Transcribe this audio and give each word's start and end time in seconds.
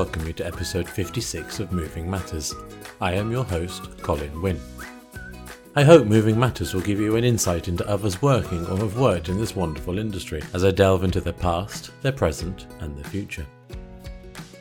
welcome 0.00 0.26
you 0.26 0.32
to 0.32 0.46
episode 0.46 0.88
56 0.88 1.60
of 1.60 1.72
Moving 1.72 2.10
Matters. 2.10 2.54
I 3.02 3.12
am 3.12 3.30
your 3.30 3.44
host, 3.44 3.98
Colin 3.98 4.40
Wynn. 4.40 4.58
I 5.76 5.84
hope 5.84 6.06
Moving 6.06 6.40
Matters 6.40 6.72
will 6.72 6.80
give 6.80 6.98
you 6.98 7.16
an 7.16 7.24
insight 7.24 7.68
into 7.68 7.86
others 7.86 8.22
working 8.22 8.64
or 8.68 8.78
have 8.78 8.96
worked 8.96 9.28
in 9.28 9.36
this 9.36 9.54
wonderful 9.54 9.98
industry 9.98 10.42
as 10.54 10.64
I 10.64 10.70
delve 10.70 11.04
into 11.04 11.20
their 11.20 11.34
past, 11.34 11.90
their 12.00 12.12
present, 12.12 12.66
and 12.80 12.96
their 12.96 13.04
future. 13.10 13.46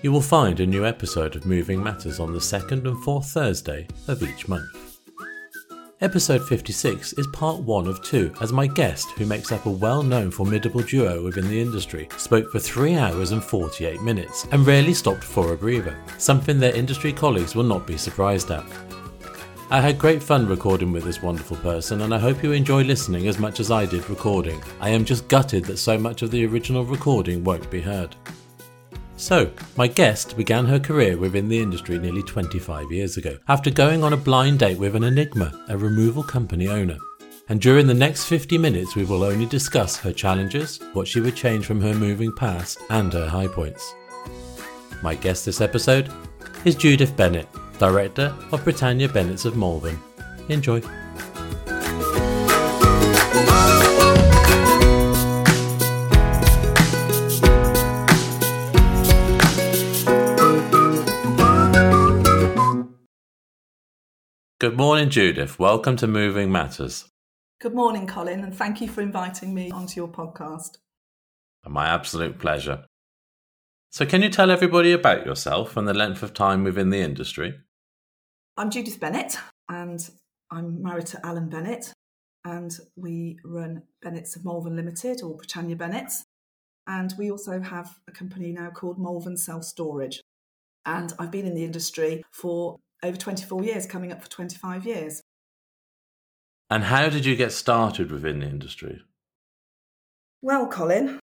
You 0.02 0.12
will 0.12 0.20
find 0.20 0.60
a 0.60 0.68
new 0.68 0.86
episode 0.86 1.38
of 1.38 1.46
Moving 1.46 1.82
Matters 1.82 2.20
on 2.20 2.34
the 2.34 2.42
second 2.42 2.86
and 2.86 3.02
fourth 3.02 3.28
Thursday 3.28 3.88
of 4.10 4.22
each 4.22 4.50
month. 4.50 4.89
Episode 6.02 6.48
56 6.48 7.12
is 7.18 7.28
part 7.28 7.60
one 7.60 7.86
of 7.86 8.02
two, 8.02 8.34
as 8.40 8.54
my 8.54 8.66
guest, 8.66 9.10
who 9.18 9.26
makes 9.26 9.52
up 9.52 9.66
a 9.66 9.70
well 9.70 10.02
known 10.02 10.32
formidable 10.32 10.80
duo 10.80 11.22
within 11.22 11.50
the 11.50 11.60
industry, 11.60 12.08
spoke 12.16 12.50
for 12.54 12.60
3 12.60 12.96
hours 12.96 13.34
and 13.34 13.44
48 13.44 14.02
minutes 14.02 14.48
and 14.54 14.66
rarely 14.66 14.94
stopped 14.94 15.26
for 15.26 15.52
a 15.52 15.58
breather, 15.58 15.98
something 16.18 16.58
their 16.58 16.74
industry 16.74 17.12
colleagues 17.12 17.54
will 17.54 17.66
not 17.66 17.86
be 17.86 17.98
surprised 17.98 18.50
at. 18.50 18.64
I 19.70 19.82
had 19.82 20.00
great 20.00 20.24
fun 20.24 20.48
recording 20.48 20.94
with 20.94 21.04
this 21.04 21.22
wonderful 21.22 21.58
person, 21.58 22.00
and 22.00 22.16
I 22.16 22.18
hope 22.18 22.44
you 22.44 22.54
enjoy 22.54 22.84
listening 22.84 23.28
as 23.28 23.38
much 23.38 23.60
as 23.60 23.70
I 23.70 23.86
did 23.86 24.10
recording. 24.10 24.64
I 24.80 24.92
am 24.92 25.04
just 25.04 25.28
gutted 25.28 25.66
that 25.66 25.80
so 25.80 25.98
much 25.98 26.22
of 26.22 26.32
the 26.32 26.46
original 26.46 26.86
recording 26.86 27.44
won't 27.44 27.70
be 27.70 27.82
heard. 27.82 28.16
So, 29.20 29.52
my 29.76 29.88
guest 29.88 30.38
began 30.38 30.66
her 30.66 30.80
career 30.80 31.18
within 31.18 31.50
the 31.50 31.60
industry 31.60 32.00
nearly 32.00 32.24
25 32.24 32.90
years 32.90 33.18
ago, 33.18 33.38
after 33.50 33.70
going 33.70 34.02
on 34.02 34.14
a 34.14 34.18
blind 34.18 34.60
date 34.60 34.80
with 34.80 34.96
an 34.96 35.04
Enigma, 35.04 35.66
a 35.68 35.78
removal 35.78 36.24
company 36.24 36.70
owner. 36.70 36.98
And 37.50 37.60
during 37.60 37.86
the 37.86 37.94
next 37.94 38.28
50 38.28 38.58
minutes, 38.58 38.96
we 38.96 39.04
will 39.04 39.26
only 39.26 39.46
discuss 39.46 39.98
her 39.98 40.14
challenges, 40.14 40.80
what 40.94 41.06
she 41.06 41.20
would 41.20 41.36
change 41.36 41.66
from 41.66 41.82
her 41.82 41.94
moving 41.94 42.34
past, 42.34 42.80
and 42.90 43.12
her 43.12 43.28
high 43.28 43.48
points. 43.48 43.94
My 45.04 45.16
guest 45.16 45.46
this 45.46 45.60
episode 45.60 46.10
is 46.64 46.76
Judith 46.76 47.18
Bennett, 47.18 47.50
Director 47.78 48.34
of 48.54 48.64
Britannia 48.64 49.10
Bennett's 49.10 49.44
of 49.44 49.58
Malvern. 49.58 50.00
Enjoy. 50.48 50.82
Good 64.60 64.76
morning, 64.76 65.10
Judith. 65.10 65.58
Welcome 65.58 65.96
to 65.96 66.06
Moving 66.06 66.52
Matters. 66.52 67.06
Good 67.62 67.74
morning, 67.74 68.06
Colin, 68.06 68.44
and 68.44 68.54
thank 68.54 68.82
you 68.82 68.90
for 68.90 69.00
inviting 69.00 69.54
me 69.54 69.72
onto 69.72 70.02
your 70.02 70.10
podcast. 70.10 70.80
My 71.66 71.88
absolute 71.88 72.40
pleasure. 72.40 72.84
So, 73.90 74.06
can 74.06 74.22
you 74.22 74.28
tell 74.28 74.52
everybody 74.52 74.92
about 74.92 75.26
yourself 75.26 75.78
and 75.78 75.88
the 75.88 75.94
length 75.94 76.24
of 76.24 76.34
time 76.34 76.66
within 76.66 76.90
the 76.90 77.00
industry? 77.00 77.58
I'm 78.58 78.70
Judith 78.70 79.00
Bennett, 79.00 79.38
and 79.70 80.06
I'm 80.52 80.84
married 80.84 81.06
to 81.06 81.26
Alan 81.26 81.48
Bennett, 81.48 81.94
and 82.44 82.78
we 82.98 83.40
run 83.46 83.84
Bennett's 84.02 84.36
of 84.36 84.44
Malvern 84.44 84.76
Limited 84.76 85.22
or 85.24 85.38
Britannia 85.38 85.78
Bennett's. 85.78 86.26
And 86.86 87.14
we 87.18 87.32
also 87.32 87.62
have 87.62 87.98
a 88.10 88.12
company 88.12 88.52
now 88.52 88.72
called 88.72 89.00
Malvern 89.00 89.38
Self 89.38 89.64
Storage. 89.64 90.20
And 90.86 91.14
I've 91.18 91.32
been 91.32 91.48
in 91.48 91.56
the 91.56 91.64
industry 91.64 92.26
for 92.34 92.76
over 93.04 93.18
24 93.18 93.64
years, 93.64 93.86
coming 93.86 94.12
up 94.12 94.22
for 94.22 94.30
25 94.30 94.86
years. 94.86 95.22
And 96.70 96.84
how 96.84 97.10
did 97.10 97.26
you 97.26 97.36
get 97.36 97.52
started 97.52 98.12
within 98.12 98.40
the 98.40 98.46
industry? 98.46 99.02
Well, 100.42 100.68
Colin, 100.68 101.20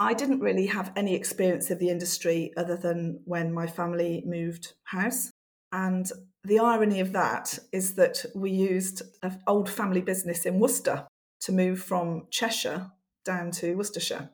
I 0.00 0.14
didn't 0.14 0.40
really 0.40 0.66
have 0.66 0.92
any 0.96 1.14
experience 1.14 1.70
of 1.70 1.78
the 1.78 1.90
industry 1.90 2.52
other 2.56 2.76
than 2.76 3.20
when 3.24 3.52
my 3.52 3.66
family 3.66 4.22
moved 4.26 4.74
house. 4.84 5.30
And 5.72 6.10
the 6.44 6.60
irony 6.60 7.00
of 7.00 7.12
that 7.12 7.58
is 7.72 7.94
that 7.94 8.24
we 8.34 8.50
used 8.50 9.02
an 9.22 9.40
old 9.46 9.68
family 9.68 10.00
business 10.00 10.46
in 10.46 10.58
Worcester 10.58 11.06
to 11.42 11.52
move 11.52 11.82
from 11.82 12.26
Cheshire 12.30 12.90
down 13.24 13.50
to 13.52 13.74
Worcestershire. 13.74 14.30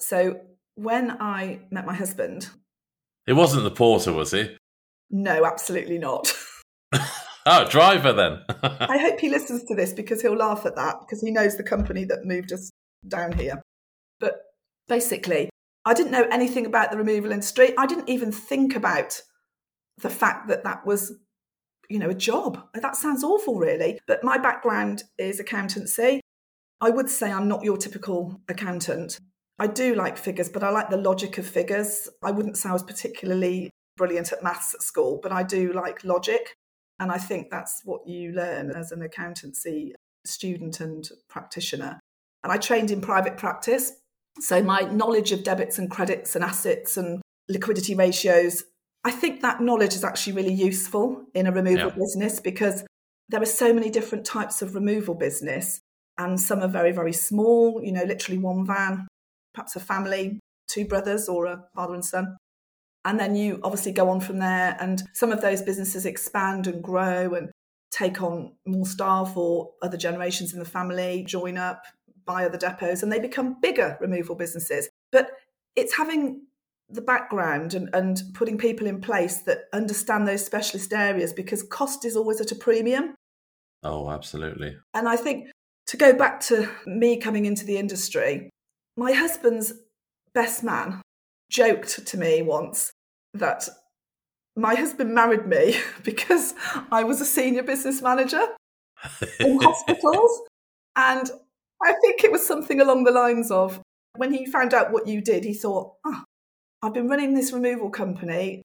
So 0.00 0.40
when 0.76 1.10
I 1.20 1.60
met 1.70 1.86
my 1.86 1.94
husband, 1.94 2.48
it 3.26 3.34
wasn't 3.34 3.64
the 3.64 3.70
porter, 3.70 4.12
was 4.12 4.32
he? 4.32 4.56
No, 5.10 5.44
absolutely 5.44 5.98
not. 5.98 6.32
oh, 7.46 7.68
driver 7.68 8.12
then. 8.12 8.40
I 8.62 8.98
hope 8.98 9.20
he 9.20 9.28
listens 9.28 9.64
to 9.64 9.74
this 9.74 9.92
because 9.92 10.22
he'll 10.22 10.36
laugh 10.36 10.66
at 10.66 10.76
that 10.76 10.96
because 11.00 11.20
he 11.20 11.30
knows 11.30 11.56
the 11.56 11.62
company 11.62 12.04
that 12.04 12.24
moved 12.24 12.52
us 12.52 12.70
down 13.06 13.32
here. 13.32 13.62
But 14.20 14.40
basically, 14.88 15.50
I 15.84 15.94
didn't 15.94 16.12
know 16.12 16.26
anything 16.30 16.66
about 16.66 16.90
the 16.90 16.96
removal 16.96 17.32
industry. 17.32 17.74
I 17.76 17.86
didn't 17.86 18.08
even 18.08 18.32
think 18.32 18.74
about 18.74 19.20
the 19.98 20.10
fact 20.10 20.48
that 20.48 20.64
that 20.64 20.86
was, 20.86 21.12
you 21.88 21.98
know, 21.98 22.10
a 22.10 22.14
job. 22.14 22.66
That 22.74 22.96
sounds 22.96 23.22
awful, 23.22 23.56
really. 23.56 24.00
But 24.06 24.24
my 24.24 24.38
background 24.38 25.04
is 25.18 25.38
accountancy. 25.38 26.20
I 26.80 26.90
would 26.90 27.08
say 27.10 27.30
I'm 27.30 27.48
not 27.48 27.64
your 27.64 27.76
typical 27.76 28.40
accountant. 28.48 29.20
I 29.58 29.68
do 29.68 29.94
like 29.94 30.18
figures, 30.18 30.48
but 30.48 30.64
I 30.64 30.70
like 30.70 30.90
the 30.90 30.96
logic 30.96 31.38
of 31.38 31.46
figures. 31.46 32.08
I 32.22 32.30
wouldn't 32.30 32.56
say 32.56 32.70
I 32.70 32.72
was 32.72 32.82
particularly 32.82 33.70
brilliant 33.96 34.32
at 34.32 34.42
maths 34.42 34.74
at 34.74 34.82
school, 34.82 35.20
but 35.22 35.32
I 35.32 35.42
do 35.42 35.72
like 35.72 36.04
logic. 36.04 36.54
And 36.98 37.10
I 37.10 37.18
think 37.18 37.50
that's 37.50 37.80
what 37.84 38.06
you 38.06 38.32
learn 38.32 38.70
as 38.70 38.92
an 38.92 39.02
accountancy 39.02 39.94
student 40.24 40.80
and 40.80 41.08
practitioner. 41.28 42.00
And 42.42 42.52
I 42.52 42.56
trained 42.56 42.90
in 42.90 43.00
private 43.00 43.36
practice. 43.36 43.92
So 44.40 44.62
my 44.62 44.80
knowledge 44.80 45.32
of 45.32 45.42
debits 45.42 45.78
and 45.78 45.90
credits 45.90 46.34
and 46.34 46.44
assets 46.44 46.96
and 46.96 47.20
liquidity 47.48 47.94
ratios, 47.94 48.64
I 49.04 49.10
think 49.10 49.42
that 49.42 49.60
knowledge 49.60 49.94
is 49.94 50.04
actually 50.04 50.34
really 50.34 50.52
useful 50.54 51.24
in 51.34 51.46
a 51.46 51.52
removal 51.52 51.88
yeah. 51.88 51.94
business 51.96 52.40
because 52.40 52.84
there 53.28 53.42
are 53.42 53.46
so 53.46 53.72
many 53.72 53.90
different 53.90 54.24
types 54.24 54.62
of 54.62 54.74
removal 54.74 55.14
business. 55.14 55.80
And 56.16 56.40
some 56.40 56.60
are 56.60 56.68
very, 56.68 56.92
very 56.92 57.12
small, 57.12 57.80
you 57.82 57.92
know, 57.92 58.04
literally 58.04 58.38
one 58.38 58.66
van, 58.66 59.08
perhaps 59.52 59.74
a 59.74 59.80
family, 59.80 60.38
two 60.68 60.86
brothers 60.86 61.28
or 61.28 61.46
a 61.46 61.64
father 61.74 61.94
and 61.94 62.04
son. 62.04 62.36
And 63.04 63.20
then 63.20 63.34
you 63.34 63.60
obviously 63.62 63.92
go 63.92 64.08
on 64.08 64.20
from 64.20 64.38
there. 64.38 64.76
And 64.80 65.02
some 65.12 65.30
of 65.30 65.40
those 65.40 65.62
businesses 65.62 66.06
expand 66.06 66.66
and 66.66 66.82
grow 66.82 67.34
and 67.34 67.50
take 67.90 68.22
on 68.22 68.52
more 68.66 68.86
staff 68.86 69.36
or 69.36 69.70
other 69.82 69.96
generations 69.96 70.52
in 70.52 70.58
the 70.58 70.64
family, 70.64 71.24
join 71.26 71.56
up, 71.56 71.84
buy 72.24 72.44
other 72.44 72.58
depots, 72.58 73.02
and 73.02 73.12
they 73.12 73.20
become 73.20 73.60
bigger 73.60 73.96
removal 74.00 74.34
businesses. 74.34 74.88
But 75.12 75.30
it's 75.76 75.96
having 75.96 76.46
the 76.88 77.02
background 77.02 77.74
and, 77.74 77.88
and 77.94 78.22
putting 78.34 78.58
people 78.58 78.86
in 78.86 79.00
place 79.00 79.38
that 79.42 79.64
understand 79.72 80.26
those 80.26 80.44
specialist 80.44 80.92
areas 80.92 81.32
because 81.32 81.62
cost 81.62 82.04
is 82.04 82.16
always 82.16 82.40
at 82.40 82.52
a 82.52 82.56
premium. 82.56 83.14
Oh, 83.82 84.10
absolutely. 84.10 84.76
And 84.92 85.08
I 85.08 85.16
think 85.16 85.48
to 85.88 85.96
go 85.96 86.14
back 86.14 86.40
to 86.40 86.70
me 86.86 87.18
coming 87.18 87.44
into 87.44 87.64
the 87.64 87.76
industry, 87.76 88.50
my 88.96 89.12
husband's 89.12 89.72
best 90.34 90.64
man 90.64 91.02
joked 91.50 92.06
to 92.06 92.18
me 92.18 92.42
once 92.42 92.92
that 93.34 93.68
my 94.56 94.74
husband 94.74 95.14
married 95.14 95.46
me 95.46 95.76
because 96.02 96.54
I 96.90 97.04
was 97.04 97.20
a 97.20 97.24
senior 97.24 97.62
business 97.62 98.00
manager 98.00 98.42
in 99.40 99.58
hospitals. 99.62 100.42
And 100.96 101.30
I 101.82 101.92
think 102.00 102.24
it 102.24 102.32
was 102.32 102.46
something 102.46 102.80
along 102.80 103.04
the 103.04 103.10
lines 103.10 103.50
of 103.50 103.80
when 104.16 104.32
he 104.32 104.46
found 104.46 104.72
out 104.72 104.92
what 104.92 105.08
you 105.08 105.20
did, 105.20 105.44
he 105.44 105.54
thought, 105.54 105.94
oh, 106.06 106.22
I've 106.82 106.94
been 106.94 107.08
running 107.08 107.34
this 107.34 107.52
removal 107.52 107.90
company 107.90 108.62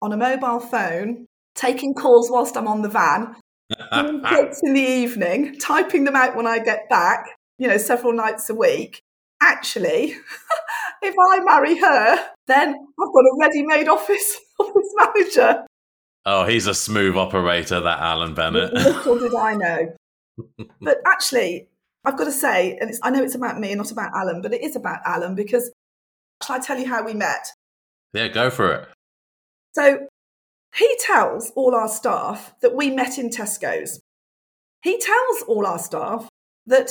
on 0.00 0.12
a 0.12 0.16
mobile 0.16 0.60
phone, 0.60 1.26
taking 1.54 1.94
calls 1.94 2.30
whilst 2.30 2.56
I'm 2.56 2.68
on 2.68 2.82
the 2.82 2.88
van, 2.88 3.34
in 3.92 4.74
the 4.74 4.80
evening, 4.80 5.58
typing 5.58 6.04
them 6.04 6.16
out 6.16 6.36
when 6.36 6.46
I 6.46 6.58
get 6.58 6.88
back, 6.88 7.26
you 7.58 7.66
know, 7.66 7.78
several 7.78 8.12
nights 8.12 8.48
a 8.48 8.54
week. 8.54 9.00
Actually, 9.40 10.14
if 11.02 11.14
I 11.18 11.40
marry 11.44 11.78
her, 11.78 12.30
then 12.46 12.68
I've 12.68 13.12
got 13.12 13.20
a 13.20 13.36
ready-made 13.40 13.88
office 13.88 14.40
office 14.60 14.94
manager. 14.96 15.64
Oh, 16.24 16.44
he's 16.44 16.66
a 16.66 16.74
smooth 16.74 17.16
operator, 17.16 17.80
that 17.80 17.98
Alan 17.98 18.34
Bennett. 18.34 18.72
Little 18.72 19.18
did 19.18 19.34
I 19.34 19.54
know. 19.54 19.96
but 20.80 20.98
actually, 21.06 21.68
I've 22.04 22.16
got 22.16 22.24
to 22.24 22.32
say, 22.32 22.78
and 22.80 22.92
I 23.02 23.10
know 23.10 23.22
it's 23.22 23.34
about 23.34 23.58
me 23.58 23.70
and 23.72 23.78
not 23.78 23.90
about 23.90 24.12
Alan, 24.14 24.40
but 24.40 24.52
it 24.52 24.62
is 24.62 24.76
about 24.76 25.00
Alan 25.04 25.34
because 25.34 25.70
shall 26.42 26.56
I 26.56 26.58
tell 26.60 26.78
you 26.78 26.86
how 26.86 27.04
we 27.04 27.14
met? 27.14 27.46
Yeah, 28.12 28.28
go 28.28 28.50
for 28.50 28.72
it. 28.72 28.88
So 29.74 30.06
he 30.74 30.96
tells 31.00 31.50
all 31.56 31.74
our 31.74 31.88
staff 31.88 32.54
that 32.62 32.74
we 32.74 32.90
met 32.90 33.18
in 33.18 33.30
Tesco's. 33.30 34.00
He 34.82 34.98
tells 34.98 35.42
all 35.42 35.66
our 35.66 35.78
staff 35.78 36.28
that 36.66 36.90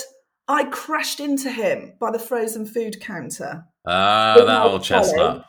I 0.52 0.66
crashed 0.66 1.22
into 1.22 1.50
him 1.50 1.94
by 1.98 2.12
the 2.12 2.20
frozen 2.20 2.66
food 2.66 3.00
counter. 3.00 3.64
Ah, 3.88 4.36
that 4.38 4.66
old 4.66 4.84
chestnut. 4.84 5.46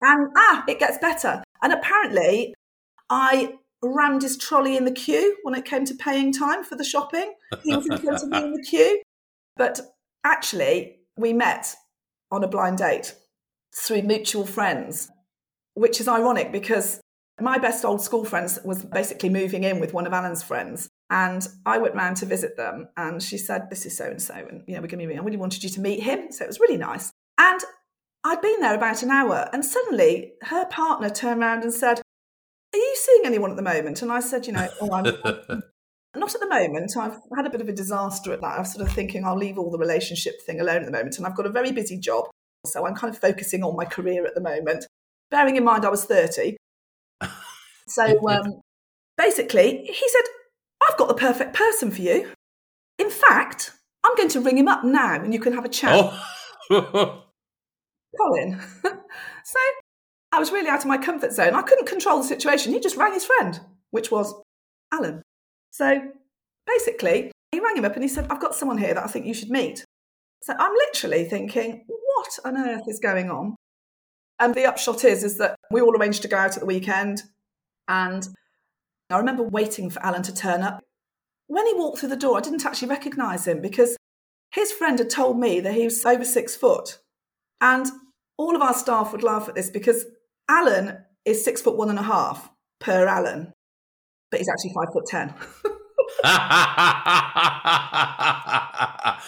And 0.00 0.30
ah, 0.34 0.64
it 0.66 0.78
gets 0.78 0.96
better. 0.96 1.42
And 1.62 1.74
apparently, 1.74 2.54
I 3.10 3.56
rammed 3.82 4.22
his 4.22 4.38
trolley 4.38 4.78
in 4.78 4.86
the 4.86 4.92
queue 4.92 5.36
when 5.42 5.54
it 5.54 5.66
came 5.66 5.84
to 5.84 5.94
paying 5.94 6.32
time 6.32 6.64
for 6.64 6.74
the 6.74 6.84
shopping. 6.84 7.34
He 7.62 7.76
was 7.76 7.86
in 7.86 7.98
front 7.98 8.22
of 8.22 8.30
me 8.30 8.38
in 8.38 8.52
the 8.54 8.62
queue. 8.70 9.02
But 9.58 9.78
actually, 10.24 11.00
we 11.18 11.34
met 11.34 11.76
on 12.30 12.42
a 12.42 12.48
blind 12.48 12.78
date 12.78 13.14
through 13.76 14.02
mutual 14.02 14.46
friends. 14.46 15.10
which 15.74 16.00
is 16.00 16.08
ironic 16.08 16.50
because 16.50 16.98
my 17.38 17.58
best 17.58 17.84
old 17.84 18.00
school 18.00 18.24
friends 18.24 18.58
was 18.64 18.84
basically 18.84 19.28
moving 19.28 19.64
in 19.64 19.80
with 19.80 19.92
one 19.92 20.06
of 20.06 20.14
Alan's 20.14 20.42
friends. 20.42 20.88
And 21.10 21.46
I 21.66 21.78
went 21.78 21.96
round 21.96 22.16
to 22.18 22.26
visit 22.26 22.56
them 22.56 22.88
and 22.96 23.20
she 23.20 23.36
said, 23.36 23.68
This 23.68 23.84
is 23.84 23.96
so 23.96 24.06
and 24.06 24.22
so. 24.22 24.34
And, 24.34 24.62
you 24.66 24.74
know, 24.74 24.80
we're 24.80 24.86
going 24.86 25.00
to 25.00 25.06
meet. 25.06 25.18
I 25.18 25.22
really 25.22 25.36
wanted 25.36 25.64
you 25.64 25.70
to 25.70 25.80
meet 25.80 26.02
him. 26.02 26.30
So 26.30 26.44
it 26.44 26.48
was 26.48 26.60
really 26.60 26.76
nice. 26.76 27.10
And 27.36 27.60
I'd 28.24 28.40
been 28.40 28.60
there 28.60 28.74
about 28.74 29.02
an 29.02 29.10
hour 29.10 29.48
and 29.52 29.64
suddenly 29.64 30.34
her 30.42 30.66
partner 30.66 31.10
turned 31.10 31.40
around 31.40 31.64
and 31.64 31.72
said, 31.72 31.98
Are 31.98 32.78
you 32.78 32.96
seeing 32.96 33.22
anyone 33.24 33.50
at 33.50 33.56
the 33.56 33.62
moment? 33.62 34.02
And 34.02 34.12
I 34.12 34.20
said, 34.20 34.46
You 34.46 34.52
know, 34.52 34.68
oh, 34.80 34.92
I'm 34.92 35.04
not 36.14 36.34
at 36.34 36.40
the 36.40 36.48
moment. 36.48 36.96
I've 36.96 37.18
had 37.34 37.46
a 37.46 37.50
bit 37.50 37.60
of 37.60 37.68
a 37.68 37.72
disaster 37.72 38.32
at 38.32 38.40
that. 38.40 38.58
I'm 38.58 38.64
sort 38.64 38.86
of 38.86 38.94
thinking 38.94 39.24
I'll 39.24 39.36
leave 39.36 39.58
all 39.58 39.70
the 39.72 39.78
relationship 39.78 40.40
thing 40.42 40.60
alone 40.60 40.82
at 40.82 40.86
the 40.86 40.92
moment. 40.92 41.18
And 41.18 41.26
I've 41.26 41.36
got 41.36 41.46
a 41.46 41.50
very 41.50 41.72
busy 41.72 41.98
job. 41.98 42.26
So 42.66 42.86
I'm 42.86 42.94
kind 42.94 43.12
of 43.12 43.20
focusing 43.20 43.64
on 43.64 43.74
my 43.74 43.84
career 43.84 44.26
at 44.26 44.34
the 44.36 44.40
moment. 44.40 44.86
Bearing 45.30 45.56
in 45.56 45.64
mind 45.64 45.84
I 45.84 45.88
was 45.88 46.04
30. 46.04 46.56
So 47.88 48.04
um, 48.28 48.60
basically, 49.16 49.86
he 49.86 50.08
said, 50.08 50.22
I've 50.82 50.96
got 50.96 51.08
the 51.08 51.14
perfect 51.14 51.54
person 51.54 51.90
for 51.90 52.02
you. 52.02 52.32
In 52.98 53.10
fact, 53.10 53.72
I'm 54.04 54.16
going 54.16 54.28
to 54.30 54.40
ring 54.40 54.58
him 54.58 54.68
up 54.68 54.84
now 54.84 55.14
and 55.14 55.32
you 55.32 55.40
can 55.40 55.52
have 55.52 55.64
a 55.64 55.68
chat. 55.68 56.12
Oh. 56.70 57.22
Colin. 58.18 58.60
so 58.82 59.58
I 60.32 60.38
was 60.38 60.52
really 60.52 60.68
out 60.68 60.80
of 60.80 60.86
my 60.86 60.98
comfort 60.98 61.32
zone. 61.32 61.54
I 61.54 61.62
couldn't 61.62 61.86
control 61.86 62.18
the 62.18 62.24
situation. 62.24 62.72
He 62.72 62.80
just 62.80 62.96
rang 62.96 63.12
his 63.12 63.24
friend, 63.24 63.60
which 63.90 64.10
was 64.10 64.34
Alan. 64.92 65.22
So 65.70 66.00
basically, 66.66 67.32
he 67.52 67.60
rang 67.60 67.76
him 67.76 67.84
up 67.84 67.94
and 67.94 68.02
he 68.02 68.08
said, 68.08 68.26
I've 68.30 68.40
got 68.40 68.54
someone 68.54 68.78
here 68.78 68.94
that 68.94 69.04
I 69.04 69.08
think 69.08 69.26
you 69.26 69.34
should 69.34 69.50
meet. 69.50 69.84
So 70.42 70.54
I'm 70.58 70.72
literally 70.72 71.24
thinking, 71.24 71.84
what 71.86 72.38
on 72.44 72.56
earth 72.56 72.84
is 72.88 72.98
going 72.98 73.30
on? 73.30 73.56
And 74.38 74.54
the 74.54 74.66
upshot 74.66 75.04
is, 75.04 75.22
is 75.22 75.36
that 75.38 75.56
we 75.70 75.80
all 75.80 75.94
arranged 75.96 76.22
to 76.22 76.28
go 76.28 76.36
out 76.36 76.54
at 76.54 76.60
the 76.60 76.66
weekend. 76.66 77.22
And 77.88 78.26
I 79.10 79.18
remember 79.18 79.42
waiting 79.42 79.90
for 79.90 80.04
Alan 80.04 80.22
to 80.22 80.34
turn 80.34 80.62
up. 80.62 80.82
When 81.46 81.66
he 81.66 81.74
walked 81.74 81.98
through 81.98 82.10
the 82.10 82.16
door, 82.16 82.38
I 82.38 82.40
didn't 82.40 82.64
actually 82.64 82.88
recognise 82.88 83.46
him 83.46 83.60
because 83.60 83.96
his 84.52 84.72
friend 84.72 84.98
had 84.98 85.10
told 85.10 85.38
me 85.38 85.60
that 85.60 85.74
he 85.74 85.84
was 85.84 86.04
over 86.04 86.24
six 86.24 86.56
foot. 86.56 86.98
And 87.60 87.86
all 88.36 88.56
of 88.56 88.62
our 88.62 88.74
staff 88.74 89.12
would 89.12 89.22
laugh 89.22 89.48
at 89.48 89.54
this 89.54 89.70
because 89.70 90.06
Alan 90.48 90.98
is 91.24 91.44
six 91.44 91.60
foot 91.60 91.76
one 91.76 91.90
and 91.90 91.98
a 91.98 92.02
half 92.02 92.48
per 92.80 93.06
Alan, 93.06 93.52
but 94.30 94.40
he's 94.40 94.48
actually 94.48 94.72
five 94.74 94.92
foot 94.92 95.06
ten. 95.06 95.34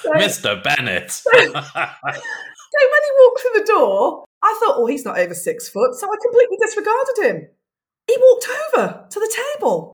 so, 0.02 0.12
Mr. 0.12 0.62
Bennett. 0.62 1.10
so, 1.12 1.30
so 1.30 1.40
when 1.42 1.52
he 1.52 3.12
walked 3.18 3.40
through 3.40 3.60
the 3.60 3.66
door, 3.66 4.24
I 4.42 4.58
thought, 4.60 4.76
oh, 4.78 4.86
he's 4.86 5.04
not 5.04 5.18
over 5.18 5.34
six 5.34 5.68
foot. 5.68 5.94
So 5.94 6.06
I 6.06 6.16
completely 6.24 6.56
disregarded 6.60 7.18
him. 7.18 7.48
He 8.06 8.16
walked 8.18 8.48
over 8.48 9.06
to 9.08 9.20
the 9.20 9.36
table. 9.56 9.92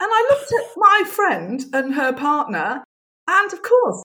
And 0.00 0.10
I 0.12 0.26
looked 0.30 0.52
at 0.52 0.76
my 0.76 1.04
friend 1.06 1.64
and 1.72 1.94
her 1.94 2.12
partner. 2.12 2.82
And 3.28 3.52
of 3.52 3.62
course, 3.62 4.02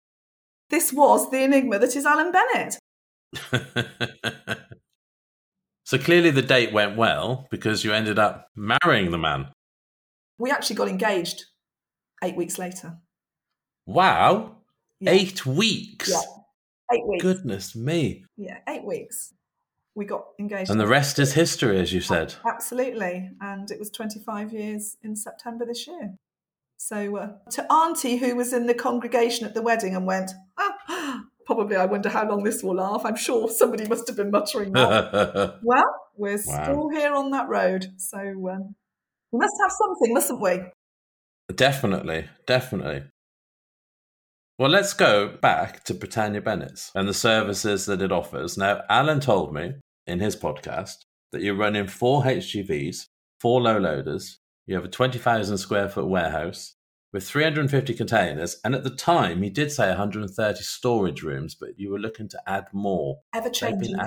this 0.70 0.92
was 0.92 1.30
the 1.32 1.44
enigma 1.44 1.80
that 1.80 1.96
is 1.96 2.06
Alan 2.06 2.32
Bennett. 2.32 2.78
so 5.86 5.98
clearly 5.98 6.32
the 6.32 6.42
date 6.42 6.74
went 6.74 6.98
well 6.98 7.48
because 7.50 7.84
you 7.84 7.94
ended 7.94 8.20
up 8.20 8.48
marrying 8.56 9.12
the 9.12 9.18
man. 9.18 9.48
We 10.38 10.52
actually 10.52 10.76
got 10.76 10.90
engaged 10.90 11.46
eight 12.24 12.36
weeks 12.36 12.60
later. 12.60 12.98
Wow. 13.86 14.58
Yeah. 15.00 15.12
Eight 15.12 15.46
weeks? 15.46 16.10
Yeah. 16.10 16.22
Eight 16.94 17.08
weeks. 17.08 17.24
Goodness 17.24 17.76
me. 17.76 18.26
Yeah, 18.38 18.58
eight 18.68 18.84
weeks. 18.84 19.34
We 19.96 20.06
got 20.06 20.26
engaged. 20.40 20.70
And 20.70 20.80
the 20.80 20.88
rest 20.88 21.20
is 21.20 21.34
history, 21.34 21.80
as 21.80 21.94
you 21.94 22.02
said. 22.02 22.36
Absolutely. 22.46 23.32
And 23.40 23.72
it 23.72 23.80
was 23.80 23.90
25 23.90 24.52
years 24.52 24.98
in 25.02 25.16
September 25.16 25.66
this 25.66 25.88
year. 25.88 26.16
So 26.78 27.18
uh, 27.18 27.30
to 27.52 27.72
Auntie, 27.72 28.18
who 28.18 28.36
was 28.36 28.52
in 28.52 28.68
the 28.68 28.74
congregation 28.74 29.46
at 29.46 29.54
the 29.54 29.62
wedding 29.62 29.96
and 29.96 30.06
went, 30.06 30.32
ah, 30.58 31.24
probably 31.46 31.78
I 31.78 31.86
wonder 31.86 32.10
how 32.10 32.28
long 32.28 32.44
this 32.44 32.62
will 32.62 32.76
last. 32.76 33.06
I'm 33.06 33.16
sure 33.16 33.50
somebody 33.50 33.88
must 33.88 34.08
have 34.08 34.18
been 34.18 34.32
muttering 34.32 34.74
that. 34.74 35.60
well, 35.64 35.96
we're 36.18 36.42
wow. 36.46 36.64
still 36.64 36.90
here 36.90 37.14
on 37.14 37.32
that 37.32 37.48
road. 37.48 37.88
So 37.98 38.18
um, 38.18 38.76
we 39.32 39.40
must 39.40 39.56
have 39.62 39.72
something, 39.72 40.14
mustn't 40.14 40.42
we? 40.42 40.62
Definitely, 41.56 42.28
definitely. 42.46 43.04
Well, 44.58 44.70
let's 44.70 44.94
go 44.94 45.28
back 45.28 45.84
to 45.84 45.94
Britannia 45.94 46.40
Bennett's 46.40 46.90
and 46.96 47.10
the 47.10 47.14
services 47.14 47.86
that 47.88 48.02
it 48.02 48.14
offers. 48.14 48.58
Now, 48.58 48.84
Alan 48.90 49.20
told 49.20 49.54
me 49.54 49.74
in 50.08 50.22
his 50.22 50.38
podcast 50.38 50.96
that 51.34 51.42
you're 51.42 51.56
running 51.56 51.88
four 51.88 52.24
HGVs, 52.24 53.08
four 53.42 53.62
low 53.62 53.78
loaders, 53.78 54.40
you 54.66 54.76
have 54.76 54.86
a 54.86 54.90
20,000 54.90 55.58
square 55.58 55.90
foot 55.90 56.08
warehouse 56.08 56.76
with 57.12 57.28
350 57.28 57.94
containers. 57.96 58.58
And 58.64 58.74
at 58.74 58.86
the 58.86 58.96
time, 58.96 59.42
he 59.42 59.50
did 59.50 59.74
say 59.74 59.90
130 59.90 60.64
storage 60.64 61.22
rooms, 61.22 61.54
but 61.54 61.72
you 61.78 61.92
were 61.92 62.00
looking 62.00 62.30
to 62.30 62.40
add 62.48 62.68
more. 62.72 63.20
Ever 63.34 63.50
changing. 63.50 63.98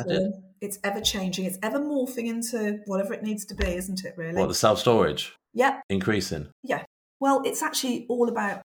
It's 0.63 0.79
ever 0.83 1.03
changing. 1.03 1.45
It's 1.45 1.59
ever 1.63 1.79
morphing 1.79 2.27
into 2.27 2.79
whatever 2.87 3.13
it 3.13 3.23
needs 3.23 3.45
to 3.47 3.55
be, 3.55 3.67
isn't 3.67 4.03
it, 4.05 4.15
really? 4.17 4.35
Well, 4.35 4.49
the 4.49 4.55
self 4.55 4.79
storage? 4.79 5.37
Yeah. 5.53 5.81
Increasing? 5.91 6.49
Yeah. 6.63 6.85
Well, 7.21 7.43
it's 7.45 7.63
actually 7.63 8.07
all 8.09 8.29
about 8.29 8.63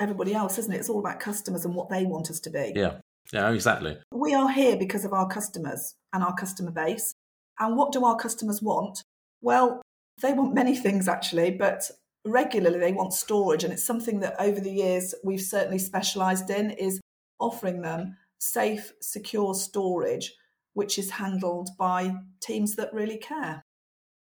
everybody 0.00 0.34
else, 0.34 0.58
isn't 0.58 0.72
it? 0.72 0.78
It's 0.78 0.88
all 0.88 0.98
about 0.98 1.20
customers 1.20 1.64
and 1.64 1.74
what 1.74 1.88
they 1.88 2.04
want 2.04 2.30
us 2.30 2.40
to 2.40 2.50
be. 2.50 2.72
Yeah. 2.74 2.98
Yeah, 3.32 3.50
exactly. 3.52 3.96
We 4.12 4.34
are 4.34 4.50
here 4.50 4.76
because 4.76 5.04
of 5.04 5.12
our 5.12 5.28
customers 5.28 5.94
and 6.12 6.24
our 6.24 6.34
customer 6.34 6.72
base. 6.72 7.12
And 7.60 7.76
what 7.76 7.92
do 7.92 8.04
our 8.04 8.16
customers 8.16 8.60
want? 8.60 9.04
Well, 9.40 9.82
they 10.20 10.32
want 10.32 10.54
many 10.54 10.74
things 10.74 11.06
actually, 11.06 11.52
but 11.52 11.90
regularly 12.24 12.78
they 12.78 12.92
want 12.92 13.12
storage. 13.12 13.62
And 13.62 13.72
it's 13.72 13.84
something 13.84 14.20
that 14.20 14.40
over 14.40 14.60
the 14.60 14.72
years 14.72 15.14
we've 15.22 15.40
certainly 15.40 15.78
specialized 15.78 16.50
in 16.50 16.70
is 16.70 17.00
offering 17.38 17.82
them 17.82 18.16
safe, 18.40 18.92
secure 19.00 19.54
storage, 19.54 20.32
which 20.74 20.98
is 20.98 21.10
handled 21.10 21.70
by 21.78 22.14
teams 22.40 22.76
that 22.76 22.92
really 22.92 23.18
care. 23.18 23.62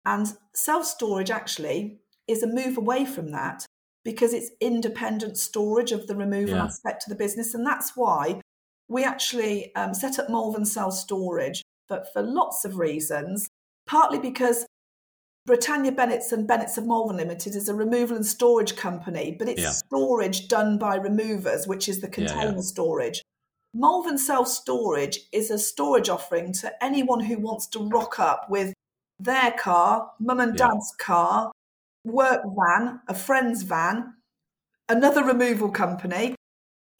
And 0.05 0.27
self 0.53 0.85
storage 0.85 1.31
actually 1.31 1.99
is 2.27 2.41
a 2.41 2.47
move 2.47 2.77
away 2.77 3.05
from 3.05 3.31
that 3.31 3.65
because 4.05 4.33
it's 4.33 4.51
independent 4.61 5.37
storage 5.37 5.91
of 5.91 6.07
the 6.07 6.15
removal 6.15 6.55
yeah. 6.55 6.63
aspect 6.63 7.03
of 7.05 7.09
the 7.09 7.21
business. 7.21 7.53
And 7.53 7.65
that's 7.65 7.93
why 7.97 8.39
we 8.87 9.03
actually 9.03 9.75
um, 9.75 9.93
set 9.93 10.19
up 10.19 10.29
Malvern 10.29 10.65
Self 10.65 10.93
Storage, 10.93 11.63
but 11.89 12.05
for 12.13 12.21
lots 12.21 12.63
of 12.63 12.77
reasons, 12.77 13.49
partly 13.87 14.19
because 14.19 14.65
Britannia 15.47 15.91
Bennett's 15.91 16.31
and 16.31 16.47
Bennett's 16.47 16.77
of 16.77 16.85
Malvern 16.85 17.17
Limited 17.17 17.55
is 17.55 17.67
a 17.67 17.73
removal 17.73 18.15
and 18.15 18.25
storage 18.25 18.75
company, 18.75 19.35
but 19.37 19.49
it's 19.49 19.61
yeah. 19.61 19.71
storage 19.71 20.47
done 20.47 20.77
by 20.77 20.95
removers, 20.95 21.67
which 21.67 21.89
is 21.89 22.01
the 22.01 22.07
container 22.07 22.55
yeah, 22.55 22.61
storage. 22.61 23.21
Malvern 23.73 24.17
Self 24.17 24.47
Storage 24.47 25.19
is 25.33 25.51
a 25.51 25.59
storage 25.59 26.09
offering 26.09 26.53
to 26.53 26.71
anyone 26.83 27.19
who 27.19 27.37
wants 27.39 27.67
to 27.67 27.89
rock 27.89 28.19
up 28.19 28.47
with 28.49 28.73
their 29.19 29.51
car, 29.51 30.11
mum 30.19 30.39
and 30.39 30.55
dad's 30.55 30.93
car, 30.99 31.51
work 32.05 32.41
van, 32.57 33.01
a 33.07 33.13
friend's 33.13 33.63
van, 33.63 34.13
another 34.89 35.23
removal 35.23 35.69
company. 35.69 36.35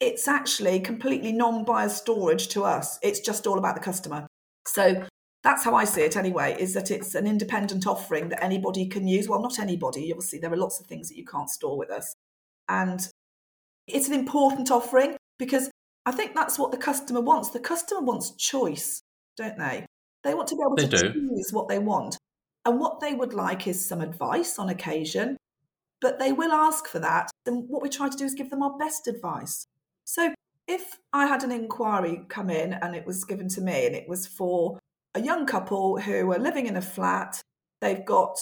It's 0.00 0.28
actually 0.28 0.80
completely 0.80 1.32
non 1.32 1.64
biased 1.64 1.98
storage 1.98 2.48
to 2.48 2.64
us. 2.64 2.98
It's 3.02 3.20
just 3.20 3.46
all 3.46 3.58
about 3.58 3.74
the 3.74 3.80
customer. 3.80 4.26
So 4.66 5.06
that's 5.42 5.64
how 5.64 5.74
I 5.74 5.84
see 5.84 6.02
it 6.02 6.16
anyway, 6.16 6.56
is 6.58 6.74
that 6.74 6.90
it's 6.90 7.14
an 7.14 7.26
independent 7.26 7.86
offering 7.86 8.28
that 8.30 8.42
anybody 8.42 8.86
can 8.86 9.06
use. 9.06 9.28
Well, 9.28 9.40
not 9.40 9.58
anybody, 9.58 10.12
obviously, 10.12 10.38
there 10.38 10.52
are 10.52 10.56
lots 10.56 10.80
of 10.80 10.86
things 10.86 11.08
that 11.08 11.16
you 11.16 11.24
can't 11.24 11.48
store 11.48 11.78
with 11.78 11.90
us. 11.90 12.14
And 12.68 13.08
it's 13.86 14.08
an 14.08 14.14
important 14.14 14.70
offering 14.70 15.16
because 15.38 15.70
I 16.04 16.12
think 16.12 16.34
that's 16.34 16.58
what 16.58 16.72
the 16.72 16.76
customer 16.76 17.20
wants. 17.20 17.50
The 17.50 17.60
customer 17.60 18.00
wants 18.00 18.32
choice, 18.32 19.00
don't 19.36 19.56
they? 19.56 19.86
They 20.24 20.34
want 20.34 20.48
to 20.48 20.56
be 20.56 20.62
able 20.62 20.76
they 20.76 20.88
to 20.88 21.12
do. 21.12 21.12
choose 21.12 21.52
what 21.52 21.68
they 21.68 21.78
want. 21.78 22.18
And 22.66 22.80
what 22.80 22.98
they 22.98 23.14
would 23.14 23.32
like 23.32 23.68
is 23.68 23.82
some 23.82 24.00
advice 24.00 24.58
on 24.58 24.68
occasion, 24.68 25.36
but 26.00 26.18
they 26.18 26.32
will 26.32 26.50
ask 26.50 26.88
for 26.88 26.98
that. 26.98 27.30
And 27.46 27.68
what 27.68 27.80
we 27.80 27.88
try 27.88 28.08
to 28.08 28.16
do 28.16 28.24
is 28.24 28.34
give 28.34 28.50
them 28.50 28.62
our 28.62 28.76
best 28.76 29.06
advice. 29.06 29.66
So 30.04 30.34
if 30.66 30.98
I 31.12 31.26
had 31.26 31.44
an 31.44 31.52
inquiry 31.52 32.22
come 32.28 32.50
in 32.50 32.72
and 32.72 32.96
it 32.96 33.06
was 33.06 33.22
given 33.22 33.48
to 33.50 33.60
me 33.60 33.86
and 33.86 33.94
it 33.94 34.08
was 34.08 34.26
for 34.26 34.80
a 35.14 35.22
young 35.22 35.46
couple 35.46 36.00
who 36.00 36.32
are 36.32 36.40
living 36.40 36.66
in 36.66 36.76
a 36.76 36.82
flat, 36.82 37.40
they've 37.80 38.04
got 38.04 38.36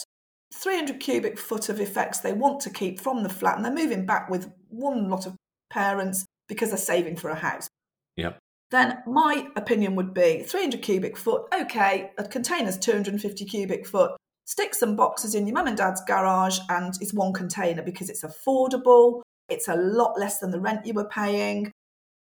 300 0.55 0.99
cubic 1.01 1.39
foot 1.39 1.69
of 1.69 1.79
effects 1.79 2.21
they 2.21 2.33
want 2.33 2.61
to 2.61 2.71
keep 2.71 2.99
from 2.99 3.25
the 3.25 3.29
flat 3.29 3.57
and 3.57 3.65
they're 3.65 3.73
moving 3.73 4.07
back 4.07 4.31
with 4.31 4.51
one 4.69 5.11
lot 5.11 5.27
of 5.27 5.37
parents 5.69 6.25
because 6.49 6.71
they're 6.71 6.79
saving 6.79 7.17
for 7.17 7.29
a 7.29 7.35
house. 7.35 7.69
Yep 8.17 8.39
then 8.75 9.03
my 9.07 9.47
opinion 9.57 9.95
would 9.97 10.13
be 10.15 10.43
300 10.43 10.83
cubic 10.83 11.17
foot, 11.17 11.45
okay, 11.55 12.11
a 12.19 12.25
container's 12.25 12.79
250 12.79 13.45
cubic 13.45 13.87
foot. 13.87 14.13
Stick 14.47 14.75
some 14.75 14.97
boxes 14.97 15.35
in 15.35 15.47
your 15.47 15.55
mum 15.55 15.67
and 15.67 15.77
dad's 15.77 16.03
garage, 16.07 16.59
and 16.69 16.95
it's 17.01 17.15
one 17.15 17.33
container 17.33 17.83
because 17.83 18.11
it's 18.11 18.23
affordable. 18.25 19.23
It's 19.49 19.69
a 19.69 19.77
lot 19.77 20.19
less 20.19 20.39
than 20.39 20.51
the 20.51 20.61
rent 20.61 20.87
you 20.87 20.95
were 20.95 21.09
paying. 21.09 21.71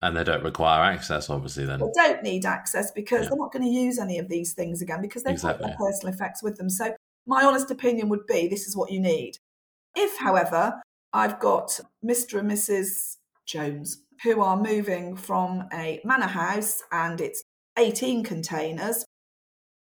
And 0.02 0.16
they 0.16 0.22
don't 0.22 0.44
require 0.44 0.82
access, 0.82 1.30
obviously, 1.30 1.64
then. 1.64 1.80
They 1.80 1.90
don't 1.94 2.22
need 2.22 2.44
access 2.44 2.92
because 2.92 3.22
Yeah. 3.22 3.28
they're 3.30 3.38
not 3.38 3.52
going 3.52 3.64
to 3.64 3.70
use 3.70 3.98
any 3.98 4.18
of 4.18 4.28
these 4.28 4.52
things 4.52 4.82
again 4.82 5.00
because 5.00 5.22
they've 5.22 5.40
got 5.40 5.56
Exactly. 5.56 5.66
their 5.68 5.76
personal 5.76 6.14
effects 6.14 6.42
with 6.42 6.56
them. 6.56 6.68
So, 6.68 6.94
my 7.26 7.42
honest 7.42 7.70
opinion 7.70 8.10
would 8.10 8.26
be 8.26 8.46
this 8.46 8.68
is 8.68 8.76
what 8.76 8.92
you 8.92 9.00
need. 9.00 9.38
If, 9.96 10.18
however, 10.18 10.82
I've 11.12 11.40
got 11.40 11.80
Mr. 12.04 12.38
and 12.38 12.50
Mrs. 12.50 13.16
Jones 13.46 14.03
who 14.22 14.40
are 14.40 14.56
moving 14.56 15.16
from 15.16 15.68
a 15.72 16.00
manor 16.04 16.26
house 16.26 16.82
and 16.92 17.20
it's 17.20 17.42
18 17.78 18.24
containers, 18.24 19.04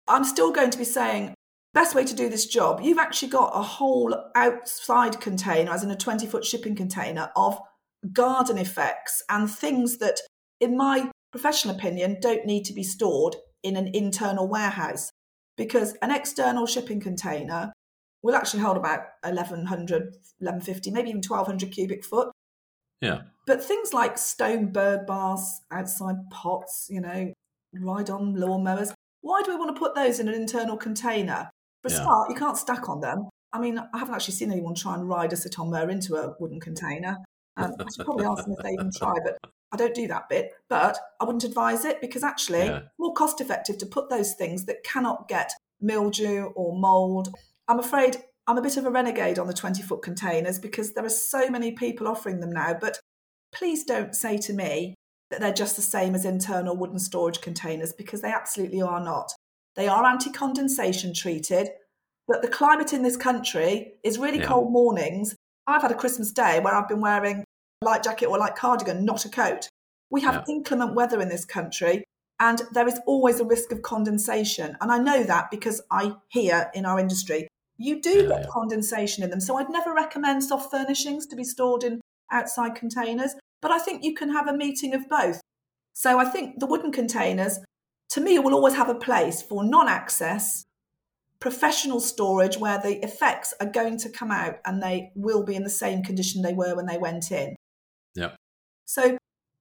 I'm 0.07 0.23
still 0.23 0.51
going 0.51 0.69
to 0.71 0.77
be 0.77 0.83
saying, 0.83 1.33
best 1.73 1.95
way 1.95 2.05
to 2.05 2.15
do 2.15 2.29
this 2.29 2.45
job, 2.45 2.81
you've 2.81 2.97
actually 2.97 3.29
got 3.29 3.51
a 3.53 3.61
whole 3.61 4.15
outside 4.35 5.19
container, 5.19 5.71
as 5.71 5.83
in 5.83 5.91
a 5.91 5.95
20 5.95 6.27
foot 6.27 6.45
shipping 6.45 6.75
container, 6.75 7.31
of 7.35 7.59
garden 8.11 8.57
effects 8.57 9.23
and 9.29 9.49
things 9.49 9.97
that, 9.97 10.19
in 10.59 10.75
my 10.77 11.09
professional 11.31 11.75
opinion, 11.75 12.17
don't 12.21 12.45
need 12.45 12.63
to 12.65 12.73
be 12.73 12.83
stored 12.83 13.35
in 13.63 13.75
an 13.75 13.89
internal 13.93 14.47
warehouse 14.47 15.09
because 15.57 15.95
an 16.01 16.11
external 16.11 16.65
shipping 16.65 16.99
container 16.99 17.71
will 18.21 18.35
actually 18.35 18.61
hold 18.61 18.77
about 18.77 19.01
1100, 19.23 20.03
1150, 20.39 20.91
maybe 20.91 21.09
even 21.09 21.21
1200 21.21 21.71
cubic 21.71 22.03
foot. 22.05 22.29
Yeah. 23.03 23.21
But 23.45 23.63
things 23.63 23.93
like 23.93 24.17
stone 24.17 24.67
bird 24.71 25.05
baths, 25.05 25.61
outside 25.71 26.15
pots, 26.31 26.87
you 26.89 27.01
know, 27.01 27.33
ride 27.73 28.09
on 28.09 28.35
lawnmowers, 28.35 28.93
why 29.21 29.41
do 29.43 29.51
we 29.51 29.57
want 29.57 29.75
to 29.75 29.79
put 29.79 29.95
those 29.95 30.19
in 30.19 30.27
an 30.27 30.33
internal 30.33 30.77
container? 30.77 31.49
For 31.81 31.89
a 31.89 31.91
Yeah. 31.91 32.01
start, 32.01 32.29
you 32.29 32.35
can't 32.35 32.57
stack 32.57 32.87
on 32.87 33.01
them. 33.01 33.29
I 33.51 33.59
mean, 33.59 33.77
I 33.77 33.97
haven't 33.97 34.15
actually 34.15 34.35
seen 34.35 34.51
anyone 34.51 34.75
try 34.75 34.95
and 34.95 35.07
ride 35.07 35.33
a 35.33 35.35
sit-on 35.35 35.69
mower 35.69 35.89
into 35.89 36.15
a 36.15 36.35
wooden 36.39 36.59
container. 36.59 37.17
Um, 37.57 37.73
I 37.79 37.85
should 37.95 38.05
probably 38.05 38.25
ask 38.25 38.45
them 38.45 38.53
if 38.57 38.63
they 38.63 38.71
even 38.71 38.89
try, 38.91 39.13
but 39.23 39.37
I 39.71 39.77
don't 39.77 39.93
do 39.93 40.07
that 40.07 40.29
bit. 40.29 40.53
But 40.69 40.97
I 41.19 41.25
wouldn't 41.25 41.43
advise 41.43 41.85
it 41.85 41.99
because 42.01 42.23
actually, 42.23 42.65
Yeah. 42.65 42.81
more 42.97 43.13
cost 43.13 43.41
effective 43.41 43.77
to 43.79 43.85
put 43.85 44.09
those 44.09 44.33
things 44.33 44.65
that 44.65 44.83
cannot 44.83 45.27
get 45.27 45.51
mildew 45.81 46.45
or 46.55 46.75
mold. 46.75 47.35
I'm 47.67 47.79
afraid 47.79 48.23
I'm 48.47 48.57
a 48.57 48.61
bit 48.61 48.77
of 48.77 48.85
a 48.85 48.91
renegade 48.91 49.39
on 49.39 49.47
the 49.47 49.53
20 49.53 49.81
foot 49.83 50.01
containers 50.01 50.59
because 50.59 50.93
there 50.93 51.05
are 51.05 51.09
so 51.09 51.49
many 51.49 51.71
people 51.71 52.07
offering 52.07 52.39
them 52.39 52.51
now. 52.51 52.73
But 52.79 52.99
please 53.53 53.85
don't 53.85 54.15
say 54.15 54.37
to 54.39 54.53
me 54.53 54.95
that 55.31 55.39
they're 55.39 55.53
just 55.53 55.75
the 55.75 55.81
same 55.81 56.13
as 56.13 56.25
internal 56.25 56.75
wooden 56.75 56.99
storage 56.99 57.41
containers 57.41 57.93
because 57.93 58.21
they 58.21 58.31
absolutely 58.31 58.81
are 58.81 59.03
not. 59.03 59.31
They 59.75 59.87
are 59.87 60.05
anti 60.05 60.31
condensation 60.31 61.13
treated, 61.13 61.69
but 62.27 62.41
the 62.41 62.47
climate 62.47 62.93
in 62.93 63.01
this 63.01 63.17
country 63.17 63.93
is 64.03 64.19
really 64.19 64.39
Yeah. 64.39 64.47
cold 64.47 64.71
mornings. 64.71 65.35
I've 65.65 65.81
had 65.81 65.91
a 65.91 65.95
Christmas 65.95 66.31
day 66.31 66.59
where 66.59 66.75
I've 66.75 66.89
been 66.89 67.01
wearing 67.01 67.45
a 67.81 67.85
light 67.85 68.03
jacket 68.03 68.27
or 68.27 68.35
a 68.35 68.39
light 68.39 68.55
cardigan, 68.55 69.05
not 69.05 69.25
a 69.25 69.29
coat. 69.29 69.69
We 70.09 70.21
have 70.21 70.35
Yeah. 70.35 70.53
inclement 70.53 70.93
weather 70.95 71.21
in 71.21 71.29
this 71.29 71.45
country, 71.45 72.03
and 72.39 72.61
there 72.73 72.87
is 72.87 72.99
always 73.07 73.39
a 73.39 73.45
risk 73.45 73.71
of 73.71 73.81
condensation. 73.81 74.77
And 74.81 74.91
I 74.91 74.97
know 74.97 75.23
that 75.23 75.49
because 75.49 75.81
I 75.89 76.15
hear 76.27 76.69
in 76.73 76.85
our 76.85 76.99
industry, 76.99 77.47
you 77.77 78.01
do 78.01 78.23
Yeah, 78.23 78.27
get 78.29 78.41
yeah. 78.41 78.47
condensation 78.49 79.23
in 79.23 79.29
them. 79.29 79.39
So 79.39 79.57
I'd 79.57 79.69
never 79.69 79.93
recommend 79.93 80.43
soft 80.43 80.71
furnishings 80.71 81.25
to 81.27 81.35
be 81.35 81.43
stored 81.43 81.83
in 81.83 82.01
outside 82.31 82.75
containers, 82.75 83.35
but 83.61 83.71
I 83.71 83.79
think 83.79 84.03
you 84.03 84.13
can 84.13 84.31
have 84.31 84.47
a 84.47 84.57
meeting 84.57 84.93
of 84.93 85.07
both. 85.09 85.41
So 85.93 86.19
I 86.19 86.25
think 86.25 86.59
the 86.59 86.65
wooden 86.65 86.91
containers, 86.91 87.59
to 88.09 88.21
me, 88.21 88.39
will 88.39 88.53
always 88.53 88.75
have 88.75 88.89
a 88.89 88.95
place 88.95 89.41
for 89.41 89.63
non 89.63 89.87
access, 89.87 90.63
professional 91.39 91.99
storage 91.99 92.57
where 92.57 92.79
the 92.79 93.03
effects 93.03 93.53
are 93.59 93.69
going 93.69 93.97
to 93.99 94.09
come 94.09 94.31
out 94.31 94.55
and 94.65 94.81
they 94.81 95.11
will 95.15 95.43
be 95.43 95.55
in 95.55 95.63
the 95.63 95.69
same 95.69 96.03
condition 96.03 96.41
they 96.41 96.53
were 96.53 96.75
when 96.75 96.85
they 96.85 96.97
went 96.97 97.31
in. 97.31 97.55
Yep. 98.15 98.35
So 98.85 99.17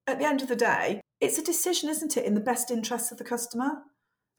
at 0.07 0.19
the 0.19 0.25
end 0.26 0.42
of 0.42 0.49
the 0.49 0.57
day, 0.57 1.00
it's 1.21 1.38
a 1.38 1.42
decision, 1.45 1.88
isn't 1.88 2.16
it, 2.16 2.25
in 2.25 2.35
the 2.35 2.40
best 2.40 2.71
interests 2.71 3.12
of 3.12 3.19
the 3.19 3.25
customer? 3.25 3.83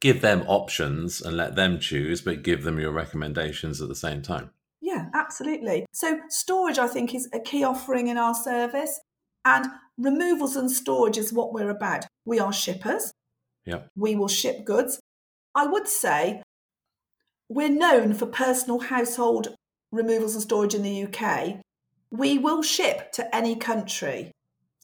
Give 0.04 0.20
them 0.20 0.44
options 0.48 1.22
and 1.22 1.38
let 1.38 1.56
them 1.56 1.80
choose, 1.80 2.20
but 2.20 2.44
give 2.44 2.64
them 2.64 2.78
your 2.78 2.92
recommendations 2.92 3.82
at 3.82 3.88
the 3.88 3.96
same 3.96 4.22
time. 4.22 4.50
Yeah, 4.82 5.06
absolutely. 5.14 5.86
So, 5.94 6.20
storage, 6.28 6.78
I 6.78 6.88
think, 6.88 7.16
is 7.16 7.30
a 7.32 7.40
key 7.40 7.64
offering 7.64 8.08
in 8.08 8.18
our 8.18 8.36
service, 8.36 9.00
and 9.46 9.68
removals 9.98 10.58
and 10.58 10.70
storage 10.70 11.18
is 11.18 11.32
what 11.32 11.54
we're 11.54 11.70
about. 11.70 12.06
We 12.26 12.38
are 12.38 12.52
shippers, 12.52 13.14
Yep. 13.64 13.92
we 13.96 14.14
will 14.18 14.28
ship 14.28 14.66
goods. 14.66 15.00
I 15.56 15.68
would 15.68 15.88
say 15.88 16.44
we're 17.48 17.70
known 17.70 18.14
for 18.14 18.26
personal 18.26 18.80
household 18.80 19.56
removals 19.90 20.34
and 20.34 20.44
storage 20.44 20.76
in 20.76 20.84
the 20.84 21.04
UK. 21.04 21.62
We 22.12 22.38
will 22.38 22.62
ship 22.62 23.14
to 23.14 23.34
any 23.34 23.56
country. 23.56 24.34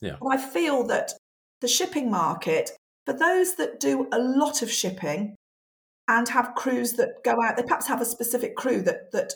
Yeah. 0.00 0.16
And 0.18 0.32
I 0.32 0.38
feel 0.38 0.82
that 0.84 1.12
the 1.60 1.68
shipping 1.68 2.10
market, 2.10 2.70
for 3.06 3.12
those 3.12 3.56
that 3.56 3.80
do 3.80 4.08
a 4.12 4.18
lot 4.18 4.62
of 4.62 4.70
shipping 4.70 5.36
and 6.08 6.28
have 6.28 6.54
crews 6.54 6.94
that 6.94 7.22
go 7.24 7.40
out, 7.42 7.56
they 7.56 7.62
perhaps 7.62 7.86
have 7.86 8.00
a 8.00 8.04
specific 8.04 8.56
crew 8.56 8.82
that, 8.82 9.12
that 9.12 9.32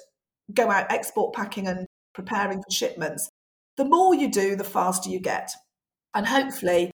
go 0.52 0.70
out 0.70 0.90
export 0.90 1.34
packing 1.34 1.66
and 1.66 1.86
preparing 2.14 2.58
for 2.58 2.70
shipments. 2.70 3.28
The 3.76 3.84
more 3.84 4.14
you 4.14 4.30
do, 4.30 4.56
the 4.56 4.64
faster 4.64 5.08
you 5.08 5.20
get. 5.20 5.50
And 6.14 6.26
hopefully, 6.26 6.90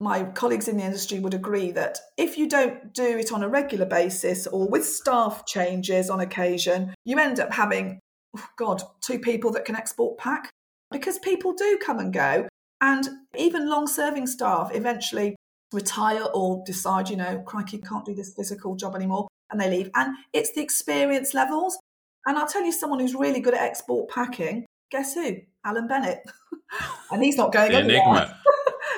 my 0.00 0.24
colleagues 0.24 0.68
in 0.68 0.76
the 0.76 0.84
industry 0.84 1.20
would 1.20 1.34
agree 1.34 1.70
that 1.72 1.98
if 2.16 2.36
you 2.36 2.48
don't 2.48 2.92
do 2.92 3.18
it 3.18 3.32
on 3.32 3.42
a 3.42 3.48
regular 3.48 3.86
basis 3.86 4.46
or 4.48 4.68
with 4.68 4.84
staff 4.84 5.46
changes 5.46 6.10
on 6.10 6.20
occasion, 6.20 6.92
you 7.04 7.18
end 7.18 7.38
up 7.38 7.52
having, 7.52 8.00
oh 8.36 8.46
God, 8.56 8.82
two 9.00 9.18
people 9.18 9.52
that 9.52 9.64
can 9.64 9.76
export 9.76 10.18
pack 10.18 10.50
because 10.90 11.18
people 11.20 11.52
do 11.52 11.78
come 11.84 11.98
and 11.98 12.12
go. 12.12 12.48
And 12.80 13.08
even 13.36 13.70
long 13.70 13.86
serving 13.86 14.26
staff 14.26 14.70
eventually 14.74 15.36
retire 15.72 16.24
or 16.34 16.62
decide, 16.66 17.08
you 17.08 17.16
know, 17.16 17.42
crikey, 17.46 17.78
can't 17.78 18.04
do 18.04 18.14
this 18.14 18.34
physical 18.34 18.76
job 18.76 18.94
anymore, 18.94 19.28
and 19.50 19.60
they 19.60 19.70
leave. 19.70 19.90
And 19.94 20.16
it's 20.32 20.52
the 20.52 20.60
experience 20.62 21.34
levels. 21.34 21.78
And 22.26 22.38
I'll 22.38 22.46
tell 22.48 22.64
you 22.64 22.72
someone 22.72 23.00
who's 23.00 23.14
really 23.14 23.40
good 23.40 23.54
at 23.54 23.60
export 23.62 24.08
packing. 24.08 24.64
Guess 24.90 25.14
who? 25.14 25.36
Alan 25.64 25.88
Bennett. 25.88 26.20
and 27.10 27.22
he's 27.22 27.36
not 27.36 27.52
going 27.52 27.72
The 27.72 27.78
anywhere. 27.78 28.02
enigma. 28.04 28.38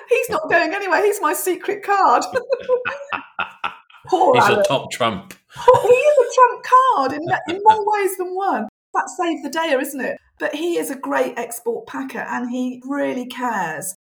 He's 0.09 0.29
not 0.31 0.49
going 0.51 0.73
anywhere. 0.75 1.03
He's 1.05 1.21
my 1.21 1.33
secret 1.33 1.83
card. 1.83 2.25
Poor 4.07 4.35
He's 4.35 4.43
Alan. 4.45 4.55
your 4.57 4.65
top 4.65 4.91
trump. 4.93 5.33
he 5.55 5.91
is 5.93 6.19
a 6.19 6.35
trump 6.35 6.65
card 6.65 7.13
in, 7.13 7.23
in 7.57 7.63
more 7.65 7.85
ways 7.93 8.17
than 8.19 8.35
one. 8.35 8.69
That 8.93 9.09
saved 9.09 9.45
the 9.45 9.49
day, 9.51 9.75
isn't 9.81 10.01
it? 10.01 10.19
But 10.39 10.55
he 10.55 10.77
is 10.79 10.91
a 10.91 10.97
great 10.97 11.39
export 11.39 11.87
packer 11.87 12.19
and 12.19 12.51
he 12.51 12.83
really 12.87 13.27
cares. 13.27 13.95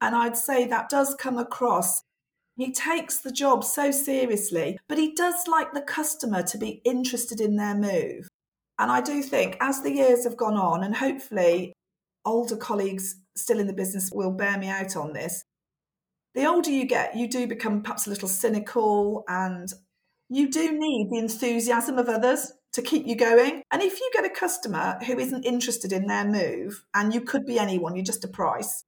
And 0.00 0.14
I'd 0.14 0.36
say 0.36 0.66
that 0.66 0.90
does 0.90 1.14
come 1.14 1.38
across. 1.38 2.02
He 2.56 2.72
takes 2.72 3.18
the 3.18 3.30
job 3.30 3.64
so 3.64 3.90
seriously, 3.90 4.78
but 4.88 4.98
he 4.98 5.12
does 5.14 5.46
like 5.46 5.72
the 5.72 5.82
customer 5.82 6.42
to 6.44 6.58
be 6.58 6.80
interested 6.84 7.40
in 7.40 7.56
their 7.56 7.74
move. 7.74 8.28
And 8.78 8.90
I 8.90 9.00
do 9.00 9.22
think 9.22 9.56
as 9.60 9.82
the 9.82 9.92
years 9.92 10.24
have 10.24 10.36
gone 10.36 10.56
on, 10.56 10.82
and 10.82 10.96
hopefully 10.96 11.74
older 12.24 12.56
colleagues 12.56 13.16
still 13.36 13.58
in 13.58 13.66
the 13.66 13.72
business 13.72 14.10
will 14.12 14.30
bear 14.30 14.58
me 14.58 14.68
out 14.68 14.96
on 14.96 15.12
this, 15.12 15.44
the 16.34 16.46
older 16.46 16.70
you 16.70 16.86
get, 16.86 17.16
you 17.16 17.28
do 17.28 17.46
become 17.46 17.82
perhaps 17.82 18.06
a 18.06 18.10
little 18.10 18.28
cynical 18.28 19.24
and 19.28 19.72
you 20.28 20.50
do 20.50 20.72
need 20.72 21.08
the 21.10 21.18
enthusiasm 21.18 21.98
of 21.98 22.08
others 22.08 22.52
to 22.72 22.82
keep 22.82 23.06
you 23.06 23.16
going. 23.16 23.62
And 23.70 23.82
if 23.82 24.00
you 24.00 24.10
get 24.12 24.26
a 24.26 24.30
customer 24.30 24.98
who 25.06 25.18
isn't 25.18 25.44
interested 25.44 25.92
in 25.92 26.06
their 26.06 26.26
move, 26.26 26.84
and 26.94 27.14
you 27.14 27.20
could 27.22 27.46
be 27.46 27.58
anyone, 27.58 27.96
you're 27.96 28.04
just 28.04 28.24
a 28.24 28.28
price, 28.28 28.84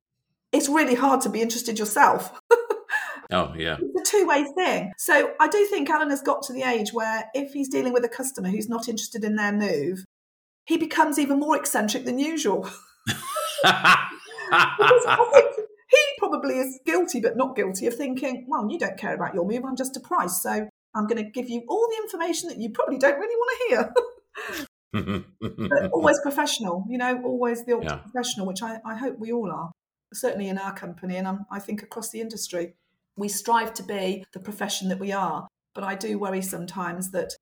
it's 0.52 0.68
really 0.68 0.94
hard 0.94 1.20
to 1.22 1.30
be 1.30 1.40
interested 1.40 1.78
yourself. 1.78 2.38
Oh, 3.30 3.52
yeah. 3.56 3.76
It's 3.80 4.10
a 4.10 4.16
two 4.16 4.26
way 4.26 4.44
thing. 4.44 4.92
So 4.96 5.32
I 5.38 5.48
do 5.48 5.66
think 5.66 5.90
Alan 5.90 6.10
has 6.10 6.22
got 6.22 6.42
to 6.44 6.52
the 6.52 6.62
age 6.62 6.92
where 6.92 7.24
if 7.34 7.52
he's 7.52 7.68
dealing 7.68 7.92
with 7.92 8.04
a 8.04 8.08
customer 8.08 8.48
who's 8.48 8.68
not 8.68 8.88
interested 8.88 9.22
in 9.22 9.36
their 9.36 9.52
move, 9.52 10.04
he 10.64 10.76
becomes 10.78 11.18
even 11.18 11.38
more 11.38 11.56
eccentric 11.56 12.04
than 12.04 12.18
usual. 12.18 12.68
He 15.90 15.96
probably 16.18 16.58
is 16.58 16.78
guilty, 16.84 17.20
but 17.20 17.36
not 17.36 17.56
guilty 17.56 17.86
of 17.86 17.94
thinking, 17.94 18.44
well, 18.46 18.68
you 18.70 18.78
don't 18.78 18.98
care 18.98 19.14
about 19.14 19.34
your 19.34 19.46
move, 19.46 19.64
I'm 19.64 19.76
just 19.76 19.96
a 19.96 20.00
price. 20.00 20.42
So 20.42 20.68
I'm 20.94 21.06
going 21.06 21.24
to 21.24 21.30
give 21.30 21.48
you 21.48 21.62
all 21.68 21.88
the 21.88 22.02
information 22.02 22.50
that 22.50 22.58
you 22.58 22.70
probably 22.70 22.98
don't 22.98 23.18
really 23.18 23.36
want 23.36 23.58
to 23.58 25.02
hear. 25.02 25.24
but 25.70 25.90
always 25.92 26.20
professional, 26.20 26.84
you 26.90 26.98
know, 26.98 27.22
always 27.24 27.64
the 27.64 27.80
Yeah. 27.82 27.96
professional, 27.96 28.46
which 28.46 28.62
I, 28.62 28.80
I 28.84 28.96
hope 28.96 29.18
we 29.18 29.32
all 29.32 29.50
are, 29.50 29.70
certainly 30.12 30.48
in 30.48 30.58
our 30.58 30.74
company 30.74 31.16
and 31.16 31.26
um, 31.26 31.46
I 31.50 31.58
think 31.58 31.82
across 31.82 32.10
the 32.10 32.20
industry. 32.20 32.74
We 33.18 33.28
strive 33.28 33.74
to 33.74 33.82
be 33.82 34.24
the 34.32 34.38
profession 34.38 34.88
that 34.90 35.00
we 35.00 35.10
are, 35.10 35.48
but 35.74 35.82
I 35.82 35.96
do 35.96 36.20
worry 36.20 36.40
sometimes 36.40 37.10
that 37.10 37.32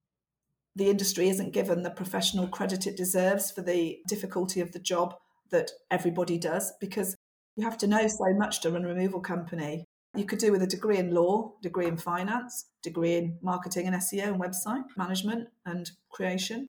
the 0.75 0.89
industry 0.89 1.29
isn't 1.29 1.53
given 1.53 1.83
the 1.83 1.91
professional 1.91 2.49
credit 2.49 2.87
it 2.87 2.97
deserves 2.97 3.51
for 3.51 3.61
the 3.61 3.99
difficulty 4.09 4.63
of 4.63 4.73
the 4.73 4.79
job 4.79 5.15
that 5.51 5.71
everybody 5.91 6.39
does 6.39 6.73
because 6.81 7.15
you 7.57 7.65
have 7.65 7.77
to 7.79 7.87
know 7.87 8.09
so 8.09 8.33
much 8.33 8.63
to 8.63 8.71
run 8.71 8.87
a 8.87 8.89
removal 8.89 9.21
company. 9.21 9.85
You 10.15 10.25
could 10.25 10.39
do 10.39 10.51
with 10.51 10.63
a 10.63 10.67
degree 10.67 10.97
in 10.97 11.15
law, 11.15 11.53
degree 11.63 11.87
in 11.87 11.99
finance, 11.99 12.65
degree 12.83 13.17
in 13.17 13.39
marketing 13.43 13.87
and 13.87 13.97
SEO 13.97 14.29
and 14.29 14.41
website 14.41 14.85
management 14.97 15.49
and 15.67 15.91
creation. 16.11 16.67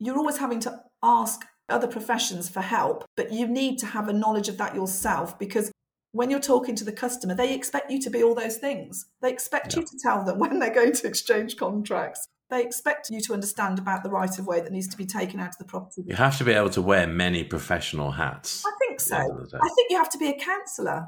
You're 0.00 0.18
always 0.18 0.38
having 0.38 0.58
to 0.60 0.82
ask 1.00 1.42
other 1.68 1.86
professions 1.86 2.48
for 2.48 2.60
help, 2.60 3.04
but 3.16 3.32
you 3.32 3.46
need 3.46 3.78
to 3.78 3.86
have 3.86 4.08
a 4.08 4.12
knowledge 4.12 4.48
of 4.48 4.56
that 4.58 4.74
yourself 4.74 5.38
because 5.38 5.70
when 6.18 6.30
you're 6.30 6.40
talking 6.40 6.74
to 6.74 6.82
the 6.84 6.90
customer, 6.90 7.32
they 7.32 7.54
expect 7.54 7.92
you 7.92 8.00
to 8.02 8.10
be 8.10 8.24
all 8.24 8.34
those 8.34 8.56
things. 8.56 9.06
They 9.22 9.30
expect 9.30 9.72
Yeah. 9.72 9.80
you 9.80 9.86
to 9.86 9.98
tell 10.02 10.24
them 10.24 10.38
when 10.42 10.58
they're 10.58 10.74
going 10.74 10.92
to 10.92 11.06
exchange 11.06 11.56
contracts. 11.56 12.26
They 12.50 12.60
expect 12.62 13.08
you 13.10 13.20
to 13.20 13.34
understand 13.34 13.78
about 13.78 14.02
the 14.02 14.10
right 14.10 14.36
of 14.36 14.44
way 14.46 14.60
that 14.60 14.72
needs 14.72 14.88
to 14.88 14.96
be 14.96 15.06
taken 15.06 15.38
out 15.38 15.50
of 15.50 15.58
the 15.58 15.64
property. 15.64 16.02
You 16.06 16.16
have 16.16 16.36
to 16.38 16.44
be 16.44 16.50
able 16.52 16.70
to 16.70 16.82
wear 16.82 17.06
many 17.06 17.44
professional 17.44 18.10
hats. 18.10 18.64
I 18.66 18.72
think 18.80 19.00
so. 19.00 19.14
at 19.14 19.18
the 19.18 19.24
end 19.32 19.32
of 19.42 19.50
the 19.50 19.58
day. 19.58 19.60
I 19.62 19.68
think 19.68 19.90
you 19.90 19.96
have 19.98 20.10
to 20.10 20.18
be 20.18 20.28
a 20.30 20.38
counsellor. 20.38 21.06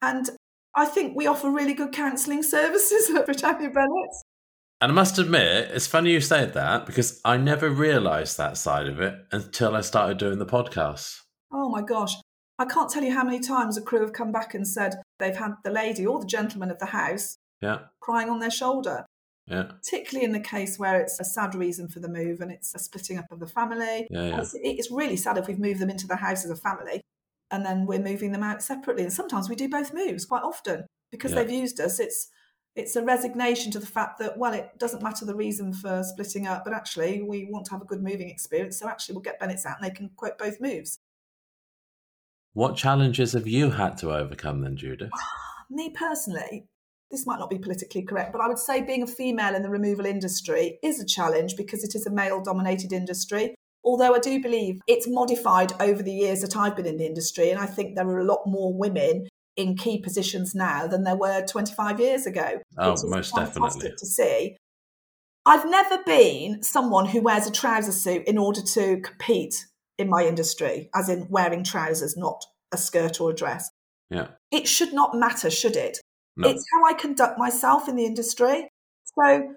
And 0.00 0.30
I 0.76 0.84
think 0.84 1.16
we 1.16 1.26
offer 1.26 1.50
really 1.50 1.74
good 1.74 1.92
counselling 1.92 2.42
services 2.56 3.10
at 3.10 3.24
Britannia 3.26 3.68
Bennett. 3.70 4.14
And 4.80 4.92
I 4.92 4.94
must 4.94 5.18
admit, 5.18 5.70
it's 5.72 5.88
funny 5.88 6.12
you 6.12 6.20
said 6.20 6.54
that 6.54 6.86
because 6.86 7.20
I 7.24 7.36
never 7.36 7.68
realised 7.68 8.36
that 8.38 8.56
side 8.56 8.86
of 8.86 9.00
it 9.00 9.14
until 9.32 9.74
I 9.74 9.80
started 9.80 10.18
doing 10.18 10.38
the 10.38 10.46
podcast. 10.46 11.16
Oh 11.52 11.68
my 11.68 11.82
gosh. 11.82 12.14
I 12.62 12.66
can't 12.72 12.88
tell 12.90 13.02
you 13.02 13.12
how 13.12 13.24
many 13.24 13.40
times 13.40 13.76
a 13.76 13.82
crew 13.82 14.00
have 14.00 14.12
come 14.12 14.30
back 14.32 14.54
and 14.54 14.66
said 14.66 14.94
they've 15.18 15.36
had 15.36 15.54
the 15.64 15.70
lady 15.70 16.06
or 16.06 16.20
the 16.20 16.26
gentleman 16.26 16.70
of 16.70 16.78
the 16.78 16.86
house 16.86 17.38
Yeah, 17.60 17.78
crying 18.00 18.30
on 18.30 18.38
their 18.38 18.50
shoulder, 18.50 19.04
yeah, 19.46 19.64
particularly 19.64 20.24
in 20.24 20.32
the 20.32 20.40
case 20.40 20.78
where 20.78 21.00
it's 21.00 21.18
a 21.18 21.24
sad 21.24 21.54
reason 21.54 21.88
for 21.88 22.00
the 22.00 22.08
move 22.08 22.40
and 22.40 22.50
it's 22.52 22.74
a 22.74 22.78
splitting 22.78 23.18
up 23.18 23.26
of 23.32 23.40
the 23.40 23.46
family. 23.46 24.06
yeah, 24.10 24.26
yeah. 24.28 24.40
It's, 24.40 24.54
it's 24.54 24.90
really 24.90 25.16
sad 25.16 25.38
if 25.38 25.48
we've 25.48 25.58
moved 25.58 25.80
them 25.80 25.90
into 25.90 26.06
the 26.06 26.16
house 26.16 26.44
as 26.44 26.50
a 26.50 26.56
family 26.56 27.00
and 27.50 27.66
then 27.66 27.84
we're 27.86 27.98
moving 28.10 28.32
them 28.32 28.42
out 28.44 28.62
separately. 28.62 29.02
And 29.02 29.12
sometimes 29.12 29.48
we 29.48 29.56
do 29.56 29.68
both 29.68 29.92
moves 29.92 30.24
quite 30.24 30.42
often 30.44 30.86
because 31.10 31.32
Yeah. 31.32 31.42
they've 31.42 31.50
used 31.62 31.80
us. 31.80 31.98
It's 32.00 32.28
it's 32.74 32.96
a 32.96 33.02
resignation 33.04 33.70
to 33.72 33.78
the 33.78 33.86
fact 33.98 34.18
that 34.20 34.38
well, 34.38 34.54
it 34.54 34.70
doesn't 34.78 35.02
matter 35.02 35.24
the 35.26 35.34
reason 35.34 35.74
for 35.74 36.02
splitting 36.02 36.46
up, 36.46 36.64
but 36.64 36.72
actually 36.72 37.20
we 37.20 37.44
want 37.50 37.66
to 37.66 37.72
have 37.72 37.82
a 37.82 37.84
good 37.84 38.02
moving 38.02 38.30
experience. 38.30 38.78
So 38.78 38.88
actually 38.88 39.14
we'll 39.16 39.22
get 39.30 39.38
Bennett's 39.40 39.66
out 39.66 39.76
and 39.80 39.84
they 39.90 39.94
can 39.94 40.08
quote 40.16 40.38
both 40.38 40.58
moves. 40.60 40.98
What 42.54 42.76
challenges 42.76 43.32
have 43.32 43.46
you 43.46 43.70
had 43.70 43.96
to 43.98 44.12
overcome 44.12 44.60
then, 44.60 44.76
Judith? 44.76 45.10
Me 45.70 45.90
personally, 45.90 46.66
this 47.10 47.26
might 47.26 47.38
not 47.38 47.48
be 47.48 47.58
politically 47.58 48.02
correct, 48.02 48.32
but 48.32 48.42
I 48.42 48.48
would 48.48 48.58
say 48.58 48.82
being 48.82 49.02
a 49.02 49.06
female 49.06 49.54
in 49.54 49.62
the 49.62 49.70
removal 49.70 50.04
industry 50.04 50.78
is 50.82 51.00
a 51.00 51.06
challenge 51.06 51.56
because 51.56 51.82
it 51.82 51.94
is 51.94 52.06
a 52.06 52.10
male 52.10 52.42
dominated 52.42 52.92
industry. 52.92 53.54
Although 53.84 54.14
I 54.14 54.18
do 54.18 54.40
believe 54.40 54.80
it's 54.86 55.08
modified 55.08 55.72
over 55.80 56.02
the 56.02 56.12
years 56.12 56.42
that 56.42 56.56
I've 56.56 56.76
been 56.76 56.86
in 56.86 56.98
the 56.98 57.06
industry, 57.06 57.50
and 57.50 57.58
I 57.58 57.66
think 57.66 57.96
there 57.96 58.08
are 58.08 58.20
a 58.20 58.24
lot 58.24 58.42
more 58.46 58.72
women 58.72 59.28
in 59.56 59.76
key 59.76 60.00
positions 60.00 60.54
now 60.54 60.86
than 60.86 61.04
there 61.04 61.16
were 61.16 61.44
25 61.46 62.00
years 62.00 62.26
ago. 62.26 62.60
Oh, 62.78 62.96
most 63.04 63.34
definitely. 63.34 63.92
To 63.96 64.06
see. 64.06 64.56
I've 65.44 65.68
never 65.68 65.98
been 66.04 66.62
someone 66.62 67.06
who 67.06 67.20
wears 67.20 67.46
a 67.46 67.50
trouser 67.50 67.92
suit 67.92 68.24
in 68.26 68.38
order 68.38 68.62
to 68.62 69.00
compete 69.00 69.66
in 70.02 70.10
my 70.10 70.24
industry, 70.26 70.90
as 70.94 71.08
in 71.08 71.26
wearing 71.30 71.64
trousers, 71.64 72.16
not 72.16 72.44
a 72.72 72.76
skirt 72.76 73.20
or 73.20 73.30
a 73.30 73.34
dress. 73.34 73.70
Yeah, 74.10 74.28
It 74.50 74.68
should 74.68 74.92
not 74.92 75.14
matter, 75.16 75.48
should 75.50 75.76
it? 75.76 75.98
no, 76.36 76.48
It's 76.50 76.64
how 76.74 76.84
I 76.84 76.92
conduct 76.92 77.38
myself 77.38 77.88
in 77.88 77.96
the 77.96 78.04
industry. 78.04 78.68
So 79.18 79.54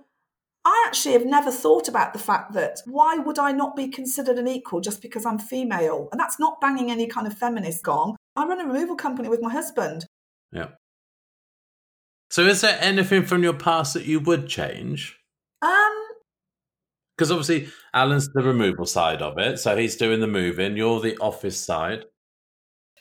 I 0.67 0.83
actually 0.87 1.13
have 1.13 1.25
never 1.25 1.51
thought 1.51 1.87
about 1.87 2.13
the 2.13 2.19
fact 2.19 2.53
that 2.53 2.79
why 2.85 3.15
would 3.17 3.37
I 3.37 3.51
not 3.51 3.75
be 3.75 3.87
considered 3.89 4.37
an 4.39 4.47
equal 4.47 4.79
just 4.81 5.01
because 5.01 5.25
I'm 5.25 5.37
female? 5.39 6.07
And 6.11 6.19
that's 6.19 6.39
not 6.39 6.59
banging 6.61 6.89
any 6.89 7.07
kind 7.07 7.27
of 7.27 7.37
feminist 7.37 7.83
gong. 7.83 8.15
I 8.35 8.45
run 8.45 8.59
a 8.61 8.65
removal 8.65 8.95
company 8.95 9.29
with 9.29 9.41
my 9.41 9.51
husband. 9.51 10.05
yeah. 10.51 10.69
So, 12.31 12.41
is 12.43 12.61
there 12.61 12.77
anything 12.81 13.23
from 13.23 13.43
your 13.43 13.53
past 13.53 13.93
that 13.93 14.05
you 14.05 14.19
would 14.19 14.47
change? 14.47 15.17
Um, 15.61 16.04
Because 17.17 17.31
obviously, 17.31 17.69
Alan's 17.93 18.29
the 18.33 18.43
removal 18.43 18.85
side 18.85 19.21
of 19.21 19.37
it, 19.37 19.59
so 19.59 19.77
he's 19.77 19.95
doing 19.95 20.19
the 20.19 20.27
moving. 20.27 20.75
You're 20.75 20.99
the 20.99 21.17
office 21.17 21.59
side. 21.59 22.05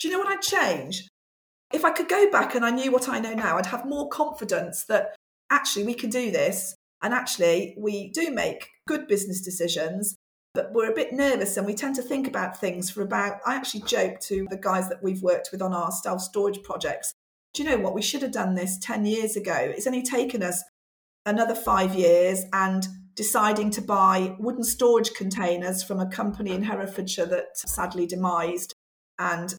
do 0.00 0.08
you 0.08 0.14
know 0.14 0.20
what 0.20 0.28
I'd 0.28 0.42
change? 0.42 1.08
If 1.72 1.84
I 1.84 1.90
could 1.90 2.08
go 2.08 2.30
back 2.30 2.54
and 2.54 2.64
I 2.64 2.70
knew 2.70 2.92
what 2.92 3.08
I 3.08 3.18
know 3.18 3.34
now, 3.34 3.58
I'd 3.58 3.66
have 3.66 3.84
more 3.84 4.08
confidence 4.08 4.84
that 4.84 5.16
actually 5.50 5.84
we 5.84 5.94
can 5.94 6.10
do 6.10 6.30
this. 6.30 6.74
And 7.02 7.12
actually, 7.12 7.74
we 7.76 8.10
do 8.12 8.30
make 8.30 8.68
good 8.86 9.08
business 9.08 9.40
decisions, 9.40 10.16
but 10.54 10.72
we're 10.72 10.90
a 10.90 10.94
bit 10.94 11.12
nervous 11.12 11.56
and 11.56 11.66
we 11.66 11.74
tend 11.74 11.96
to 11.96 12.02
think 12.02 12.28
about 12.28 12.58
things 12.58 12.90
for 12.90 13.02
about. 13.02 13.40
I 13.44 13.56
actually 13.56 13.82
joke 13.82 14.20
to 14.20 14.46
the 14.48 14.56
guys 14.56 14.88
that 14.88 15.02
we've 15.02 15.22
worked 15.22 15.48
with 15.50 15.60
on 15.60 15.74
our 15.74 15.90
self 15.90 16.20
storage 16.20 16.62
projects. 16.62 17.12
Do 17.52 17.62
you 17.62 17.68
know 17.68 17.78
what? 17.78 17.94
We 17.94 18.02
should 18.02 18.22
have 18.22 18.32
done 18.32 18.54
this 18.54 18.78
10 18.78 19.04
years 19.04 19.36
ago. 19.36 19.54
It's 19.54 19.86
only 19.86 20.02
taken 20.02 20.42
us 20.42 20.62
another 21.26 21.54
five 21.54 21.94
years 21.94 22.44
and 22.52 22.86
deciding 23.14 23.70
to 23.70 23.80
buy 23.80 24.34
wooden 24.38 24.64
storage 24.64 25.14
containers 25.14 25.82
from 25.82 26.00
a 26.00 26.06
company 26.06 26.52
in 26.52 26.62
Herefordshire 26.62 27.26
that 27.26 27.56
sadly 27.56 28.06
demised 28.06 28.74
and 29.18 29.54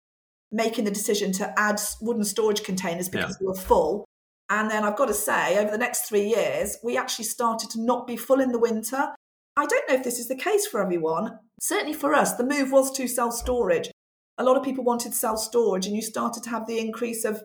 making 0.52 0.86
the 0.86 0.92
decision 0.92 1.32
to 1.34 1.60
add 1.60 1.82
wooden 2.02 2.24
storage 2.24 2.64
containers 2.64 3.10
because 3.10 3.38
we 3.40 3.48
were 3.48 3.56
full. 3.56 4.06
And 4.50 4.70
then 4.70 4.84
I've 4.84 4.98
got 4.98 5.08
to 5.08 5.14
say, 5.14 5.58
over 5.58 5.72
the 5.72 5.78
next 5.78 6.08
three 6.08 6.28
years, 6.28 6.78
we 6.84 6.98
actually 6.98 7.26
started 7.26 7.70
to 7.72 7.82
not 7.82 8.06
be 8.06 8.16
full 8.16 8.40
in 8.40 8.52
the 8.52 8.60
winter. 8.60 9.14
I 9.58 9.66
don't 9.66 9.90
know 9.90 9.96
if 9.96 10.04
this 10.04 10.20
is 10.20 10.28
the 10.28 10.36
case 10.36 10.68
for 10.68 10.82
everyone. 10.82 11.40
Certainly 11.60 11.94
for 11.94 12.14
us, 12.14 12.36
the 12.36 12.44
move 12.44 12.72
was 12.72 12.92
to 12.92 13.08
self 13.08 13.34
storage. 13.34 13.90
A 14.38 14.44
lot 14.44 14.58
of 14.58 14.64
people 14.64 14.84
wanted 14.84 15.14
self 15.14 15.40
storage, 15.40 15.88
and 15.88 15.96
you 15.96 16.02
started 16.02 16.44
to 16.44 16.50
have 16.50 16.68
the 16.68 16.80
increase 16.80 17.26
of 17.26 17.44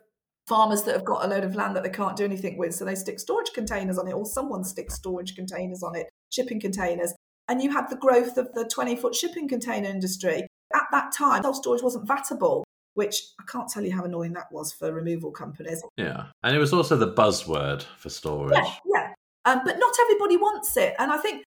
farmers 0.50 0.82
that 0.82 0.94
have 0.94 1.04
got 1.04 1.24
a 1.24 1.28
load 1.28 1.44
of 1.44 1.54
land 1.54 1.76
that 1.76 1.84
they 1.84 1.90
can't 1.90 2.16
do 2.16 2.24
anything 2.24 2.58
with. 2.58 2.74
So 2.74 2.84
they 2.84 2.96
stick 2.96 3.20
storage 3.20 3.52
containers 3.54 3.98
on 3.98 4.08
it, 4.08 4.12
or 4.12 4.26
someone 4.26 4.64
sticks 4.64 4.96
storage 4.96 5.36
containers 5.36 5.84
on 5.84 5.94
it, 5.96 6.08
shipping 6.30 6.60
containers. 6.60 7.14
And 7.48 7.62
you 7.62 7.70
had 7.70 7.88
the 7.88 7.96
growth 7.96 8.36
of 8.36 8.52
the 8.52 8.64
20 8.64 8.96
foot 8.96 9.14
shipping 9.14 9.48
container 9.48 9.88
industry. 9.88 10.46
At 10.74 10.82
that 10.90 11.12
time, 11.16 11.42
self 11.42 11.56
storage 11.56 11.82
wasn't 11.82 12.08
vatable, 12.08 12.64
which 12.94 13.22
I 13.40 13.44
can't 13.50 13.68
tell 13.68 13.84
you 13.84 13.94
how 13.94 14.04
annoying 14.04 14.32
that 14.32 14.48
was 14.50 14.72
for 14.72 14.92
removal 14.92 15.30
companies. 15.30 15.82
Yeah. 15.96 16.26
And 16.42 16.54
it 16.54 16.58
was 16.58 16.72
also 16.72 16.96
the 16.96 17.12
buzzword 17.12 17.84
for 17.96 18.10
storage. 18.10 18.52
Yeah, 18.54 18.74
yeah. 18.92 19.12
Um, 19.44 19.60
but 19.64 19.78
not 19.78 19.94
everybody 20.00 20.36
wants 20.36 20.76
it. 20.76 20.94
And 20.98 21.12
I 21.12 21.18
think 21.18 21.44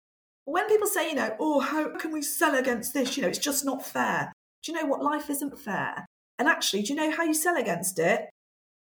when 0.44 0.68
people 0.68 0.88
say, 0.88 1.10
you 1.10 1.16
know, 1.16 1.36
oh, 1.40 1.62
how 1.62 1.96
can 1.96 2.12
we 2.12 2.22
sell 2.22 2.56
against 2.56 2.94
this? 2.94 3.16
You 3.16 3.24
know, 3.24 3.30
it's 3.30 3.40
just 3.40 3.64
not 3.64 3.86
fair. 3.86 4.34
Do 4.64 4.72
you 4.72 4.78
know 4.78 4.88
what? 4.88 5.02
Life 5.02 5.30
isn't 5.30 5.58
fair. 5.58 6.06
And 6.38 6.50
actually, 6.50 6.84
do 6.84 6.94
you 6.94 6.96
know 6.96 7.12
how 7.12 7.24
you 7.24 7.34
sell 7.34 7.58
against 7.58 7.98
it? 7.98 8.30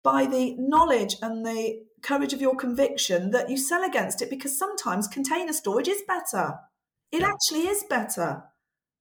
By 0.03 0.27
the 0.27 0.55
knowledge 0.59 1.17
and 1.23 1.45
the 1.47 1.81
courage 2.03 2.33
of 2.33 2.41
your 2.41 2.57
conviction 2.57 3.31
that 3.31 3.49
you 3.49 3.57
sell 3.57 3.85
against 3.85 4.21
it 4.23 4.31
because 4.31 4.59
sometimes 4.59 5.07
container 5.07 5.53
storage 5.53 5.89
is 5.89 6.03
better. 6.09 6.59
It 7.13 7.21
Yeah. 7.21 7.29
actually 7.31 7.69
is 7.69 7.85
better. 7.89 8.45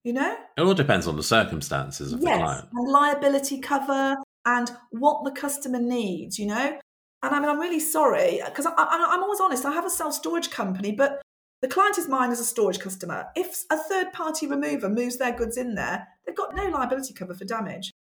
You 0.04 0.14
know? 0.14 0.36
It 0.58 0.62
all 0.62 0.74
depends 0.74 1.08
on 1.08 1.16
the 1.16 1.24
circumstances 1.24 2.14
of 2.14 2.22
the 2.22 2.28
client. 2.28 2.70
and 2.74 2.92
liability 2.92 3.60
cover 3.60 4.18
and 4.46 4.72
what 4.92 5.24
the 5.24 5.32
customer 5.32 5.80
needs, 5.80 6.40
you 6.40 6.48
know. 6.48 6.80
And 7.24 7.36
I 7.36 7.40
mean, 7.40 7.50
I'm 7.50 7.60
really 7.60 7.80
sorry 7.80 8.42
because 8.44 8.66
I'm 8.66 9.24
always 9.24 9.40
honest. 9.40 9.66
I 9.66 9.72
have 9.74 9.86
a 9.86 9.92
self 9.92 10.14
storage 10.16 10.50
company, 10.50 10.92
but 10.92 11.22
the 11.62 11.68
client 11.68 12.00
is 12.00 12.08
mine 12.08 12.32
as 12.32 12.40
a 12.40 12.46
storage 12.46 12.80
customer. 12.80 13.28
If 13.36 13.64
a 13.70 13.78
third 13.78 14.12
party 14.14 14.48
remover 14.48 14.90
moves 14.90 15.18
their 15.18 15.32
goods 15.32 15.58
in 15.58 15.76
there, 15.76 16.08
they've 16.26 16.36
got 16.36 16.56
no 16.56 16.66
liability 16.66 17.14
cover 17.14 17.36
for 17.36 17.46
damage 17.46 17.92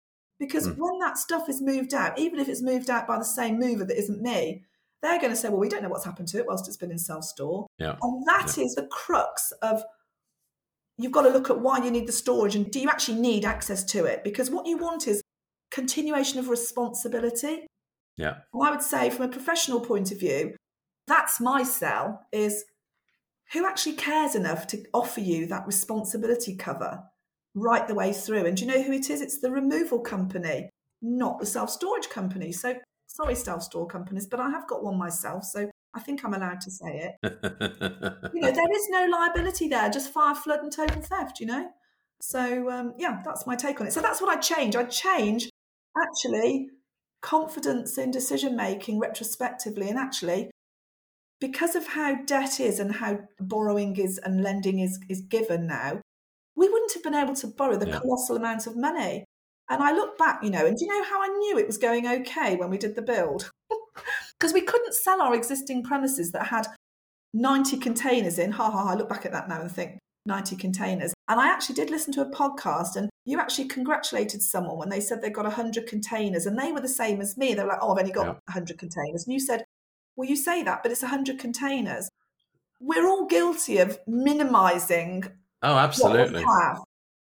because 0.41 0.67
Mm. 0.67 0.77
when 0.77 0.97
that 0.97 1.19
stuff 1.19 1.47
is 1.47 1.61
moved 1.61 1.93
out, 1.93 2.17
even 2.17 2.39
if 2.39 2.49
it's 2.49 2.63
moved 2.63 2.89
out 2.89 3.05
by 3.05 3.15
the 3.19 3.23
same 3.23 3.59
mover 3.59 3.85
that 3.85 3.97
isn't 3.97 4.23
me, 4.23 4.65
they're 5.03 5.19
going 5.19 5.29
to 5.31 5.35
say, 5.35 5.49
"Well, 5.49 5.59
we 5.59 5.69
don't 5.69 5.83
know 5.83 5.89
what's 5.89 6.03
happened 6.03 6.29
to 6.29 6.39
it 6.39 6.47
whilst 6.47 6.67
it's 6.67 6.77
been 6.77 6.89
in 6.89 6.97
self 6.97 7.23
store." 7.25 7.67
Yeah. 7.77 7.95
And 8.01 8.25
that 8.25 8.57
is 8.57 8.73
the 8.73 8.87
crux 8.87 9.51
of 9.61 9.83
you've 10.97 11.11
got 11.11 11.21
to 11.23 11.29
look 11.29 11.51
at 11.51 11.61
why 11.61 11.77
you 11.77 11.91
need 11.91 12.07
the 12.07 12.11
storage 12.11 12.55
and 12.55 12.69
do 12.71 12.79
you 12.79 12.89
actually 12.89 13.19
need 13.19 13.45
access 13.45 13.83
to 13.83 14.05
it? 14.05 14.23
Because 14.23 14.49
what 14.49 14.65
you 14.65 14.77
want 14.77 15.07
is 15.07 15.21
continuation 15.69 16.39
of 16.39 16.49
responsibility. 16.49 17.67
Yeah. 18.17 18.39
And 18.51 18.63
I 18.63 18.71
would 18.71 18.81
say, 18.81 19.11
from 19.11 19.25
a 19.25 19.29
professional 19.29 19.79
point 19.81 20.11
of 20.11 20.19
view, 20.19 20.55
that's 21.07 21.39
my 21.39 21.61
sell 21.63 22.25
is 22.31 22.65
who 23.53 23.65
actually 23.65 23.95
cares 23.95 24.33
enough 24.33 24.65
to 24.67 24.83
offer 24.91 25.21
you 25.21 25.45
that 25.47 25.67
responsibility 25.67 26.55
cover 26.55 27.03
right 27.55 27.87
the 27.87 27.95
way 27.95 28.13
through. 28.13 28.45
And 28.45 28.57
do 28.57 28.65
you 28.65 28.71
know 28.71 28.81
who 28.81 28.93
it 28.93 29.09
is? 29.09 29.21
It's 29.21 29.39
the 29.39 29.51
removal 29.51 29.99
company, 29.99 30.69
not 31.01 31.39
the 31.39 31.45
self 31.45 31.69
storage 31.69 32.09
company. 32.09 32.51
So, 32.51 32.75
sorry, 33.07 33.35
self 33.35 33.63
store 33.63 33.87
companies, 33.87 34.27
but 34.27 34.39
I 34.39 34.49
have 34.49 34.67
got 34.67 34.83
one 34.83 34.97
myself. 34.97 35.43
So, 35.45 35.69
I 35.93 35.99
think 35.99 36.23
I'm 36.23 36.33
allowed 36.33 36.61
to 36.61 36.71
say 36.71 37.11
it 37.21 37.31
you 38.33 38.39
know, 38.41 38.51
there 38.51 38.71
is 38.71 38.87
no 38.89 39.07
liability 39.11 39.67
there, 39.67 39.89
just 39.89 40.13
fire, 40.13 40.35
flood, 40.35 40.61
and 40.61 40.71
total 40.71 41.01
theft, 41.01 41.39
you 41.39 41.45
know? 41.45 41.69
So, 42.21 42.69
um, 42.69 42.93
yeah, 42.97 43.21
that's 43.25 43.45
my 43.45 43.55
take 43.55 43.81
on 43.81 43.87
it. 43.87 43.93
So, 43.93 44.01
that's 44.01 44.21
what 44.21 44.29
I'd 44.29 44.41
change. 44.41 44.75
I'd 44.75 44.91
change 44.91 45.49
actually 45.97 46.69
confidence 47.21 47.97
in 47.97 48.11
decision 48.11 48.55
making 48.55 48.99
retrospectively. 48.99 49.89
And 49.89 49.97
actually, 49.97 50.49
because 51.39 51.75
of 51.75 51.87
how 51.87 52.23
debt 52.25 52.59
is 52.59 52.79
and 52.79 52.95
how 52.95 53.19
borrowing 53.39 53.97
is 53.97 54.17
and 54.19 54.43
lending 54.43 54.79
is, 54.79 54.99
is 55.09 55.21
given 55.21 55.67
now, 55.67 56.01
we 56.61 56.69
wouldn't 56.69 56.93
have 56.93 57.01
been 57.01 57.15
able 57.15 57.35
to 57.35 57.47
borrow 57.47 57.75
the 57.75 57.87
Yeah. 57.87 57.99
colossal 57.99 58.37
amount 58.37 58.67
of 58.67 58.77
money. 58.77 59.25
And 59.69 59.81
I 59.81 59.91
look 59.93 60.17
back, 60.17 60.43
you 60.43 60.51
know, 60.51 60.65
and 60.65 60.77
do 60.77 60.85
you 60.85 60.91
know 60.91 61.03
how 61.03 61.21
I 61.21 61.27
knew 61.27 61.57
it 61.57 61.65
was 61.65 61.77
going 61.77 62.05
okay 62.07 62.55
when 62.55 62.69
we 62.69 62.77
did 62.77 62.95
the 62.95 63.01
build? 63.01 63.49
Because 64.39 64.53
we 64.53 64.61
couldn't 64.61 64.93
sell 64.95 65.21
our 65.21 65.35
existing 65.35 65.83
premises 65.83 66.31
that 66.31 66.47
had 66.47 66.65
90 67.33 67.77
containers 67.77 68.39
in. 68.39 68.51
Ha 68.51 68.71
ha 68.71 68.83
ha. 68.83 68.91
I 68.91 68.95
look 68.95 69.09
back 69.09 69.25
at 69.25 69.31
that 69.33 69.47
now 69.47 69.61
and 69.61 69.71
think, 69.71 69.99
90 70.25 70.55
containers. 70.55 71.13
And 71.27 71.39
I 71.39 71.47
actually 71.47 71.75
did 71.75 71.89
listen 71.91 72.11
to 72.13 72.21
a 72.21 72.31
podcast, 72.31 72.95
and 72.95 73.09
you 73.25 73.39
actually 73.39 73.67
congratulated 73.67 74.41
someone 74.41 74.77
when 74.77 74.89
they 74.89 74.99
said 74.99 75.21
they 75.21 75.29
got 75.29 75.45
100 75.45 75.85
containers, 75.87 76.45
and 76.47 76.57
they 76.57 76.71
were 76.71 76.81
the 76.81 76.87
same 77.01 77.21
as 77.21 77.37
me. 77.37 77.53
They 77.53 77.61
were 77.63 77.69
like, 77.69 77.79
oh, 77.81 77.91
I've 77.91 77.99
only 77.99 78.11
got 78.11 78.25
yeah. 78.27 78.39
100 78.55 78.79
containers. 78.79 79.25
And 79.25 79.33
you 79.33 79.39
said, 79.39 79.63
well, 80.15 80.27
you 80.27 80.35
say 80.35 80.63
that, 80.63 80.81
but 80.81 80.91
it's 80.91 81.03
100 81.03 81.37
containers. 81.37 82.09
We're 82.79 83.07
all 83.07 83.27
guilty 83.27 83.77
of 83.77 83.99
minimizing. 84.07 85.25
Oh, 85.61 85.77
absolutely. 85.77 86.43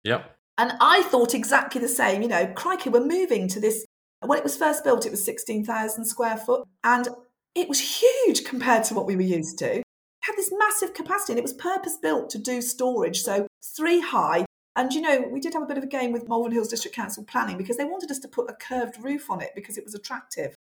Yep. 0.03 0.35
And 0.57 0.73
I 0.79 1.03
thought 1.03 1.33
exactly 1.33 1.81
the 1.81 1.87
same. 1.87 2.21
You 2.21 2.27
know, 2.27 2.47
crikey, 2.47 2.89
we're 2.89 3.05
moving 3.05 3.47
to 3.49 3.59
this. 3.59 3.85
When 4.21 4.37
it 4.37 4.43
was 4.43 4.55
first 4.55 4.83
built, 4.83 5.05
it 5.05 5.11
was 5.11 5.23
16,000 5.25 6.05
square 6.05 6.37
foot. 6.37 6.67
And 6.83 7.07
it 7.55 7.69
was 7.69 8.01
huge 8.01 8.43
compared 8.45 8.83
to 8.85 8.93
what 8.93 9.05
we 9.05 9.15
were 9.15 9.21
used 9.21 9.59
to. 9.59 9.77
It 9.77 9.83
had 10.21 10.35
this 10.35 10.51
massive 10.57 10.93
capacity 10.93 11.33
and 11.33 11.39
it 11.39 11.43
was 11.43 11.53
purpose 11.53 11.97
built 12.01 12.29
to 12.31 12.37
do 12.37 12.61
storage. 12.61 13.21
So 13.21 13.47
three 13.75 13.99
high. 13.99 14.45
And 14.75 14.91
you 14.93 15.01
know, 15.01 15.27
we 15.31 15.39
did 15.39 15.53
have 15.53 15.63
a 15.63 15.67
bit 15.67 15.77
of 15.77 15.83
a 15.83 15.87
game 15.87 16.11
with 16.11 16.27
Malvern 16.27 16.51
Hills 16.51 16.69
District 16.69 16.95
Council 16.95 17.23
planning 17.23 17.57
because 17.57 17.77
they 17.77 17.85
wanted 17.85 18.09
us 18.09 18.19
to 18.19 18.27
put 18.27 18.49
a 18.49 18.53
curved 18.53 19.03
roof 19.03 19.29
on 19.29 19.41
it 19.41 19.51
because 19.55 19.77
it 19.77 19.83
was 19.83 19.93
attractive. 19.93 20.55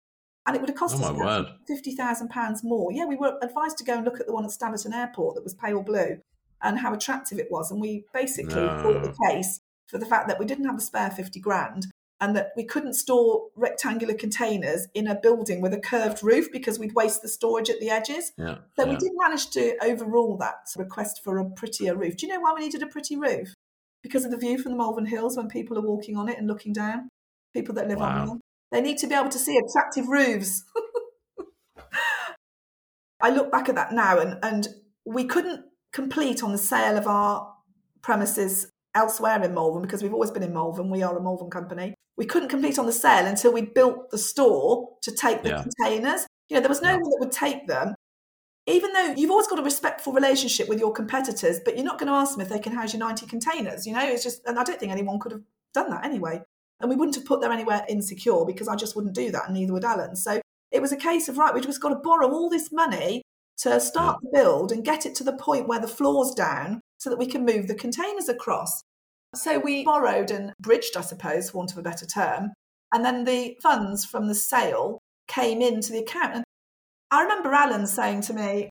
And 0.46 0.56
it 0.56 0.60
would 0.60 0.70
have 0.70 0.78
cost 0.78 0.96
oh 0.98 1.04
us 1.04 1.46
£50,000 1.70 2.64
more. 2.64 2.90
Yeah, 2.90 3.04
we 3.04 3.16
were 3.16 3.38
advised 3.42 3.78
to 3.78 3.84
go 3.84 3.96
and 3.96 4.04
look 4.04 4.18
at 4.18 4.26
the 4.26 4.32
one 4.32 4.44
at 4.44 4.50
Staverton 4.50 4.94
Airport 4.94 5.36
that 5.36 5.44
was 5.44 5.54
pale 5.54 5.82
blue 5.82 6.20
and 6.62 6.78
how 6.78 6.92
attractive 6.92 7.38
it 7.38 7.50
was. 7.50 7.70
And 7.70 7.80
we 7.80 8.04
basically 8.12 8.62
ah. 8.62 8.82
no. 8.82 8.82
fought 8.82 9.02
the 9.02 9.16
case 9.28 9.60
for 9.86 9.98
the 9.98 10.06
fact 10.06 10.28
that 10.28 10.38
we 10.38 10.46
didn't 10.46 10.66
have 10.66 10.76
the 10.76 10.82
spare 10.82 11.10
50 11.10 11.40
grand 11.40 11.86
and 12.20 12.36
that 12.36 12.52
we 12.54 12.64
couldn't 12.64 12.92
store 12.92 13.46
rectangular 13.56 14.14
containers 14.14 14.86
in 14.94 15.06
a 15.06 15.14
building 15.14 15.60
with 15.62 15.72
a 15.72 15.80
curved 15.80 16.22
roof 16.22 16.52
because 16.52 16.78
we'd 16.78 16.94
waste 16.94 17.22
the 17.22 17.28
storage 17.28 17.70
at 17.70 17.80
the 17.80 17.88
edges. 17.88 18.32
Yeah, 18.36 18.58
so 18.76 18.84
yeah. 18.84 18.90
we 18.90 18.96
did 18.96 19.12
manage 19.14 19.48
to 19.50 19.76
overrule 19.82 20.36
that 20.38 20.68
request 20.76 21.22
for 21.24 21.38
a 21.38 21.48
prettier 21.48 21.96
roof. 21.96 22.16
Do 22.16 22.26
you 22.26 22.32
know 22.32 22.40
why 22.40 22.52
we 22.52 22.60
needed 22.60 22.82
a 22.82 22.86
pretty 22.86 23.16
roof? 23.16 23.54
Because 24.02 24.24
of 24.24 24.30
the 24.30 24.36
view 24.36 24.58
from 24.58 24.72
the 24.72 24.78
Malvern 24.78 25.06
Hills 25.06 25.36
when 25.36 25.48
people 25.48 25.78
are 25.78 25.82
walking 25.82 26.16
on 26.16 26.28
it 26.28 26.38
and 26.38 26.46
looking 26.46 26.72
down. 26.72 27.08
People 27.54 27.74
that 27.74 27.88
live 27.88 27.98
wow. 27.98 28.20
on 28.20 28.28
them. 28.28 28.40
They 28.70 28.80
need 28.80 28.98
to 28.98 29.06
be 29.06 29.14
able 29.14 29.30
to 29.30 29.38
see 29.38 29.58
attractive 29.58 30.08
roofs. 30.08 30.64
I 33.20 33.30
look 33.30 33.50
back 33.50 33.68
at 33.68 33.74
that 33.74 33.92
now 33.92 34.18
and, 34.18 34.38
and 34.42 34.68
we 35.04 35.24
couldn't 35.24 35.64
complete 35.92 36.42
on 36.42 36.52
the 36.52 36.58
sale 36.58 36.96
of 36.96 37.06
our 37.06 37.54
premises 38.02 38.70
elsewhere 38.94 39.42
in 39.42 39.54
Malvern 39.54 39.82
because 39.82 40.02
we've 40.02 40.14
always 40.14 40.30
been 40.30 40.42
in 40.42 40.52
Malvern. 40.52 40.90
We 40.90 41.02
are 41.02 41.16
a 41.16 41.22
Malvern 41.22 41.50
company. 41.50 41.94
We 42.16 42.26
couldn't 42.26 42.48
complete 42.48 42.78
on 42.78 42.86
the 42.86 42.92
sale 42.92 43.26
until 43.26 43.52
we 43.52 43.62
built 43.62 44.10
the 44.10 44.18
store 44.18 44.90
to 45.02 45.12
take 45.12 45.42
the 45.42 45.50
yeah. 45.50 45.62
containers. 45.62 46.26
You 46.48 46.56
know, 46.56 46.60
there 46.60 46.68
was 46.68 46.82
no 46.82 46.90
yeah. 46.90 46.96
one 46.96 47.10
that 47.10 47.18
would 47.20 47.32
take 47.32 47.66
them. 47.66 47.94
Even 48.66 48.92
though 48.92 49.14
you've 49.16 49.30
always 49.30 49.46
got 49.46 49.58
a 49.58 49.62
respectful 49.62 50.12
relationship 50.12 50.68
with 50.68 50.78
your 50.78 50.92
competitors, 50.92 51.60
but 51.64 51.76
you're 51.76 51.84
not 51.84 51.98
going 51.98 52.08
to 52.08 52.12
ask 52.12 52.32
them 52.32 52.42
if 52.42 52.50
they 52.50 52.58
can 52.58 52.72
house 52.72 52.92
your 52.92 53.00
90 53.00 53.26
containers. 53.26 53.86
You 53.86 53.94
know, 53.94 54.06
it's 54.06 54.22
just, 54.22 54.42
and 54.46 54.58
I 54.58 54.64
don't 54.64 54.78
think 54.78 54.92
anyone 54.92 55.18
could 55.18 55.32
have 55.32 55.42
done 55.72 55.90
that 55.90 56.04
anyway. 56.04 56.42
And 56.80 56.88
we 56.88 56.96
wouldn't 56.96 57.16
have 57.16 57.24
put 57.24 57.40
them 57.40 57.52
anywhere 57.52 57.84
insecure 57.88 58.44
because 58.44 58.68
I 58.68 58.76
just 58.76 58.96
wouldn't 58.96 59.14
do 59.14 59.30
that, 59.32 59.46
and 59.46 59.54
neither 59.54 59.72
would 59.72 59.84
Alan. 59.84 60.16
So 60.16 60.40
it 60.70 60.80
was 60.80 60.92
a 60.92 60.96
case 60.96 61.28
of, 61.28 61.36
right, 61.36 61.52
we've 61.52 61.64
just 61.64 61.80
got 61.80 61.90
to 61.90 61.96
borrow 61.96 62.30
all 62.30 62.48
this 62.48 62.70
money 62.70 63.22
to 63.62 63.80
start 63.80 64.18
the 64.22 64.30
build 64.32 64.72
and 64.72 64.84
get 64.84 65.06
it 65.06 65.14
to 65.16 65.24
the 65.24 65.36
point 65.36 65.68
where 65.68 65.80
the 65.80 65.88
floor's 65.88 66.32
down 66.32 66.80
so 66.98 67.10
that 67.10 67.18
we 67.18 67.26
can 67.26 67.44
move 67.44 67.66
the 67.66 67.74
containers 67.74 68.28
across. 68.28 68.82
So 69.34 69.58
we 69.58 69.84
borrowed 69.84 70.30
and 70.30 70.52
bridged, 70.60 70.96
I 70.96 71.02
suppose, 71.02 71.50
for 71.50 71.58
want 71.58 71.72
of 71.72 71.78
a 71.78 71.82
better 71.82 72.06
term. 72.06 72.50
And 72.92 73.04
then 73.04 73.24
the 73.24 73.56
funds 73.62 74.04
from 74.04 74.28
the 74.28 74.34
sale 74.34 74.98
came 75.28 75.62
into 75.62 75.92
the 75.92 76.00
account. 76.00 76.34
And 76.34 76.44
I 77.10 77.22
remember 77.22 77.52
Alan 77.52 77.86
saying 77.86 78.22
to 78.22 78.34
me, 78.34 78.70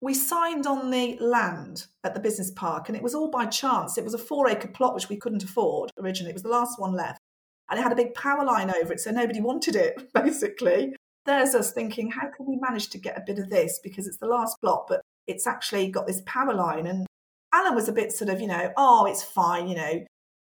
we 0.00 0.14
signed 0.14 0.66
on 0.66 0.90
the 0.90 1.18
land 1.20 1.86
at 2.04 2.14
the 2.14 2.20
business 2.20 2.50
park 2.52 2.88
and 2.88 2.96
it 2.96 3.02
was 3.02 3.14
all 3.14 3.30
by 3.30 3.46
chance. 3.46 3.98
It 3.98 4.04
was 4.04 4.14
a 4.14 4.18
four 4.18 4.48
acre 4.48 4.68
plot 4.68 4.94
which 4.94 5.08
we 5.08 5.16
couldn't 5.16 5.42
afford 5.42 5.90
originally. 5.98 6.30
It 6.30 6.34
was 6.34 6.44
the 6.44 6.48
last 6.48 6.78
one 6.78 6.94
left. 6.94 7.18
And 7.68 7.78
it 7.78 7.82
had 7.82 7.92
a 7.92 7.96
big 7.96 8.14
power 8.14 8.44
line 8.44 8.70
over 8.70 8.94
it, 8.94 9.00
so 9.00 9.10
nobody 9.10 9.40
wanted 9.42 9.76
it, 9.76 10.10
basically. 10.14 10.94
There's 11.28 11.54
us 11.54 11.72
thinking, 11.72 12.10
how 12.10 12.30
can 12.34 12.46
we 12.46 12.56
manage 12.56 12.88
to 12.88 12.98
get 12.98 13.18
a 13.18 13.22
bit 13.26 13.38
of 13.38 13.50
this? 13.50 13.78
Because 13.82 14.06
it's 14.06 14.16
the 14.16 14.26
last 14.26 14.56
block, 14.62 14.86
but 14.88 15.02
it's 15.26 15.46
actually 15.46 15.88
got 15.88 16.06
this 16.06 16.22
power 16.24 16.54
line. 16.54 16.86
And 16.86 17.06
Alan 17.52 17.74
was 17.74 17.86
a 17.86 17.92
bit 17.92 18.12
sort 18.12 18.30
of, 18.30 18.40
you 18.40 18.46
know, 18.46 18.72
oh, 18.78 19.04
it's 19.04 19.22
fine, 19.22 19.68
you 19.68 19.76
know, 19.76 20.04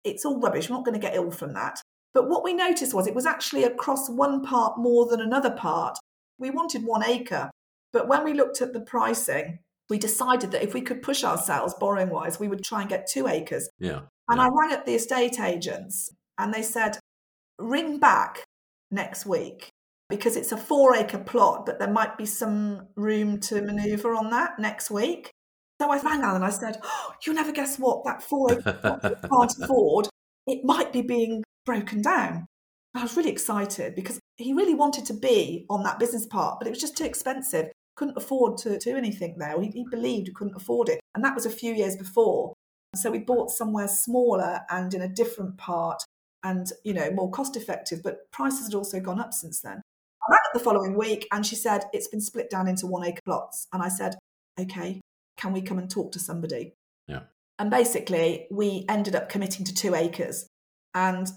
it's 0.04 0.26
all 0.26 0.40
rubbish. 0.40 0.68
We're 0.68 0.78
not 0.78 0.84
going 0.84 1.00
to 1.00 1.08
get 1.08 1.14
ill 1.14 1.30
from 1.30 1.54
that. 1.54 1.80
But 2.16 2.28
what 2.28 2.44
we 2.44 2.56
noticed 2.56 2.92
was 2.92 3.06
it 3.06 3.14
was 3.14 3.28
actually 3.28 3.66
across 3.66 4.10
one 4.10 4.42
part 4.42 4.80
more 4.80 5.06
than 5.06 5.22
another 5.22 5.52
part. 5.52 5.96
We 6.40 6.50
wanted 6.50 6.84
one 6.84 7.06
acre. 7.06 7.52
But 7.92 8.08
when 8.08 8.24
we 8.24 8.34
looked 8.34 8.60
at 8.60 8.74
the 8.74 8.82
pricing, 8.82 9.60
we 9.92 10.00
decided 10.00 10.50
that 10.54 10.64
if 10.64 10.74
we 10.74 10.82
could 10.82 11.04
push 11.04 11.24
ourselves 11.24 11.76
borrowing 11.80 12.10
wise, 12.10 12.40
we 12.40 12.48
would 12.48 12.64
try 12.64 12.82
and 12.82 12.90
get 12.90 13.06
two 13.06 13.28
acres. 13.28 13.70
Yeah. 13.78 14.02
And 14.28 14.40
yeah. 14.40 14.46
I 14.46 14.50
rang 14.50 14.74
up 14.74 14.88
the 14.88 14.96
estate 14.96 15.40
agents 15.40 16.10
and 16.40 16.52
they 16.52 16.64
said, 16.64 16.98
ring 17.60 18.00
back 18.00 18.44
next 18.90 19.28
week 19.28 19.70
because 20.18 20.36
it's 20.36 20.52
a 20.52 20.58
four 20.58 20.96
acre 20.96 21.18
plot, 21.18 21.66
but 21.66 21.80
there 21.80 21.90
might 21.90 22.18
be 22.18 22.26
some 22.26 22.88
room 22.96 23.40
to 23.40 23.62
maneuver 23.62 24.16
on 24.16 24.30
that 24.30 24.60
next 24.60 24.92
week. 24.92 25.32
So 25.82 25.90
I 25.90 26.00
rang 26.00 26.22
Alan 26.22 26.38
and 26.38 26.46
I 26.46 26.50
said, 26.50 26.78
oh, 26.84 27.14
You'll 27.26 27.36
never 27.36 27.52
guess 27.52 27.78
what, 27.78 28.06
that 28.06 28.22
four-acre 28.22 28.74
plot 28.74 29.02
can't 29.30 29.54
afford, 29.62 30.08
it 30.48 30.64
might 30.64 30.94
be 30.94 31.02
being 31.02 31.44
broken 31.66 32.02
down. 32.02 32.46
I 32.96 33.02
was 33.02 33.18
really 33.18 33.32
excited 33.32 33.96
because 33.96 34.20
he 34.38 34.54
really 34.54 34.76
wanted 34.76 35.06
to 35.08 35.14
be 35.14 35.66
on 35.70 35.84
that 35.84 36.00
business 36.00 36.28
part, 36.28 36.60
but 36.60 36.68
it 36.68 36.70
was 36.70 36.80
just 36.80 36.96
too 36.96 37.06
expensive. 37.06 37.72
Couldn't 37.96 38.18
afford 38.18 38.58
to 38.60 38.78
do 38.78 38.96
anything 38.96 39.36
there. 39.40 39.60
He, 39.60 39.70
he 39.70 39.86
believed 39.90 40.28
he 40.28 40.34
couldn't 40.34 40.56
afford 40.56 40.90
it. 40.90 41.00
And 41.16 41.24
that 41.24 41.36
was 41.36 41.46
a 41.46 41.50
few 41.50 41.74
years 41.74 41.96
before. 41.96 42.54
So 42.96 43.10
we 43.10 43.20
bought 43.20 43.50
somewhere 43.50 43.88
smaller 43.88 44.60
and 44.70 44.94
in 44.94 45.02
a 45.02 45.08
different 45.08 45.58
part 45.58 46.04
and, 46.44 46.68
you 46.84 46.94
know, 46.94 47.10
more 47.12 47.32
cost 47.32 47.56
effective, 47.56 48.04
but 48.04 48.32
prices 48.32 48.68
had 48.68 48.76
also 48.76 49.00
gone 49.00 49.20
up 49.20 49.34
since 49.34 49.62
then. 49.62 49.82
I 50.54 50.58
rang 50.58 50.60
up 50.60 50.64
the 50.64 50.64
following 50.64 50.98
week 50.98 51.28
and 51.32 51.46
she 51.46 51.56
said, 51.56 51.86
It's 51.94 52.08
been 52.08 52.22
split 52.22 52.50
down 52.50 52.68
into 52.68 52.88
one 52.88 53.06
acre 53.06 53.22
plots. 53.26 53.68
And 53.74 53.82
I 53.82 53.90
said, 53.90 54.16
Okay, 54.60 55.02
can 55.38 55.54
we 55.54 55.62
come 55.62 55.80
and 55.80 55.90
talk 55.90 56.12
to 56.14 56.20
somebody? 56.20 56.74
Yeah. 57.08 57.22
And 57.60 57.70
basically, 57.70 58.48
we 58.52 58.86
ended 58.90 59.16
up 59.16 59.30
committing 59.30 59.66
to 59.66 59.74
two 59.74 59.96
acres. 59.96 60.48
And 60.94 61.28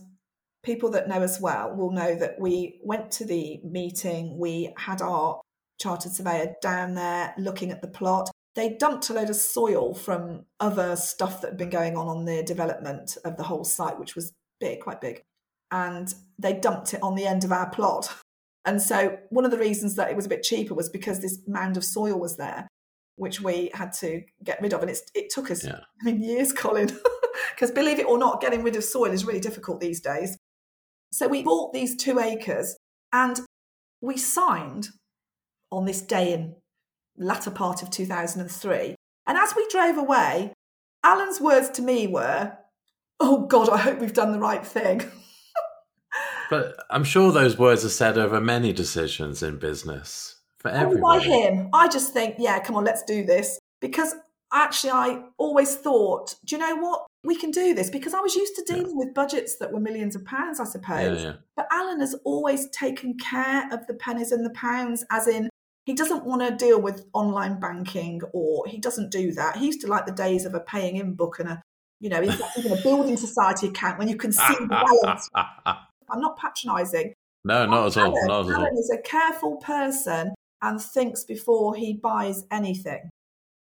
people 0.62 0.90
that 0.90 1.08
know 1.08 1.22
us 1.22 1.40
well 1.40 1.74
will 1.74 1.92
know 1.92 2.14
that 2.16 2.38
we 2.40 2.80
went 2.82 3.10
to 3.12 3.24
the 3.24 3.60
meeting, 3.64 4.38
we 4.38 4.72
had 4.76 5.00
our 5.00 5.40
chartered 5.80 6.12
surveyor 6.12 6.54
down 6.62 6.94
there 6.94 7.34
looking 7.38 7.70
at 7.70 7.82
the 7.82 7.88
plot. 7.88 8.30
They 8.54 8.70
dumped 8.70 9.10
a 9.10 9.12
load 9.12 9.30
of 9.30 9.36
soil 9.36 9.94
from 9.94 10.46
other 10.60 10.96
stuff 10.96 11.42
that 11.42 11.52
had 11.52 11.58
been 11.58 11.70
going 11.70 11.96
on 11.96 12.08
on 12.08 12.24
the 12.24 12.42
development 12.42 13.18
of 13.24 13.36
the 13.36 13.42
whole 13.44 13.64
site, 13.64 13.98
which 13.98 14.14
was 14.14 14.32
big, 14.60 14.80
quite 14.80 15.00
big. 15.00 15.22
And 15.70 16.14
they 16.38 16.54
dumped 16.54 16.94
it 16.94 17.02
on 17.02 17.16
the 17.16 17.26
end 17.26 17.44
of 17.44 17.52
our 17.52 17.68
plot. 17.70 18.14
And 18.66 18.82
so, 18.82 19.16
one 19.30 19.44
of 19.44 19.50
the 19.50 19.58
reasons 19.58 19.94
that 19.94 20.10
it 20.10 20.16
was 20.16 20.26
a 20.26 20.28
bit 20.28 20.42
cheaper 20.42 20.74
was 20.74 20.88
because 20.88 21.20
this 21.20 21.38
mound 21.46 21.76
of 21.76 21.84
soil 21.84 22.18
was 22.18 22.36
there 22.36 22.68
which 23.16 23.40
we 23.40 23.70
had 23.74 23.92
to 23.94 24.22
get 24.44 24.60
rid 24.62 24.72
of. 24.72 24.82
And 24.82 24.90
it's, 24.90 25.02
it 25.14 25.30
took 25.30 25.50
us, 25.50 25.64
yeah. 25.64 25.80
I 26.00 26.04
mean, 26.04 26.22
years, 26.22 26.52
Colin, 26.52 26.86
because 27.54 27.70
believe 27.70 27.98
it 27.98 28.06
or 28.06 28.18
not, 28.18 28.40
getting 28.40 28.62
rid 28.62 28.76
of 28.76 28.84
soil 28.84 29.10
is 29.10 29.24
really 29.24 29.40
difficult 29.40 29.80
these 29.80 30.00
days. 30.00 30.36
So 31.12 31.26
we 31.26 31.42
bought 31.42 31.72
these 31.72 31.96
two 31.96 32.18
acres 32.18 32.76
and 33.12 33.40
we 34.00 34.16
signed 34.16 34.88
on 35.72 35.86
this 35.86 36.02
day 36.02 36.32
in 36.32 36.56
latter 37.16 37.50
part 37.50 37.82
of 37.82 37.90
2003. 37.90 38.94
And 39.26 39.38
as 39.38 39.54
we 39.56 39.66
drove 39.68 39.96
away, 39.96 40.52
Alan's 41.02 41.40
words 41.40 41.70
to 41.70 41.82
me 41.82 42.06
were, 42.06 42.52
Oh 43.18 43.46
God, 43.46 43.70
I 43.70 43.78
hope 43.78 43.98
we've 43.98 44.12
done 44.12 44.32
the 44.32 44.38
right 44.38 44.64
thing. 44.64 45.02
but 46.50 46.76
I'm 46.90 47.04
sure 47.04 47.32
those 47.32 47.58
words 47.58 47.84
are 47.84 47.90
said 47.90 48.18
over 48.18 48.40
many 48.40 48.72
decisions 48.72 49.42
in 49.42 49.58
business 49.58 50.36
for 50.58 50.70
everybody. 50.70 51.00
by 51.00 51.24
him. 51.24 51.68
I 51.72 51.88
just 51.88 52.12
think, 52.12 52.36
yeah, 52.38 52.58
come 52.60 52.76
on, 52.76 52.84
let's 52.84 53.02
do 53.02 53.24
this. 53.24 53.58
Because 53.80 54.14
actually, 54.52 54.90
I 54.90 55.22
always 55.38 55.76
thought, 55.76 56.34
do 56.44 56.56
you 56.56 56.60
know 56.60 56.76
what? 56.76 57.06
We 57.24 57.36
can 57.36 57.50
do 57.50 57.74
this 57.74 57.90
because 57.90 58.14
I 58.14 58.20
was 58.20 58.36
used 58.36 58.54
to 58.56 58.62
dealing 58.62 58.90
yeah. 58.90 58.96
with 58.96 59.14
budgets 59.14 59.56
that 59.58 59.72
were 59.72 59.80
millions 59.80 60.14
of 60.14 60.24
pounds, 60.24 60.60
I 60.60 60.64
suppose. 60.64 61.22
Yeah, 61.22 61.30
yeah. 61.30 61.36
But 61.56 61.66
Alan 61.72 62.00
has 62.00 62.14
always 62.24 62.68
taken 62.70 63.16
care 63.18 63.68
of 63.72 63.86
the 63.86 63.94
pennies 63.94 64.32
and 64.32 64.44
the 64.44 64.50
pounds, 64.50 65.04
as 65.10 65.26
in, 65.26 65.48
he 65.86 65.94
doesn't 65.94 66.24
want 66.24 66.42
to 66.42 66.54
deal 66.54 66.80
with 66.80 67.04
online 67.12 67.60
banking 67.60 68.20
or 68.32 68.66
he 68.66 68.78
doesn't 68.78 69.10
do 69.10 69.32
that. 69.32 69.56
He 69.56 69.66
used 69.66 69.80
to 69.82 69.86
like 69.86 70.06
the 70.06 70.12
days 70.12 70.44
of 70.44 70.54
a 70.54 70.60
paying 70.60 70.96
in 70.96 71.14
book 71.14 71.38
and 71.38 71.48
a, 71.48 71.62
you 72.00 72.10
know, 72.10 72.22
even 72.22 72.72
a 72.72 72.82
building 72.82 73.16
society 73.16 73.68
account 73.68 73.98
when 73.98 74.08
you 74.08 74.16
can 74.16 74.32
see 74.32 74.54
the 74.58 74.66
balance. 75.04 75.30
I'm 76.10 76.20
not 76.20 76.38
patronising. 76.38 77.14
No, 77.44 77.66
not 77.66 77.96
at 77.96 78.02
all. 78.02 78.26
Not 78.26 78.46
at 78.46 78.54
Alan 78.54 78.72
all. 78.72 78.78
is 78.78 78.90
a 78.90 79.00
careful 79.02 79.56
person 79.56 80.34
and 80.62 80.80
thinks 80.80 81.24
before 81.24 81.76
he 81.76 81.94
buys 81.94 82.44
anything. 82.50 83.08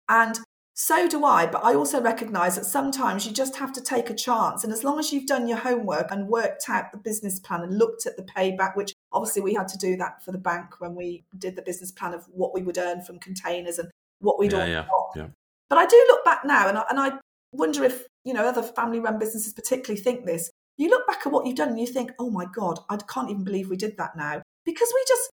And 0.08 0.38
so 0.74 1.08
do 1.08 1.24
I, 1.24 1.46
but 1.46 1.64
I 1.64 1.74
also 1.74 2.02
recognize 2.02 2.56
that 2.56 2.66
sometimes 2.66 3.24
you 3.24 3.32
just 3.32 3.56
have 3.56 3.72
to 3.72 3.80
take 3.80 4.10
a 4.10 4.14
chance. 4.14 4.62
And 4.62 4.72
as 4.72 4.84
long 4.84 4.98
as 4.98 5.10
you've 5.10 5.26
done 5.26 5.48
your 5.48 5.56
homework 5.56 6.10
and 6.10 6.28
worked 6.28 6.68
out 6.68 6.92
the 6.92 6.98
business 6.98 7.40
plan 7.40 7.62
and 7.62 7.78
looked 7.78 8.04
at 8.04 8.16
the 8.16 8.22
payback, 8.22 8.76
which 8.76 8.92
obviously 9.10 9.40
we 9.40 9.54
had 9.54 9.68
to 9.68 9.78
do 9.78 9.96
that 9.96 10.22
for 10.22 10.32
the 10.32 10.38
bank 10.38 10.80
when 10.80 10.94
we 10.94 11.24
did 11.38 11.56
the 11.56 11.62
business 11.62 11.90
plan 11.90 12.12
of 12.12 12.26
what 12.30 12.52
we 12.52 12.62
would 12.62 12.76
earn 12.76 13.00
from 13.02 13.18
containers 13.18 13.78
and 13.78 13.88
what 14.20 14.38
we'd 14.38 14.52
yeah, 14.52 14.66
yeah, 14.66 14.84
yeah. 15.14 15.26
But 15.70 15.78
I 15.78 15.86
do 15.86 16.04
look 16.08 16.24
back 16.24 16.44
now 16.44 16.68
and 16.68 16.76
I, 16.76 16.84
and 16.90 17.00
I 17.00 17.12
wonder 17.52 17.82
if, 17.82 18.04
you 18.24 18.34
know, 18.34 18.46
other 18.46 18.62
family 18.62 19.00
run 19.00 19.18
businesses 19.18 19.54
particularly 19.54 20.00
think 20.00 20.26
this. 20.26 20.50
You 20.76 20.90
look 20.90 21.06
back 21.06 21.26
at 21.26 21.32
what 21.32 21.46
you've 21.46 21.56
done 21.56 21.70
and 21.70 21.80
you 21.80 21.86
think, 21.86 22.12
oh 22.18 22.30
my 22.30 22.46
God, 22.54 22.80
I 22.90 22.96
can't 22.96 23.30
even 23.30 23.44
believe 23.44 23.70
we 23.70 23.76
did 23.76 23.96
that 23.96 24.16
now. 24.16 24.42
Because 24.64 24.92
we 24.94 25.04
just 25.08 25.30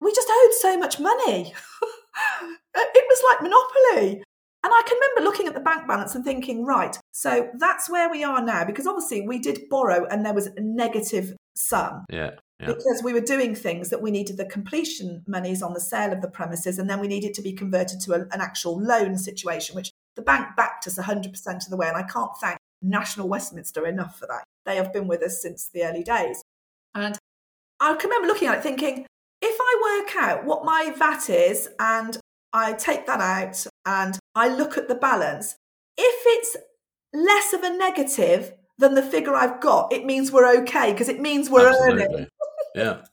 we 0.00 0.12
just 0.12 0.30
owed 0.30 0.54
so 0.54 0.78
much 0.78 1.00
money. 1.00 1.54
Uh, 2.76 2.82
it 2.94 3.04
was 3.08 3.22
like 3.28 3.42
monopoly. 3.42 4.22
And 4.62 4.72
I 4.72 4.82
can 4.86 4.96
remember 4.96 5.22
looking 5.22 5.46
at 5.46 5.54
the 5.54 5.60
bank 5.60 5.88
balance 5.88 6.14
and 6.14 6.24
thinking, 6.24 6.66
right, 6.66 6.96
so 7.12 7.48
that's 7.58 7.88
where 7.88 8.10
we 8.10 8.22
are 8.24 8.44
now, 8.44 8.64
because 8.64 8.86
obviously 8.86 9.26
we 9.26 9.38
did 9.38 9.68
borrow 9.70 10.06
and 10.06 10.24
there 10.24 10.34
was 10.34 10.48
a 10.48 10.60
negative 10.60 11.34
sum. 11.54 12.04
Yeah. 12.10 12.32
Yeah. 12.60 12.66
Because 12.66 13.00
we 13.02 13.14
were 13.14 13.20
doing 13.20 13.54
things 13.54 13.88
that 13.88 14.02
we 14.02 14.10
needed 14.10 14.36
the 14.36 14.44
completion 14.44 15.24
monies 15.26 15.62
on 15.62 15.72
the 15.72 15.80
sale 15.80 16.12
of 16.12 16.20
the 16.20 16.28
premises, 16.28 16.78
and 16.78 16.90
then 16.90 17.00
we 17.00 17.08
needed 17.08 17.32
to 17.34 17.42
be 17.42 17.54
converted 17.54 18.00
to 18.02 18.12
a, 18.12 18.20
an 18.32 18.40
actual 18.40 18.78
loan 18.78 19.16
situation, 19.16 19.74
which 19.74 19.90
the 20.14 20.22
bank 20.22 20.48
backed 20.58 20.86
us 20.86 20.98
100% 20.98 21.26
of 21.54 21.70
the 21.70 21.76
way. 21.76 21.88
And 21.88 21.96
I 21.96 22.02
can't 22.02 22.32
thank 22.38 22.58
National 22.82 23.28
Westminster 23.28 23.86
enough 23.86 24.18
for 24.18 24.26
that. 24.26 24.44
They 24.66 24.76
have 24.76 24.92
been 24.92 25.06
with 25.06 25.22
us 25.22 25.40
since 25.40 25.68
the 25.72 25.84
early 25.84 26.02
days. 26.02 26.42
And 26.94 27.18
I 27.80 27.94
can 27.94 28.10
remember 28.10 28.28
looking 28.28 28.48
at 28.48 28.58
it 28.58 28.62
thinking, 28.62 29.06
if 29.42 29.58
I 29.60 30.02
work 30.02 30.16
out 30.16 30.44
what 30.44 30.64
my 30.64 30.92
VAT 30.96 31.30
is 31.30 31.68
and 31.78 32.18
I 32.52 32.74
take 32.74 33.06
that 33.06 33.20
out 33.20 33.66
and 33.86 34.18
I 34.34 34.48
look 34.48 34.76
at 34.76 34.88
the 34.88 34.94
balance, 34.94 35.56
if 35.96 36.22
it's 36.26 36.56
less 37.12 37.52
of 37.52 37.62
a 37.62 37.76
negative 37.76 38.54
than 38.78 38.94
the 38.94 39.02
figure 39.02 39.34
I've 39.34 39.60
got, 39.60 39.92
it 39.92 40.04
means 40.04 40.30
we're 40.30 40.60
okay 40.62 40.92
because 40.92 41.08
it 41.08 41.20
means 41.20 41.48
we're 41.48 41.68
Absolutely. 41.68 42.04
earning. 42.04 42.28
Yeah. 42.74 43.02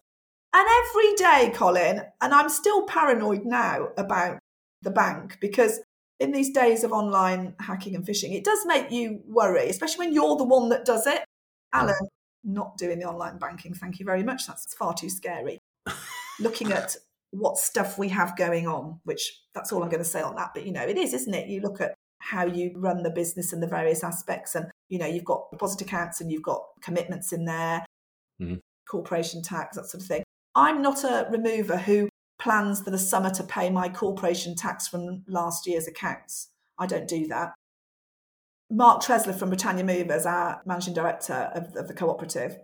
And 0.54 0.66
every 0.88 1.14
day, 1.16 1.52
Colin, 1.54 2.02
and 2.20 2.34
I'm 2.34 2.50
still 2.50 2.84
paranoid 2.84 3.46
now 3.46 3.90
about 3.96 4.40
the 4.82 4.90
bank 4.90 5.38
because 5.40 5.82
in 6.20 6.32
these 6.32 6.50
days 6.50 6.84
of 6.84 6.92
online 6.92 7.54
hacking 7.60 7.96
and 7.96 8.06
phishing, 8.06 8.34
it 8.34 8.44
does 8.44 8.66
make 8.66 8.90
you 8.90 9.22
worry, 9.28 9.70
especially 9.70 10.08
when 10.08 10.16
you're 10.16 10.36
the 10.36 10.44
one 10.44 10.70
that 10.70 10.86
does 10.86 11.06
it. 11.06 11.24
Alan, 11.74 11.96
not 12.44 12.78
doing 12.78 13.00
the 13.00 13.06
online 13.06 13.38
banking, 13.38 13.74
thank 13.74 14.00
you 14.00 14.06
very 14.06 14.24
much. 14.24 14.48
That's 14.48 14.74
far 14.74 14.94
too 14.94 15.10
scary. 15.10 15.60
Looking 16.40 16.72
at 16.72 16.96
what 17.32 17.58
stuff 17.58 17.98
we 17.98 18.10
have 18.10 18.38
going 18.38 18.68
on, 18.68 19.00
which 19.04 19.42
that's 19.54 19.72
all 19.72 19.84
I'm 19.84 19.90
going 19.90 20.04
to 20.04 20.10
say 20.10 20.22
on 20.22 20.36
that. 20.36 20.52
But 20.54 20.66
you 20.66 20.72
know, 20.72 20.84
it 20.84 20.98
is, 20.98 21.14
isn't 21.14 21.34
it? 21.34 21.50
You 21.50 21.62
look 21.62 21.82
at 21.82 21.94
how 22.20 22.46
you 22.46 22.74
run 22.76 23.04
the 23.04 23.10
business 23.10 23.54
and 23.54 23.62
the 23.62 23.68
various 23.68 24.04
aspects, 24.04 24.56
and 24.56 24.68
you 24.90 25.00
know, 25.00 25.06
you've 25.06 25.26
got 25.26 25.52
deposit 25.52 25.82
accounts 25.82 26.22
and 26.22 26.32
you've 26.32 26.44
got 26.44 26.64
commitments 26.82 27.34
in 27.34 27.46
there, 27.46 27.86
mm-hmm. 28.42 28.56
corporation 28.90 29.42
tax, 29.42 29.76
that 29.76 29.88
sort 29.88 30.02
of 30.02 30.08
thing. 30.08 30.24
I'm 30.56 30.82
not 30.82 31.04
a 31.04 31.28
remover 31.30 31.78
who 31.78 32.10
plans 32.40 32.82
for 32.82 32.92
the 32.92 32.98
summer 32.98 33.30
to 33.32 33.44
pay 33.44 33.70
my 33.70 33.90
corporation 33.90 34.56
tax 34.56 34.88
from 34.88 35.24
last 35.28 35.68
year's 35.68 35.88
accounts. 35.88 36.50
I 36.80 36.86
don't 36.86 37.08
do 37.08 37.28
that. 37.28 37.54
Mark 38.70 39.02
Tresler 39.02 39.38
from 39.38 39.50
Britannia 39.50 39.84
Movers, 39.84 40.26
our 40.26 40.62
managing 40.66 40.94
director 40.94 41.52
of, 41.54 41.76
of 41.76 41.88
the 41.88 41.94
cooperative, 41.94 42.58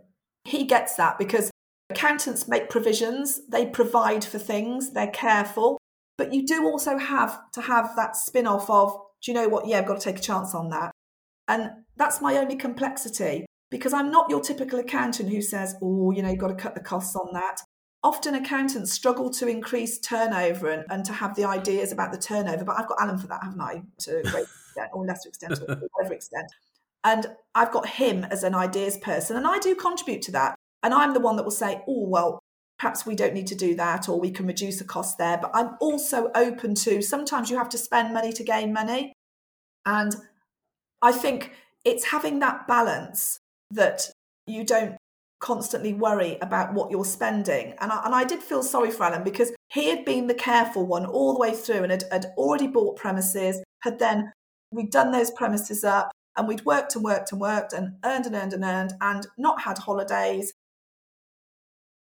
he 0.43 0.65
gets 0.65 0.95
that 0.95 1.17
because 1.17 1.49
accountants 1.89 2.47
make 2.47 2.69
provisions, 2.69 3.41
they 3.47 3.65
provide 3.65 4.23
for 4.23 4.39
things, 4.39 4.91
they're 4.91 5.07
careful, 5.07 5.77
but 6.17 6.33
you 6.33 6.45
do 6.45 6.65
also 6.65 6.97
have 6.97 7.39
to 7.53 7.61
have 7.61 7.95
that 7.95 8.15
spin 8.15 8.47
off 8.47 8.69
of, 8.69 8.93
do 9.21 9.31
you 9.31 9.35
know 9.35 9.47
what? 9.47 9.67
Yeah, 9.67 9.79
I've 9.79 9.87
got 9.87 9.99
to 9.99 10.03
take 10.03 10.19
a 10.19 10.21
chance 10.21 10.53
on 10.53 10.69
that. 10.69 10.91
And 11.47 11.71
that's 11.95 12.21
my 12.21 12.37
only 12.37 12.55
complexity 12.55 13.45
because 13.71 13.93
I'm 13.93 14.11
not 14.11 14.29
your 14.29 14.41
typical 14.41 14.79
accountant 14.79 15.29
who 15.29 15.41
says, 15.41 15.75
oh, 15.81 16.11
you 16.11 16.21
know, 16.21 16.29
you've 16.29 16.39
got 16.39 16.49
to 16.49 16.55
cut 16.55 16.75
the 16.75 16.81
costs 16.81 17.15
on 17.15 17.33
that. 17.33 17.57
Often 18.03 18.35
accountants 18.35 18.91
struggle 18.91 19.29
to 19.31 19.47
increase 19.47 19.99
turnover 19.99 20.69
and, 20.69 20.85
and 20.89 21.05
to 21.05 21.13
have 21.13 21.35
the 21.35 21.45
ideas 21.45 21.91
about 21.91 22.11
the 22.11 22.17
turnover, 22.17 22.65
but 22.65 22.77
I've 22.77 22.87
got 22.87 23.01
Alan 23.01 23.17
for 23.17 23.27
that, 23.27 23.43
haven't 23.43 23.61
I? 23.61 23.83
To 24.01 24.45
extent, 24.73 24.89
or 24.93 25.05
lesser 25.05 25.29
extent, 25.29 25.59
or 25.59 25.75
whatever 25.93 26.13
extent. 26.13 26.51
And 27.03 27.27
I've 27.53 27.71
got 27.71 27.87
him 27.87 28.23
as 28.25 28.43
an 28.43 28.55
ideas 28.55 28.97
person, 28.97 29.37
and 29.37 29.47
I 29.47 29.59
do 29.59 29.75
contribute 29.75 30.21
to 30.23 30.31
that. 30.33 30.55
And 30.81 30.93
I'm 30.93 31.13
the 31.13 31.19
one 31.19 31.37
that 31.37 31.43
will 31.43 31.51
say, 31.51 31.81
oh, 31.87 32.07
well, 32.07 32.39
perhaps 32.79 33.05
we 33.05 33.15
don't 33.15 33.33
need 33.33 33.47
to 33.47 33.55
do 33.55 33.75
that, 33.75 34.09
or 34.09 34.19
we 34.19 34.31
can 34.31 34.47
reduce 34.47 34.79
the 34.79 34.85
cost 34.85 35.17
there. 35.17 35.37
But 35.37 35.51
I'm 35.53 35.75
also 35.79 36.31
open 36.35 36.75
to 36.75 37.01
sometimes 37.01 37.49
you 37.49 37.57
have 37.57 37.69
to 37.69 37.77
spend 37.77 38.13
money 38.13 38.33
to 38.33 38.43
gain 38.43 38.73
money. 38.73 39.13
And 39.85 40.15
I 41.01 41.11
think 41.11 41.51
it's 41.85 42.05
having 42.05 42.39
that 42.39 42.67
balance 42.67 43.39
that 43.71 44.09
you 44.47 44.63
don't 44.63 44.97
constantly 45.43 45.93
worry 45.93 46.37
about 46.41 46.73
what 46.73 46.89
you're 46.89 47.03
spending. 47.03 47.73
And 47.79 47.91
I, 47.91 48.05
and 48.05 48.15
I 48.15 48.23
did 48.23 48.41
feel 48.41 48.63
sorry 48.63 48.91
for 48.91 49.03
Alan 49.03 49.23
because 49.23 49.51
he 49.73 49.89
had 49.89 50.05
been 50.05 50.27
the 50.27 50.33
careful 50.33 50.85
one 50.85 51.05
all 51.05 51.33
the 51.33 51.39
way 51.39 51.53
through 51.53 51.83
and 51.83 51.91
had, 51.91 52.05
had 52.09 52.25
already 52.37 52.67
bought 52.67 52.95
premises, 52.95 53.61
had 53.81 53.99
then, 53.99 54.31
we'd 54.73 54.91
done 54.91 55.11
those 55.11 55.31
premises 55.31 55.83
up 55.83 56.11
and 56.35 56.47
we'd 56.47 56.65
worked 56.65 56.95
and 56.95 57.03
worked 57.03 57.31
and 57.31 57.39
worked 57.39 57.73
and 57.73 57.95
earned 58.03 58.25
and 58.25 58.35
earned 58.35 58.53
and 58.53 58.63
earned 58.63 58.93
and 59.01 59.27
not 59.37 59.61
had 59.61 59.77
holidays. 59.77 60.53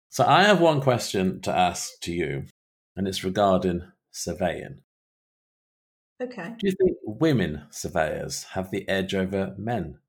So 0.10 0.26
I 0.26 0.44
have 0.44 0.60
one 0.60 0.82
question 0.82 1.42
to 1.42 1.56
ask 1.56 2.00
to 2.02 2.12
you, 2.12 2.46
and 2.96 3.08
it's 3.08 3.24
regarding 3.24 3.84
surveying. 4.12 4.82
Okay. 6.22 6.54
Do 6.60 6.68
you 6.68 6.74
think 6.74 6.98
women 7.04 7.64
surveyors 7.70 8.44
have 8.52 8.72
the 8.72 8.88
edge 8.88 9.16
over 9.16 9.56
men? 9.58 10.00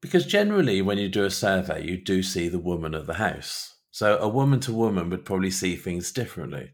Because 0.00 0.26
generally, 0.26 0.80
when 0.80 0.98
you 0.98 1.08
do 1.08 1.24
a 1.24 1.30
survey, 1.30 1.84
you 1.84 2.02
do 2.02 2.22
see 2.22 2.48
the 2.48 2.58
woman 2.58 2.94
of 2.94 3.06
the 3.06 3.14
house. 3.14 3.76
So 3.90 4.16
a 4.18 4.28
woman 4.28 4.60
to 4.60 4.72
woman 4.72 5.10
would 5.10 5.24
probably 5.24 5.50
see 5.50 5.76
things 5.76 6.12
differently. 6.12 6.72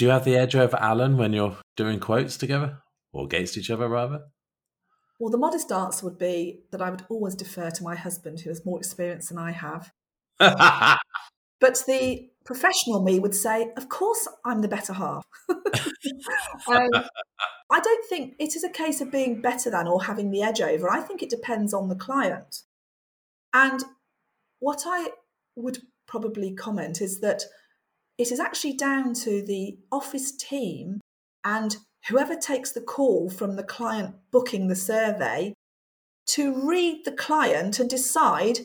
Do 0.00 0.06
you 0.06 0.12
have 0.12 0.24
the 0.24 0.34
edge 0.34 0.56
over 0.56 0.78
Alan 0.78 1.18
when 1.18 1.34
you're 1.34 1.58
doing 1.76 2.00
quotes 2.00 2.38
together? 2.38 2.78
Or 3.12 3.26
against 3.26 3.58
each 3.58 3.68
other, 3.68 3.86
rather? 3.86 4.22
well, 5.18 5.30
the 5.30 5.36
modest 5.36 5.70
answer 5.70 6.06
would 6.06 6.16
be 6.16 6.62
that 6.72 6.80
I 6.80 6.88
would 6.88 7.04
always 7.10 7.34
defer 7.34 7.68
to 7.68 7.84
my 7.84 7.96
husband, 7.96 8.40
who 8.40 8.48
has 8.48 8.64
more 8.64 8.78
experience 8.78 9.28
than 9.28 9.36
I 9.36 9.50
have. 9.52 9.92
But 11.60 11.84
the 11.86 12.30
professional 12.46 13.02
me 13.02 13.20
would 13.20 13.34
say, 13.34 13.70
of 13.76 13.90
course, 13.90 14.26
I'm 14.46 14.62
the 14.62 14.68
better 14.68 14.94
half. 14.94 15.26
um, 15.50 16.88
I 17.70 17.80
don't 17.80 18.08
think 18.08 18.36
it 18.38 18.56
is 18.56 18.64
a 18.64 18.70
case 18.70 19.02
of 19.02 19.12
being 19.12 19.42
better 19.42 19.70
than 19.70 19.86
or 19.86 20.04
having 20.04 20.30
the 20.30 20.42
edge 20.42 20.62
over. 20.62 20.90
I 20.90 21.02
think 21.02 21.22
it 21.22 21.28
depends 21.28 21.74
on 21.74 21.90
the 21.90 21.94
client. 21.94 22.62
And 23.52 23.84
what 24.60 24.84
I 24.86 25.10
would 25.54 25.80
probably 26.08 26.54
comment 26.54 27.02
is 27.02 27.20
that 27.20 27.42
it 28.20 28.30
is 28.30 28.38
actually 28.38 28.74
down 28.74 29.14
to 29.14 29.40
the 29.40 29.78
office 29.90 30.30
team 30.36 31.00
and 31.42 31.78
whoever 32.08 32.36
takes 32.36 32.70
the 32.72 32.80
call 32.82 33.30
from 33.30 33.56
the 33.56 33.62
client 33.62 34.14
booking 34.30 34.68
the 34.68 34.76
survey 34.76 35.54
to 36.26 36.68
read 36.68 37.02
the 37.06 37.12
client 37.12 37.80
and 37.80 37.88
decide 37.88 38.58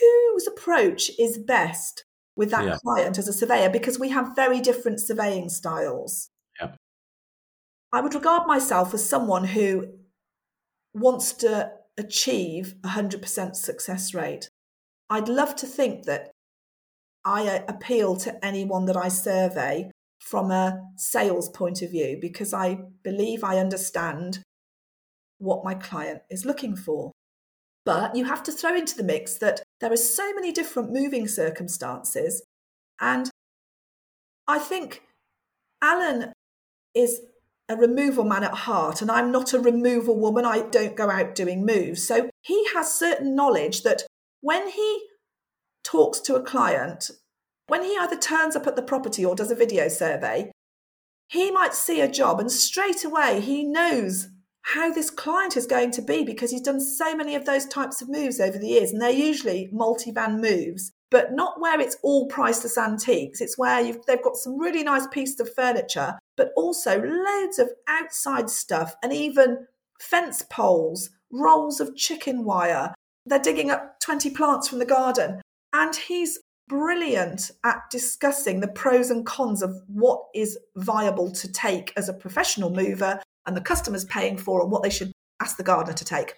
whose 0.00 0.48
approach 0.48 1.08
is 1.20 1.38
best 1.38 2.04
with 2.34 2.50
that 2.50 2.64
Yeah. 2.64 2.78
client 2.82 3.16
as 3.16 3.28
a 3.28 3.32
surveyor 3.32 3.70
because 3.70 4.00
we 4.00 4.08
have 4.08 4.34
very 4.34 4.60
different 4.60 4.98
surveying 5.00 5.48
styles. 5.48 6.30
Yeah. 6.60 6.74
I 7.92 8.00
would 8.00 8.14
regard 8.14 8.48
myself 8.48 8.92
as 8.92 9.08
someone 9.08 9.44
who 9.44 9.86
wants 10.92 11.32
to 11.34 11.72
achieve 11.96 12.74
a 12.82 12.88
100% 12.88 13.54
success 13.54 14.14
rate. 14.14 14.48
I'd 15.08 15.28
love 15.28 15.54
to 15.56 15.66
think 15.66 16.06
that 16.06 16.33
I 17.24 17.46
uh, 17.48 17.62
appeal 17.68 18.16
to 18.16 18.44
anyone 18.44 18.86
that 18.86 18.96
I 18.96 19.08
survey 19.08 19.90
from 20.18 20.50
a 20.50 20.80
sales 20.96 21.48
point 21.48 21.82
of 21.82 21.90
view 21.90 22.18
because 22.20 22.52
I 22.52 22.78
believe 23.02 23.44
I 23.44 23.58
understand 23.58 24.40
what 25.38 25.64
my 25.64 25.74
client 25.74 26.22
is 26.30 26.44
looking 26.44 26.76
for. 26.76 27.12
But 27.84 28.16
you 28.16 28.24
have 28.24 28.42
to 28.44 28.52
throw 28.52 28.74
into 28.74 28.96
the 28.96 29.02
mix 29.02 29.36
that 29.38 29.62
there 29.80 29.92
are 29.92 29.96
so 29.96 30.32
many 30.34 30.52
different 30.52 30.92
moving 30.92 31.28
circumstances. 31.28 32.42
And 33.00 33.30
I 34.48 34.58
think 34.58 35.02
Alan 35.82 36.32
is 36.94 37.20
a 37.68 37.76
removal 37.76 38.24
man 38.24 38.44
at 38.44 38.54
heart, 38.54 39.02
and 39.02 39.10
I'm 39.10 39.30
not 39.30 39.52
a 39.52 39.60
removal 39.60 40.18
woman. 40.18 40.44
I 40.44 40.62
don't 40.62 40.96
go 40.96 41.10
out 41.10 41.34
doing 41.34 41.64
moves. 41.66 42.06
So 42.06 42.30
he 42.42 42.66
has 42.74 42.94
certain 42.94 43.34
knowledge 43.34 43.82
that 43.82 44.02
when 44.40 44.68
he 44.68 45.06
talks 45.84 46.20
to 46.20 46.34
a 46.34 46.42
client, 46.42 47.10
when 47.66 47.82
he 47.82 47.96
either 47.96 48.16
turns 48.16 48.56
up 48.56 48.66
at 48.66 48.76
the 48.76 48.82
property 48.82 49.24
or 49.24 49.34
does 49.34 49.50
a 49.50 49.54
video 49.54 49.88
survey, 49.88 50.50
he 51.28 51.50
might 51.50 51.74
see 51.74 52.00
a 52.00 52.10
job 52.10 52.40
and 52.40 52.50
straight 52.50 53.04
away 53.04 53.40
he 53.40 53.64
knows 53.64 54.28
how 54.68 54.90
this 54.90 55.10
client 55.10 55.56
is 55.56 55.66
going 55.66 55.90
to 55.90 56.02
be 56.02 56.24
because 56.24 56.50
he's 56.50 56.62
done 56.62 56.80
so 56.80 57.14
many 57.14 57.34
of 57.34 57.44
those 57.44 57.66
types 57.66 58.00
of 58.00 58.08
moves 58.08 58.40
over 58.40 58.58
the 58.58 58.68
years. 58.68 58.92
And 58.92 59.00
they're 59.00 59.10
usually 59.10 59.68
multi 59.72 60.10
van 60.10 60.40
moves, 60.40 60.90
but 61.10 61.32
not 61.32 61.60
where 61.60 61.78
it's 61.80 61.98
all 62.02 62.28
priceless 62.28 62.78
antiques. 62.78 63.42
It's 63.42 63.58
where 63.58 63.82
they've 64.06 64.22
got 64.22 64.36
some 64.36 64.58
really 64.58 64.82
nice 64.82 65.06
pieces 65.08 65.38
of 65.40 65.54
furniture, 65.54 66.18
but 66.36 66.50
also 66.56 66.98
loads 67.02 67.58
of 67.58 67.70
outside 67.86 68.48
stuff 68.48 68.94
and 69.02 69.12
even 69.12 69.66
fence 70.00 70.42
poles, 70.50 71.10
rolls 71.30 71.78
of 71.78 71.94
chicken 71.94 72.44
wire. 72.44 72.94
They're 73.26 73.38
digging 73.38 73.70
up 73.70 74.00
20 74.00 74.30
plants 74.30 74.68
from 74.68 74.78
the 74.78 74.86
garden. 74.86 75.42
And 75.74 75.94
he's 75.94 76.38
brilliant 76.68 77.50
at 77.64 77.82
discussing 77.90 78.60
the 78.60 78.68
pros 78.68 79.10
and 79.10 79.26
cons 79.26 79.60
of 79.60 79.82
what 79.88 80.22
is 80.34 80.56
viable 80.76 81.30
to 81.32 81.52
take 81.52 81.92
as 81.96 82.08
a 82.08 82.14
professional 82.14 82.70
mover 82.70 83.20
and 83.44 83.56
the 83.56 83.60
customer's 83.60 84.04
paying 84.06 84.38
for 84.38 84.62
and 84.62 84.70
what 84.70 84.84
they 84.84 84.88
should 84.88 85.12
ask 85.42 85.56
the 85.56 85.64
gardener 85.64 85.92
to 85.94 86.04
take. 86.04 86.36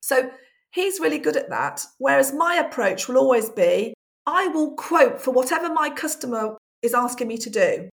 So 0.00 0.30
he's 0.70 1.00
really 1.00 1.18
good 1.18 1.36
at 1.36 1.50
that. 1.50 1.84
Whereas 1.98 2.32
my 2.32 2.54
approach 2.54 3.08
will 3.08 3.18
always 3.18 3.50
be 3.50 3.92
I 4.24 4.48
will 4.48 4.74
quote 4.74 5.20
for 5.20 5.32
whatever 5.32 5.68
my 5.68 5.90
customer 5.90 6.56
is 6.82 6.94
asking 6.94 7.28
me 7.28 7.38
to 7.38 7.50
do. 7.50 7.90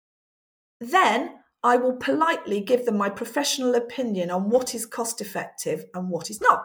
Then 0.80 1.38
I 1.62 1.76
will 1.76 1.96
politely 1.96 2.60
give 2.60 2.84
them 2.84 2.96
my 2.96 3.08
professional 3.08 3.74
opinion 3.74 4.30
on 4.30 4.50
what 4.50 4.74
is 4.74 4.86
cost 4.86 5.20
effective 5.20 5.84
and 5.94 6.10
what 6.10 6.30
is 6.30 6.40
not. 6.40 6.64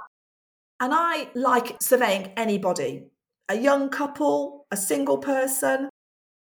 And 0.80 0.94
I 0.94 1.30
like 1.34 1.82
surveying 1.82 2.34
anybody 2.38 3.08
a 3.50 3.58
young 3.58 3.90
couple, 3.90 4.66
a 4.72 4.78
single 4.78 5.18
person. 5.18 5.90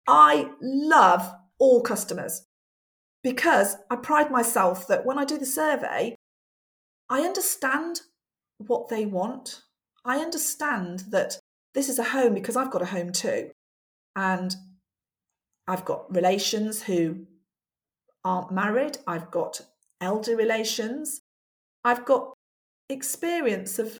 I 0.06 0.50
love 0.60 1.32
all 1.58 1.80
customers 1.82 2.46
because 3.22 3.76
I 3.90 3.96
pride 3.96 4.30
myself 4.30 4.86
that 4.88 5.04
when 5.04 5.18
I 5.18 5.24
do 5.24 5.38
the 5.38 5.46
survey, 5.46 6.14
I 7.08 7.20
understand 7.20 8.02
what 8.58 8.88
they 8.88 9.06
want. 9.06 9.62
I 10.04 10.18
understand 10.18 11.04
that 11.10 11.38
this 11.72 11.88
is 11.88 11.98
a 11.98 12.04
home 12.04 12.34
because 12.34 12.56
I've 12.56 12.70
got 12.70 12.82
a 12.82 12.86
home 12.86 13.12
too. 13.12 13.50
And 14.14 14.54
I've 15.66 15.84
got 15.84 16.14
relations 16.14 16.82
who 16.82 17.26
aren't 18.24 18.52
married, 18.52 18.98
I've 19.06 19.30
got 19.30 19.60
elder 20.00 20.36
relations, 20.36 21.20
I've 21.84 22.04
got 22.04 22.34
experience 22.88 23.78
of 23.78 23.98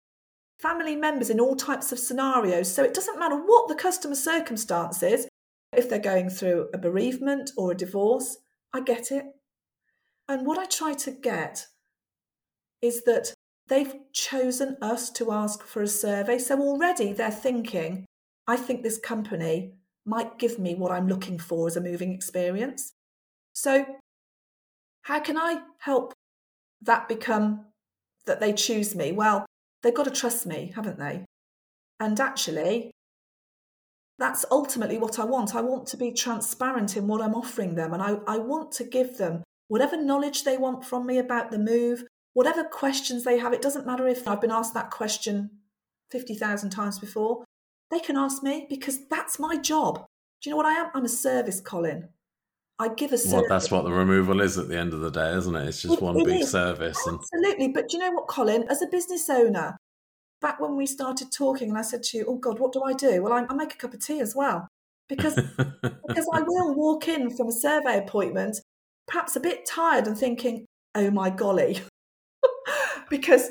family 0.64 0.96
members 0.96 1.29
in 1.29 1.38
all 1.38 1.55
types 1.55 1.92
of 1.92 1.98
scenarios. 1.98 2.74
So 2.74 2.83
it 2.83 2.94
doesn't 2.94 3.18
matter 3.18 3.37
what 3.37 3.68
the 3.68 3.74
customer 3.74 4.14
circumstances, 4.14 5.29
if 5.77 5.90
they're 5.90 5.98
going 5.98 6.31
through 6.31 6.70
a 6.72 6.79
bereavement 6.79 7.50
or 7.59 7.72
a 7.72 7.77
divorce, 7.77 8.38
I 8.72 8.81
get 8.81 9.12
it. 9.12 9.27
And 10.27 10.46
what 10.46 10.59
I 10.59 10.64
try 10.64 10.94
to 10.94 11.11
get 11.11 11.66
is 12.81 13.05
that 13.05 13.35
they've 13.68 13.94
chosen 14.14 14.79
us 14.81 15.11
to 15.11 15.33
ask 15.33 15.62
for 15.62 15.83
a 15.83 15.87
survey. 15.87 16.38
So 16.38 16.59
already 16.61 17.12
they're 17.12 17.31
thinking, 17.31 18.07
I 18.46 18.57
think 18.57 18.83
this 18.83 18.98
company 18.98 19.74
might 20.07 20.38
give 20.38 20.59
me 20.59 20.74
what 20.74 20.92
I'm 20.92 21.09
looking 21.09 21.38
for 21.38 21.66
as 21.66 21.77
a 21.77 21.81
moving 21.83 22.12
experience. 22.12 22.92
So, 23.53 23.85
how 25.03 25.20
can 25.20 25.37
I 25.37 25.61
help 25.81 26.14
that 26.83 27.09
become 27.09 27.66
that 28.27 28.40
they 28.40 28.53
choose 28.53 28.94
me? 28.94 29.12
Well, 29.12 29.46
they've 29.85 29.94
got 29.94 30.05
to 30.05 30.11
trust 30.11 30.47
me, 30.47 30.73
haven't 30.75 30.99
they? 30.99 31.25
And 32.01 32.18
actually, 32.18 32.90
that's 34.18 34.44
ultimately 34.51 34.99
what 34.99 35.18
I 35.18 35.25
want. 35.25 35.55
I 35.55 35.61
want 35.61 35.87
to 35.88 35.97
be 35.97 36.11
transparent 36.11 36.97
in 36.97 37.07
what 37.07 37.20
I'm 37.20 37.35
offering 37.35 37.77
them, 37.77 37.92
and 37.92 38.03
I, 38.03 38.16
I 38.27 38.38
want 38.38 38.73
to 38.73 38.85
give 38.85 39.18
them 39.18 39.44
whatever 39.68 39.97
knowledge 39.97 40.42
they 40.42 40.57
want 40.57 40.85
from 40.85 41.07
me 41.07 41.18
about 41.18 41.51
the 41.51 41.59
move, 41.59 42.05
whatever 42.33 42.64
questions 42.64 43.23
they 43.23 43.38
have. 43.38 43.53
It 43.53 43.62
doesn't 43.62 43.87
matter 43.87 44.09
if 44.09 44.27
I've 44.27 44.40
been 44.40 44.51
asked 44.51 44.75
that 44.75 44.90
question 44.90 45.51
50,000 46.11 46.70
times 46.70 46.99
before, 46.99 47.44
they 47.90 48.01
can 48.01 48.16
ask 48.16 48.42
me 48.42 48.66
because 48.68 49.07
that's 49.09 49.38
my 49.38 49.57
job. 49.57 50.07
Do 50.40 50.49
you 50.49 50.51
know 50.51 50.57
what 50.57 50.66
I 50.66 50.75
am? 50.75 50.90
I'm 50.94 51.05
a 51.05 51.09
service, 51.09 51.61
Colin. 51.61 52.09
I 52.78 52.88
give 52.88 53.12
a 53.12 53.18
service. 53.18 53.32
Well, 53.32 53.44
that's 53.48 53.70
what 53.70 53.84
the 53.84 53.92
removal 53.92 54.40
is 54.40 54.58
at 54.58 54.68
the 54.68 54.78
end 54.78 54.92
of 54.92 55.00
the 55.00 55.10
day, 55.10 55.32
isn't 55.37 55.54
it? 55.54 55.68
It's 55.68 55.82
just 55.82 55.94
it, 55.94 56.02
one 56.02 56.18
it 56.18 56.26
big 56.26 56.40
is. 56.42 56.50
service. 56.50 56.98
Absolutely. 56.98 57.66
And... 57.66 57.74
But 57.74 57.88
do 57.88 57.96
you 57.96 58.02
know 58.02 58.10
what, 58.10 58.26
Colin? 58.26 58.64
As 58.68 58.82
a 58.82 58.87
business 58.87 59.30
owner, 59.30 59.76
back 60.40 60.60
when 60.60 60.76
we 60.76 60.87
started 60.87 61.28
talking 61.32 61.70
and 61.70 61.78
I 61.78 61.82
said 61.82 62.02
to 62.04 62.18
you, 62.18 62.24
oh 62.28 62.37
God, 62.37 62.58
what 62.58 62.72
do 62.72 62.82
I 62.82 62.92
do? 62.92 63.22
Well, 63.22 63.32
I, 63.32 63.46
I 63.48 63.54
make 63.54 63.74
a 63.74 63.76
cup 63.76 63.94
of 63.94 64.04
tea 64.04 64.20
as 64.20 64.34
well. 64.34 64.66
Because, 65.08 65.34
because 65.34 66.28
I 66.32 66.40
will 66.40 66.74
walk 66.76 67.08
in 67.08 67.30
from 67.30 67.48
a 67.48 67.52
survey 67.52 67.98
appointment, 67.98 68.58
perhaps 69.06 69.37
a 69.37 69.40
bit 69.40 69.66
tired 69.66 70.06
and 70.06 70.18
thinking, 70.18 70.66
oh 70.94 71.10
my 71.10 71.30
golly. 71.30 71.80
because 73.10 73.50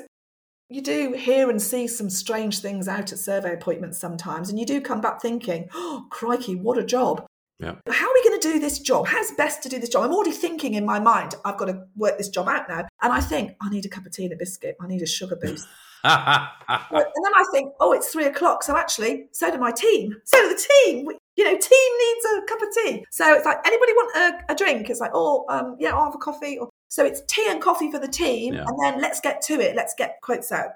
you 0.68 0.82
do 0.82 1.12
hear 1.12 1.48
and 1.48 1.62
see 1.62 1.86
some 1.86 2.10
strange 2.10 2.58
things 2.58 2.88
out 2.88 3.12
at 3.12 3.18
survey 3.18 3.54
appointments 3.54 3.98
sometimes, 3.98 4.50
and 4.50 4.58
you 4.58 4.66
do 4.66 4.80
come 4.80 5.00
back 5.00 5.22
thinking, 5.22 5.68
oh, 5.72 6.06
crikey, 6.10 6.56
what 6.56 6.78
a 6.78 6.84
job. 6.84 7.24
Yeah. 7.60 7.76
How 7.88 8.08
are 8.08 8.14
we 8.14 8.28
going 8.28 8.40
to 8.40 8.52
do 8.52 8.58
this 8.58 8.78
job? 8.78 9.06
How's 9.06 9.30
best 9.32 9.62
to 9.62 9.68
do 9.68 9.78
this 9.78 9.88
job? 9.88 10.04
I'm 10.04 10.12
already 10.12 10.32
thinking 10.32 10.74
in 10.74 10.84
my 10.84 10.98
mind, 10.98 11.34
I've 11.44 11.56
got 11.56 11.66
to 11.66 11.84
work 11.96 12.18
this 12.18 12.28
job 12.28 12.48
out 12.48 12.68
now. 12.68 12.86
And 13.02 13.12
I 13.12 13.20
think, 13.20 13.52
I 13.60 13.68
need 13.70 13.86
a 13.86 13.88
cup 13.88 14.06
of 14.06 14.12
tea 14.12 14.24
and 14.24 14.32
a 14.32 14.36
biscuit. 14.36 14.76
I 14.80 14.86
need 14.86 15.02
a 15.02 15.06
sugar 15.06 15.36
boost. 15.36 15.66
and 16.04 16.48
then 16.68 17.32
I 17.34 17.44
think, 17.52 17.72
oh, 17.80 17.92
it's 17.92 18.10
three 18.10 18.26
o'clock. 18.26 18.62
So 18.62 18.76
actually, 18.76 19.26
so 19.32 19.50
do 19.50 19.58
my 19.58 19.70
team. 19.70 20.16
So 20.24 20.36
do 20.42 20.48
the 20.48 20.68
team. 20.84 21.08
You 21.36 21.44
know, 21.44 21.50
team 21.50 21.58
needs 21.98 22.24
a 22.26 22.42
cup 22.46 22.60
of 22.60 22.68
tea. 22.74 23.04
So 23.10 23.34
it's 23.34 23.46
like, 23.46 23.58
anybody 23.64 23.92
want 23.92 24.16
a, 24.16 24.52
a 24.52 24.54
drink? 24.54 24.90
It's 24.90 25.00
like, 25.00 25.12
oh, 25.14 25.46
um, 25.48 25.76
yeah, 25.78 25.94
I'll 25.94 26.04
have 26.04 26.14
a 26.14 26.18
coffee. 26.18 26.58
Or, 26.58 26.68
so 26.88 27.04
it's 27.04 27.22
tea 27.26 27.46
and 27.48 27.60
coffee 27.60 27.90
for 27.90 27.98
the 27.98 28.08
team, 28.08 28.54
yeah. 28.54 28.64
and 28.68 28.78
then 28.80 29.00
let's 29.00 29.20
get 29.20 29.42
to 29.42 29.54
it. 29.54 29.74
Let's 29.74 29.94
get 29.96 30.18
quotes 30.22 30.52
out. 30.52 30.70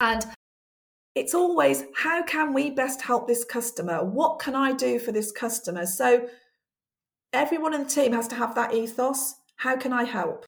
And 0.00 0.26
it's 1.14 1.34
always 1.34 1.84
how 1.94 2.22
can 2.22 2.54
we 2.54 2.70
best 2.70 3.02
help 3.02 3.28
this 3.28 3.44
customer? 3.44 4.04
What 4.04 4.38
can 4.38 4.54
I 4.54 4.72
do 4.72 4.98
for 4.98 5.12
this 5.12 5.30
customer? 5.30 5.86
So 5.86 6.28
everyone 7.32 7.74
in 7.74 7.84
the 7.84 7.88
team 7.88 8.12
has 8.12 8.28
to 8.28 8.34
have 8.34 8.54
that 8.54 8.74
ethos. 8.74 9.34
How 9.56 9.76
can 9.76 9.92
I 9.92 10.04
help? 10.04 10.46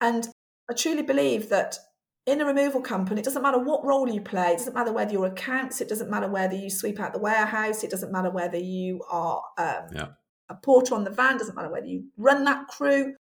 And 0.00 0.28
I 0.70 0.74
truly 0.74 1.02
believe 1.02 1.48
that 1.48 1.76
in 2.26 2.40
a 2.40 2.44
removal 2.44 2.80
company, 2.80 3.20
it 3.20 3.24
doesn't 3.24 3.42
matter 3.42 3.58
what 3.58 3.84
role 3.84 4.08
you 4.08 4.20
play, 4.20 4.52
it 4.52 4.58
doesn't 4.58 4.74
matter 4.74 4.92
whether 4.92 5.12
you're 5.12 5.26
accounts, 5.26 5.80
it 5.80 5.88
doesn't 5.88 6.10
matter 6.10 6.28
whether 6.28 6.54
you 6.54 6.68
sweep 6.68 7.00
out 7.00 7.12
the 7.12 7.18
warehouse, 7.18 7.82
it 7.82 7.90
doesn't 7.90 8.12
matter 8.12 8.30
whether 8.30 8.58
you 8.58 9.02
are 9.10 9.42
um, 9.56 9.86
yeah. 9.94 10.08
a 10.50 10.54
porter 10.54 10.94
on 10.94 11.04
the 11.04 11.10
van, 11.10 11.36
it 11.36 11.38
doesn't 11.38 11.54
matter 11.54 11.70
whether 11.70 11.86
you 11.86 12.04
run 12.18 12.44
that 12.44 12.68
crew. 12.68 13.14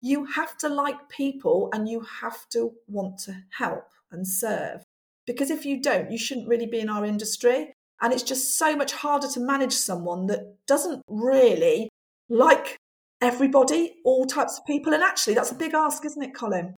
You 0.00 0.24
have 0.24 0.56
to 0.58 0.68
like 0.68 1.08
people 1.10 1.68
and 1.74 1.88
you 1.88 2.00
have 2.22 2.48
to 2.50 2.72
want 2.86 3.18
to 3.24 3.36
help 3.50 3.90
and 4.10 4.26
serve. 4.26 4.82
Because 5.28 5.50
if 5.50 5.66
you 5.66 5.80
don't, 5.80 6.10
you 6.10 6.18
shouldn't 6.18 6.48
really 6.48 6.66
be 6.66 6.80
in 6.80 6.88
our 6.88 7.04
industry. 7.04 7.74
And 8.00 8.12
it's 8.12 8.22
just 8.22 8.56
so 8.56 8.74
much 8.74 8.92
harder 8.92 9.28
to 9.28 9.40
manage 9.40 9.74
someone 9.74 10.26
that 10.26 10.56
doesn't 10.66 11.02
really 11.06 11.90
like 12.28 12.76
everybody, 13.20 13.96
all 14.04 14.24
types 14.24 14.58
of 14.58 14.64
people. 14.66 14.94
And 14.94 15.02
actually, 15.02 15.34
that's 15.34 15.52
a 15.52 15.56
big 15.56 15.74
ask, 15.74 16.04
isn't 16.04 16.22
it, 16.22 16.34
Colin? 16.34 16.74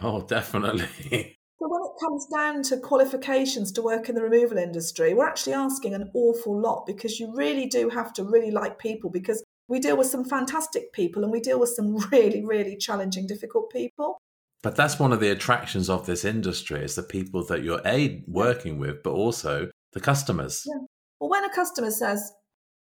Oh, 0.00 0.22
definitely. 0.22 0.86
so 1.58 1.68
when 1.68 1.82
it 1.82 2.00
comes 2.00 2.26
down 2.26 2.62
to 2.64 2.76
qualifications 2.76 3.72
to 3.72 3.82
work 3.82 4.08
in 4.08 4.14
the 4.14 4.22
removal 4.22 4.58
industry, 4.58 5.14
we're 5.14 5.26
actually 5.26 5.54
asking 5.54 5.94
an 5.94 6.10
awful 6.12 6.60
lot 6.60 6.86
because 6.86 7.18
you 7.18 7.34
really 7.34 7.66
do 7.66 7.88
have 7.88 8.12
to 8.14 8.24
really 8.24 8.50
like 8.50 8.78
people 8.78 9.08
because 9.08 9.42
we 9.68 9.80
deal 9.80 9.96
with 9.96 10.08
some 10.08 10.24
fantastic 10.24 10.92
people 10.92 11.22
and 11.22 11.32
we 11.32 11.40
deal 11.40 11.58
with 11.58 11.70
some 11.70 11.96
really, 12.12 12.44
really 12.44 12.76
challenging, 12.76 13.26
difficult 13.26 13.70
people. 13.70 14.18
But 14.64 14.76
that's 14.76 14.98
one 14.98 15.12
of 15.12 15.20
the 15.20 15.28
attractions 15.28 15.90
of 15.90 16.06
this 16.06 16.24
industry 16.24 16.82
is 16.82 16.94
the 16.94 17.02
people 17.02 17.44
that 17.44 17.62
you're 17.62 17.82
a 17.84 18.24
working 18.26 18.78
with, 18.78 19.02
but 19.02 19.10
also 19.10 19.68
the 19.92 20.00
customers. 20.00 20.64
Yeah. 20.66 20.86
Well, 21.20 21.28
when 21.28 21.44
a 21.44 21.54
customer 21.54 21.90
says, 21.90 22.32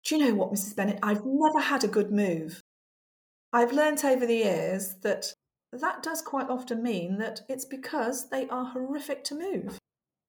"Do 0.04 0.18
you 0.18 0.26
know 0.26 0.36
what, 0.36 0.52
Mrs. 0.52 0.76
Bennett? 0.76 1.00
I've 1.02 1.24
never 1.24 1.62
had 1.62 1.86
a 1.86 1.88
good 1.88 2.12
move," 2.12 2.62
I've 3.54 3.72
learnt 3.72 4.04
over 4.04 4.26
the 4.26 4.36
years 4.36 4.96
that 5.04 5.34
that 5.72 6.04
does 6.04 6.22
quite 6.22 6.50
often 6.50 6.84
mean 6.84 7.20
that 7.20 7.40
it's 7.48 7.64
because 7.64 8.30
they 8.30 8.50
are 8.50 8.66
horrific 8.66 9.24
to 9.26 9.36
move. 9.36 9.80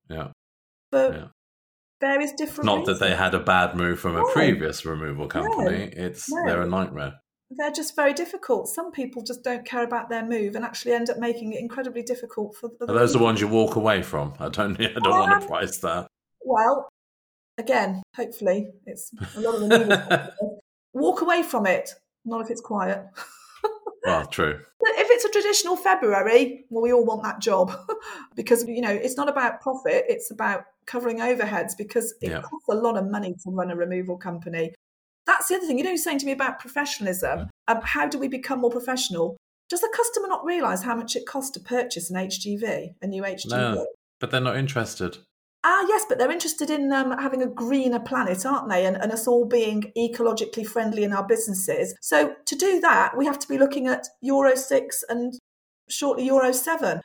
Yeah. 0.08 0.28
But 0.92 1.12
yeah. 1.12 1.28
various 2.00 2.32
different. 2.34 2.66
Not 2.66 2.78
reasons. 2.78 3.00
that 3.00 3.04
they 3.04 3.16
had 3.16 3.34
a 3.34 3.40
bad 3.40 3.74
move 3.74 3.98
from 3.98 4.12
no. 4.12 4.28
a 4.28 4.32
previous 4.32 4.86
removal 4.86 5.26
company. 5.26 5.90
No. 5.96 6.04
It's 6.04 6.30
no. 6.30 6.44
they're 6.46 6.62
a 6.62 6.68
nightmare 6.68 7.14
they're 7.56 7.70
just 7.70 7.96
very 7.96 8.12
difficult. 8.12 8.68
Some 8.68 8.92
people 8.92 9.22
just 9.22 9.42
don't 9.42 9.64
care 9.64 9.84
about 9.84 10.08
their 10.08 10.24
move 10.24 10.54
and 10.54 10.64
actually 10.64 10.92
end 10.92 11.10
up 11.10 11.18
making 11.18 11.52
it 11.52 11.60
incredibly 11.60 12.02
difficult 12.02 12.56
for. 12.56 12.70
Are 12.80 12.94
those 12.94 13.12
the 13.12 13.18
ones 13.18 13.40
you 13.40 13.48
walk 13.48 13.76
away 13.76 14.02
from? 14.02 14.34
I 14.38 14.48
don't. 14.48 14.80
I 14.80 14.92
don't 14.94 15.06
um, 15.06 15.30
want 15.30 15.42
to 15.42 15.48
price 15.48 15.78
that. 15.78 16.06
Well, 16.44 16.88
again, 17.58 18.02
hopefully 18.16 18.70
it's 18.86 19.10
a 19.36 19.40
lot 19.40 19.54
of 19.54 19.68
the 19.68 19.78
new 19.78 20.50
walk 20.92 21.22
away 21.22 21.42
from 21.42 21.66
it. 21.66 21.90
Not 22.24 22.40
if 22.40 22.50
it's 22.50 22.60
quiet. 22.60 23.04
well, 24.06 24.26
true. 24.26 24.60
If 24.84 25.08
it's 25.10 25.24
a 25.24 25.30
traditional 25.30 25.76
February, 25.76 26.64
well, 26.70 26.82
we 26.82 26.92
all 26.92 27.04
want 27.04 27.22
that 27.22 27.40
job 27.40 27.72
because 28.34 28.64
you 28.66 28.80
know 28.80 28.90
it's 28.90 29.16
not 29.16 29.28
about 29.28 29.60
profit; 29.60 30.04
it's 30.08 30.30
about 30.30 30.64
covering 30.86 31.18
overheads 31.18 31.72
because 31.76 32.14
it 32.20 32.30
yeah. 32.30 32.42
costs 32.42 32.68
a 32.68 32.74
lot 32.74 32.96
of 32.96 33.08
money 33.10 33.34
to 33.44 33.50
run 33.50 33.70
a 33.70 33.76
removal 33.76 34.16
company. 34.16 34.72
That's 35.26 35.48
the 35.48 35.56
other 35.56 35.66
thing. 35.66 35.78
You 35.78 35.84
know, 35.84 35.90
you're 35.90 35.96
saying 35.96 36.18
to 36.20 36.26
me 36.26 36.32
about 36.32 36.58
professionalism. 36.58 37.50
Um, 37.68 37.80
how 37.82 38.08
do 38.08 38.18
we 38.18 38.28
become 38.28 38.60
more 38.60 38.70
professional? 38.70 39.36
Does 39.68 39.80
the 39.80 39.92
customer 39.94 40.28
not 40.28 40.44
realise 40.44 40.82
how 40.82 40.94
much 40.94 41.16
it 41.16 41.26
costs 41.26 41.50
to 41.52 41.60
purchase 41.60 42.10
an 42.10 42.16
HGV, 42.16 42.94
a 43.00 43.06
new 43.06 43.22
HGV? 43.22 43.50
No, 43.50 43.86
but 44.20 44.30
they're 44.30 44.40
not 44.40 44.56
interested. 44.56 45.18
Ah, 45.64 45.84
yes, 45.88 46.04
but 46.08 46.18
they're 46.18 46.30
interested 46.30 46.70
in 46.70 46.92
um, 46.92 47.16
having 47.18 47.40
a 47.40 47.46
greener 47.46 48.00
planet, 48.00 48.44
aren't 48.44 48.68
they? 48.68 48.84
And, 48.84 48.96
and 48.96 49.12
us 49.12 49.28
all 49.28 49.46
being 49.46 49.92
ecologically 49.96 50.66
friendly 50.66 51.04
in 51.04 51.12
our 51.12 51.24
businesses. 51.24 51.94
So 52.00 52.34
to 52.46 52.56
do 52.56 52.80
that, 52.80 53.16
we 53.16 53.26
have 53.26 53.38
to 53.38 53.48
be 53.48 53.58
looking 53.58 53.86
at 53.86 54.08
Euro 54.22 54.56
6 54.56 55.04
and 55.08 55.34
shortly 55.88 56.24
Euro 56.26 56.52
7. 56.52 57.00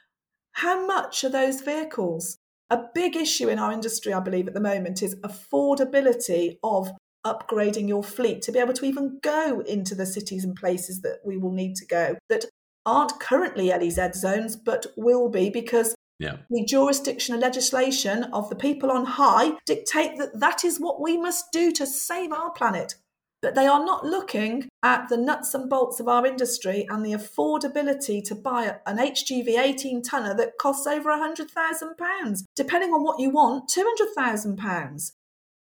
How 0.54 0.86
much 0.88 1.24
are 1.24 1.30
those 1.30 1.62
vehicles? 1.62 2.38
A 2.72 2.80
big 2.96 3.16
issue 3.16 3.48
in 3.48 3.60
our 3.60 3.72
industry, 3.72 4.12
I 4.12 4.20
believe, 4.20 4.48
at 4.48 4.56
the 4.56 4.60
moment 4.60 5.04
is 5.04 5.16
affordability 5.18 6.58
of 6.64 6.90
upgrading 7.32 7.88
your 7.88 8.04
fleet 8.04 8.42
to 8.44 8.52
be 8.52 8.60
able 8.60 8.74
to 8.74 8.86
even 8.86 9.20
go 9.22 9.62
into 9.62 9.94
the 9.96 10.06
cities 10.06 10.44
and 10.46 10.56
places 10.56 11.02
that 11.02 11.20
we 11.26 11.38
will 11.38 11.52
need 11.62 11.76
to 11.76 11.86
go 11.86 12.16
that 12.30 12.46
aren't 12.86 13.20
currently 13.20 13.68
LEZ 13.70 14.16
zones, 14.16 14.56
but 14.56 14.88
will 14.96 15.28
be 15.30 15.50
because 15.50 15.94
Yeah. 16.20 16.38
the 16.50 16.66
jurisdiction 16.66 17.34
and 17.36 17.42
legislation 17.44 18.24
of 18.40 18.50
the 18.50 18.56
people 18.56 18.90
on 18.92 19.06
high 19.06 19.52
dictate 19.66 20.18
that 20.18 20.40
that 20.40 20.64
is 20.64 20.80
what 20.80 21.00
we 21.02 21.18
must 21.18 21.52
do 21.52 21.72
to 21.74 21.86
save 21.86 22.32
our 22.32 22.52
planet. 22.52 22.96
But 23.40 23.54
they 23.54 23.68
are 23.68 23.86
not 23.86 24.04
looking 24.04 24.68
at 24.82 25.10
the 25.10 25.18
nuts 25.18 25.54
and 25.54 25.70
bolts 25.70 26.00
of 26.00 26.08
our 26.08 26.26
industry 26.26 26.88
and 26.90 27.06
the 27.06 27.12
affordability 27.14 28.24
to 28.30 28.34
buy 28.34 28.78
an 28.88 28.98
HGV 28.98 29.60
18 29.60 30.02
tonner 30.02 30.34
that 30.34 30.58
costs 30.58 30.88
over 30.88 31.12
£100,000. 31.12 32.44
Depending 32.56 32.94
on 32.96 33.04
what 33.04 33.20
you 33.20 33.30
want, 33.30 33.70
£200,000. 33.70 35.12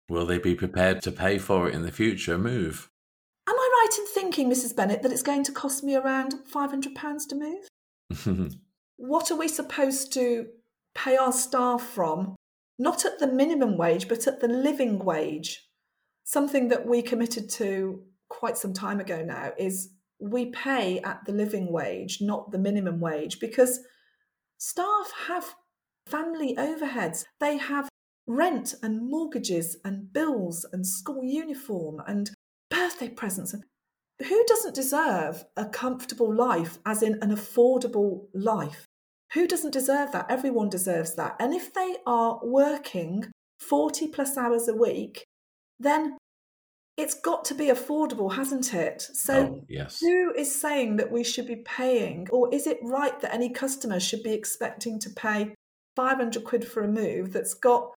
Will 0.10 0.26
they 0.26 0.39
be 0.39 0.55
prepared 0.55 1.01
to 1.03 1.12
pay 1.12 1.38
for 1.38 1.70
it 1.70 1.76
in 1.76 1.84
the 1.84 1.91
future? 1.91 2.38
Move. 2.38 2.89
Am 3.47 3.55
I 3.55 3.86
right 3.86 3.99
in 3.99 4.07
thinking, 4.07 4.49
Mrs. 4.49 4.76
Bennett, 4.76 5.03
that 5.03 5.12
it's 5.12 5.22
going 5.22 5.43
to 5.43 5.51
cost 5.51 5.84
me 5.84 5.95
around 5.95 6.34
£500 6.51 7.28
to 7.30 7.36
move? 7.36 8.55
what 8.97 9.30
are 9.30 9.38
we 9.38 9.47
supposed 9.47 10.12
to 10.14 10.47
pay 10.95 11.16
our 11.16 11.32
staff 11.32 11.84
from? 11.84 12.36
Not 12.80 13.05
at 13.05 13.20
the 13.20 13.28
minimum 13.28 13.78
wage, 13.78 14.07
but 14.07 14.26
at 14.26 14.39
the 14.39 14.47
living 14.47 14.99
wage. 14.99 15.68
Something 16.24 16.70
that 16.70 16.88
we 16.88 17.01
committed 17.01 17.49
to 17.51 18.01
quite 18.30 18.57
some 18.57 18.74
time 18.74 18.99
ago 18.99 19.24
now 19.24 19.51
is 19.57 19.89
we 20.20 20.47
pay 20.47 20.99
at 21.01 21.26
the 21.26 21.32
living 21.32 21.72
wage, 21.72 22.20
not 22.22 22.51
the 22.51 22.57
minimum 22.57 22.99
wage, 22.99 23.39
because 23.39 23.80
staff 24.57 25.12
have 25.28 25.55
family 26.05 26.55
overheads. 26.55 27.26
They 27.39 27.57
have 27.57 27.89
rent 28.30 28.75
and 28.84 29.09
mortgages 29.09 29.75
and 29.84 30.13
bills 30.13 30.65
and 30.71 30.86
school 30.86 31.23
uniform 31.23 32.01
and 32.07 32.30
birthday 32.69 33.09
presents. 33.09 33.55
Who 34.27 34.43
doesn't 34.47 34.75
deserve 34.75 35.43
a 35.57 35.65
comfortable 35.65 36.34
life, 36.34 36.77
as 36.86 37.01
in 37.01 37.15
an 37.21 37.32
affordable 37.32 38.27
life? 38.34 38.86
Who 39.34 39.47
doesn't 39.47 39.73
deserve 39.73 40.11
that? 40.11 40.27
Everyone 40.30 40.69
deserves 40.69 41.15
that. 41.15 41.36
And 41.39 41.53
if 41.53 41.73
they 41.73 41.95
are 42.05 42.39
working 42.43 43.25
40 43.59 44.09
plus 44.09 44.38
hours 44.38 44.67
a 44.67 44.75
week, 44.75 45.23
then 45.80 46.17
it's 46.97 47.15
got 47.15 47.45
to 47.45 47.55
be 47.55 47.67
affordable, 47.67 48.34
hasn't 48.36 48.73
it? 48.73 49.01
So, 49.01 49.61
oh, 49.61 49.65
yes. 49.69 50.01
who 50.01 50.34
is 50.34 50.53
saying 50.53 50.97
that 50.97 51.11
we 51.11 51.23
should 51.23 51.47
be 51.47 51.63
paying, 51.65 52.27
or 52.30 52.53
is 52.53 52.67
it 52.67 52.77
right 52.84 53.19
that 53.21 53.34
any 53.34 53.49
customer 53.49 53.99
should 53.99 54.21
be 54.21 54.34
expecting 54.34 54.99
to 54.99 55.09
pay 55.09 55.55
500 55.95 56.43
quid 56.43 56.67
for 56.67 56.84
a 56.84 56.88
move 56.88 57.32
that's 57.32 57.53
got 57.53 57.93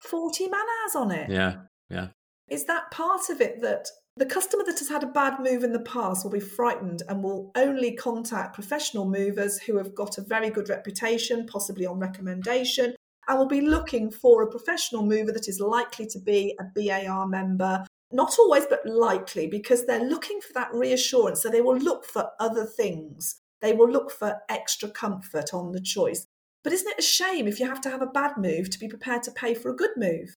40 0.00 0.48
man 0.48 0.60
hours 0.60 0.96
on 0.96 1.10
it? 1.10 1.30
Yeah. 1.30 1.56
Yeah. 1.90 2.08
Is 2.48 2.64
that 2.66 2.90
part 2.90 3.28
of 3.30 3.40
it 3.40 3.60
that 3.62 3.88
the 4.16 4.26
customer 4.26 4.64
that 4.64 4.78
has 4.78 4.88
had 4.88 5.02
a 5.02 5.08
bad 5.08 5.40
move 5.40 5.62
in 5.62 5.72
the 5.72 5.80
past 5.80 6.24
will 6.24 6.30
be 6.30 6.40
frightened 6.40 7.02
and 7.08 7.22
will 7.22 7.50
only 7.54 7.94
contact 7.94 8.54
professional 8.54 9.04
movers 9.04 9.58
who 9.60 9.76
have 9.76 9.94
got 9.94 10.16
a 10.16 10.22
very 10.22 10.48
good 10.48 10.70
reputation, 10.70 11.46
possibly 11.46 11.84
on 11.84 11.98
recommendation, 11.98 12.94
and 13.28 13.38
will 13.38 13.46
be 13.46 13.60
looking 13.60 14.10
for 14.10 14.42
a 14.42 14.50
professional 14.50 15.04
mover 15.04 15.32
that 15.32 15.48
is 15.48 15.60
likely 15.60 16.06
to 16.06 16.18
be 16.18 16.56
a 16.58 16.64
BAR 16.64 17.26
member. 17.26 17.84
Not 18.12 18.38
always, 18.38 18.64
but 18.66 18.86
likely, 18.86 19.48
because 19.48 19.84
they're 19.84 20.08
looking 20.08 20.40
for 20.40 20.52
that 20.54 20.72
reassurance. 20.72 21.42
So 21.42 21.50
they 21.50 21.60
will 21.60 21.76
look 21.76 22.04
for 22.04 22.30
other 22.38 22.64
things. 22.64 23.40
They 23.60 23.72
will 23.72 23.90
look 23.90 24.10
for 24.10 24.38
extra 24.48 24.88
comfort 24.88 25.52
on 25.52 25.72
the 25.72 25.80
choice. 25.80 26.26
But 26.66 26.72
isn't 26.72 26.90
it 26.90 26.98
a 26.98 27.02
shame 27.02 27.46
if 27.46 27.60
you 27.60 27.68
have 27.68 27.80
to 27.82 27.90
have 27.90 28.02
a 28.02 28.06
bad 28.06 28.36
move 28.36 28.70
to 28.70 28.78
be 28.80 28.88
prepared 28.88 29.22
to 29.22 29.30
pay 29.30 29.54
for 29.54 29.70
a 29.70 29.76
good 29.76 29.92
move? 29.96 30.34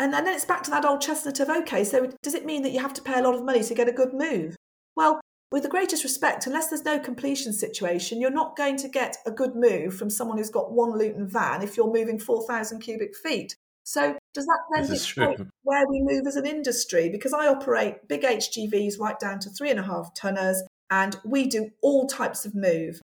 And, 0.00 0.12
then 0.12 0.26
it's 0.26 0.44
back 0.44 0.64
to 0.64 0.70
that 0.72 0.84
old 0.84 1.00
chestnut 1.00 1.38
of 1.38 1.48
okay, 1.48 1.84
so 1.84 2.10
does 2.24 2.34
it 2.34 2.44
mean 2.44 2.62
that 2.62 2.72
you 2.72 2.80
have 2.80 2.92
to 2.94 3.02
pay 3.02 3.20
a 3.20 3.22
lot 3.22 3.36
of 3.36 3.44
money 3.44 3.62
to 3.62 3.74
get 3.74 3.88
a 3.88 3.92
good 3.92 4.12
move? 4.12 4.56
Well, 4.96 5.20
with 5.52 5.62
the 5.62 5.68
greatest 5.68 6.02
respect, 6.02 6.48
unless 6.48 6.70
there's 6.70 6.84
no 6.84 6.98
completion 6.98 7.52
situation, 7.52 8.20
you're 8.20 8.32
not 8.32 8.56
going 8.56 8.78
to 8.78 8.88
get 8.88 9.18
a 9.26 9.30
good 9.30 9.54
move 9.54 9.94
from 9.94 10.10
someone 10.10 10.38
who's 10.38 10.50
got 10.50 10.72
one 10.72 10.98
Luton 10.98 11.28
van 11.28 11.62
if 11.62 11.76
you're 11.76 11.86
moving 11.86 12.18
4,000 12.18 12.80
cubic 12.80 13.14
feet. 13.14 13.54
So 13.84 14.16
does 14.34 14.46
that 14.46 14.60
then 14.74 14.90
dictate 14.90 15.46
where 15.62 15.86
we 15.88 16.00
move 16.02 16.26
as 16.26 16.34
an 16.34 16.46
industry? 16.46 17.10
Because 17.10 17.32
I 17.32 17.46
operate 17.46 18.08
big 18.08 18.22
HGVs 18.22 18.98
right 18.98 19.20
down 19.20 19.38
to 19.38 19.50
three 19.50 19.70
and 19.70 19.78
a 19.78 19.84
half 19.84 20.14
tonners, 20.14 20.64
and 20.90 21.16
we 21.24 21.46
do 21.46 21.70
all 21.80 22.08
types 22.08 22.44
of 22.44 22.56
move. 22.56 23.00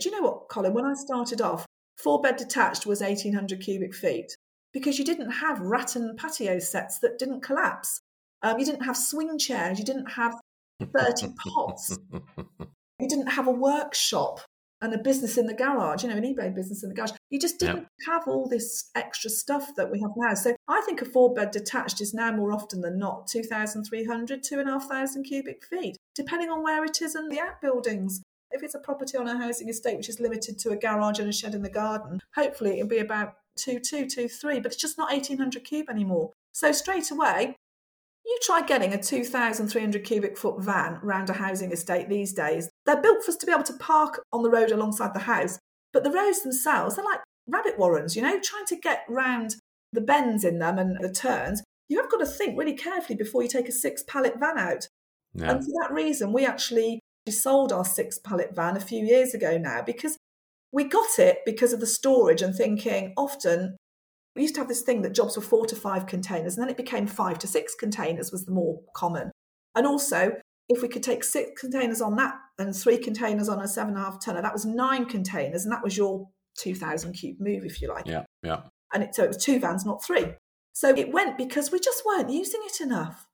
Do 0.00 0.08
you 0.08 0.16
know 0.16 0.26
what, 0.26 0.48
Colin? 0.48 0.74
When 0.74 0.84
I 0.84 0.94
started 0.94 1.40
off, 1.40 1.64
four 2.02 2.20
bed 2.20 2.36
detached 2.36 2.86
was 2.86 3.00
1,800 3.00 3.60
cubic 3.60 3.94
feet 3.94 4.36
because 4.72 4.98
you 4.98 5.04
didn't 5.04 5.30
have 5.30 5.60
rattan 5.60 6.16
patio 6.16 6.58
sets 6.58 6.98
that 7.00 7.18
didn't 7.18 7.42
collapse. 7.42 8.00
Um, 8.42 8.58
you 8.58 8.64
didn't 8.64 8.84
have 8.84 8.96
swing 8.96 9.38
chairs. 9.38 9.78
You 9.78 9.84
didn't 9.84 10.12
have 10.12 10.34
30 10.80 11.28
pots. 11.38 11.98
You 12.98 13.08
didn't 13.08 13.28
have 13.28 13.46
a 13.46 13.52
workshop 13.52 14.40
and 14.80 14.92
a 14.92 14.98
business 14.98 15.38
in 15.38 15.46
the 15.46 15.54
garage, 15.54 16.02
you 16.02 16.08
know, 16.08 16.16
an 16.16 16.24
eBay 16.24 16.52
business 16.52 16.82
in 16.82 16.88
the 16.88 16.94
garage. 16.94 17.12
You 17.30 17.38
just 17.38 17.60
didn't 17.60 17.86
have 18.08 18.26
all 18.26 18.48
this 18.48 18.90
extra 18.96 19.30
stuff 19.30 19.70
that 19.76 19.92
we 19.92 20.00
have 20.00 20.10
now. 20.16 20.34
So 20.34 20.56
I 20.66 20.82
think 20.84 21.00
a 21.00 21.04
four 21.04 21.32
bed 21.32 21.52
detached 21.52 22.00
is 22.00 22.12
now 22.12 22.32
more 22.32 22.52
often 22.52 22.80
than 22.80 22.98
not 22.98 23.28
2,300, 23.28 24.42
2,500 24.42 25.24
cubic 25.24 25.64
feet, 25.64 25.96
depending 26.16 26.50
on 26.50 26.64
where 26.64 26.84
it 26.84 27.00
is 27.00 27.14
and 27.14 27.30
the 27.30 27.38
outbuildings. 27.38 28.22
If 28.52 28.62
it's 28.62 28.74
a 28.74 28.78
property 28.78 29.16
on 29.16 29.28
a 29.28 29.36
housing 29.36 29.68
estate 29.68 29.96
which 29.96 30.08
is 30.08 30.20
limited 30.20 30.58
to 30.60 30.70
a 30.70 30.76
garage 30.76 31.18
and 31.18 31.28
a 31.28 31.32
shed 31.32 31.54
in 31.54 31.62
the 31.62 31.70
garden, 31.70 32.20
hopefully 32.34 32.78
it'll 32.78 32.88
be 32.88 32.98
about 32.98 33.34
two, 33.56 33.78
two, 33.80 34.06
two, 34.06 34.28
three, 34.28 34.60
but 34.60 34.72
it's 34.72 34.80
just 34.80 34.98
not 34.98 35.10
1,800 35.10 35.64
cube 35.64 35.88
anymore. 35.90 36.32
So 36.52 36.72
straight 36.72 37.10
away, 37.10 37.56
you 38.24 38.38
try 38.42 38.62
getting 38.62 38.92
a 38.92 39.02
2,300 39.02 40.04
cubic 40.04 40.38
foot 40.38 40.62
van 40.62 40.98
round 41.02 41.28
a 41.30 41.34
housing 41.34 41.72
estate 41.72 42.08
these 42.08 42.32
days. 42.32 42.70
They're 42.86 43.00
built 43.00 43.24
for 43.24 43.30
us 43.30 43.36
to 43.38 43.46
be 43.46 43.52
able 43.52 43.64
to 43.64 43.74
park 43.74 44.22
on 44.32 44.42
the 44.42 44.50
road 44.50 44.70
alongside 44.70 45.12
the 45.14 45.20
house, 45.20 45.58
but 45.92 46.04
the 46.04 46.10
roads 46.10 46.42
themselves, 46.42 46.96
they're 46.96 47.04
like 47.04 47.20
rabbit 47.48 47.78
warrens, 47.78 48.14
you 48.14 48.22
know, 48.22 48.38
trying 48.40 48.66
to 48.66 48.76
get 48.76 49.04
round 49.08 49.56
the 49.92 50.00
bends 50.00 50.44
in 50.44 50.58
them 50.58 50.78
and 50.78 50.96
the 51.00 51.12
turns. 51.12 51.62
You 51.88 52.00
have 52.00 52.10
got 52.10 52.18
to 52.18 52.26
think 52.26 52.58
really 52.58 52.74
carefully 52.74 53.16
before 53.16 53.42
you 53.42 53.48
take 53.48 53.68
a 53.68 53.72
six 53.72 54.02
pallet 54.06 54.38
van 54.38 54.58
out. 54.58 54.88
Yeah. 55.34 55.50
And 55.50 55.64
for 55.64 55.70
that 55.80 55.92
reason, 55.92 56.32
we 56.32 56.46
actually 56.46 57.00
sold 57.30 57.72
our 57.72 57.84
six 57.84 58.18
pallet 58.18 58.54
van 58.54 58.76
a 58.76 58.80
few 58.80 59.04
years 59.04 59.34
ago 59.34 59.56
now 59.56 59.80
because 59.82 60.16
we 60.72 60.84
got 60.84 61.18
it 61.18 61.38
because 61.44 61.72
of 61.72 61.80
the 61.80 61.86
storage 61.86 62.42
and 62.42 62.54
thinking 62.54 63.12
often 63.16 63.76
we 64.34 64.42
used 64.42 64.54
to 64.54 64.60
have 64.60 64.68
this 64.68 64.82
thing 64.82 65.02
that 65.02 65.14
jobs 65.14 65.36
were 65.36 65.42
four 65.42 65.66
to 65.66 65.76
five 65.76 66.06
containers 66.06 66.56
and 66.56 66.62
then 66.62 66.70
it 66.70 66.76
became 66.76 67.06
five 67.06 67.38
to 67.38 67.46
six 67.46 67.74
containers 67.74 68.32
was 68.32 68.44
the 68.46 68.52
more 68.52 68.80
common 68.96 69.30
and 69.76 69.86
also 69.86 70.32
if 70.68 70.82
we 70.82 70.88
could 70.88 71.02
take 71.02 71.22
six 71.22 71.60
containers 71.60 72.00
on 72.00 72.16
that 72.16 72.34
and 72.58 72.74
three 72.74 72.98
containers 72.98 73.48
on 73.48 73.60
a 73.60 73.68
seven 73.68 73.94
and 73.94 74.02
a 74.02 74.04
half 74.04 74.24
tonner 74.24 74.42
that 74.42 74.52
was 74.52 74.64
nine 74.64 75.04
containers 75.04 75.64
and 75.64 75.72
that 75.72 75.84
was 75.84 75.96
your 75.96 76.28
2000 76.58 77.12
cube 77.12 77.36
move 77.38 77.64
if 77.64 77.80
you 77.80 77.88
like 77.88 78.06
Yeah. 78.06 78.24
Yeah. 78.42 78.62
and 78.92 79.02
it, 79.04 79.14
so 79.14 79.22
it 79.22 79.28
was 79.28 79.44
two 79.44 79.60
vans 79.60 79.84
not 79.84 80.02
three 80.02 80.26
so 80.72 80.88
it 80.88 81.12
went 81.12 81.36
because 81.38 81.70
we 81.70 81.78
just 81.78 82.02
weren't 82.04 82.30
using 82.30 82.60
it 82.64 82.80
enough 82.80 83.26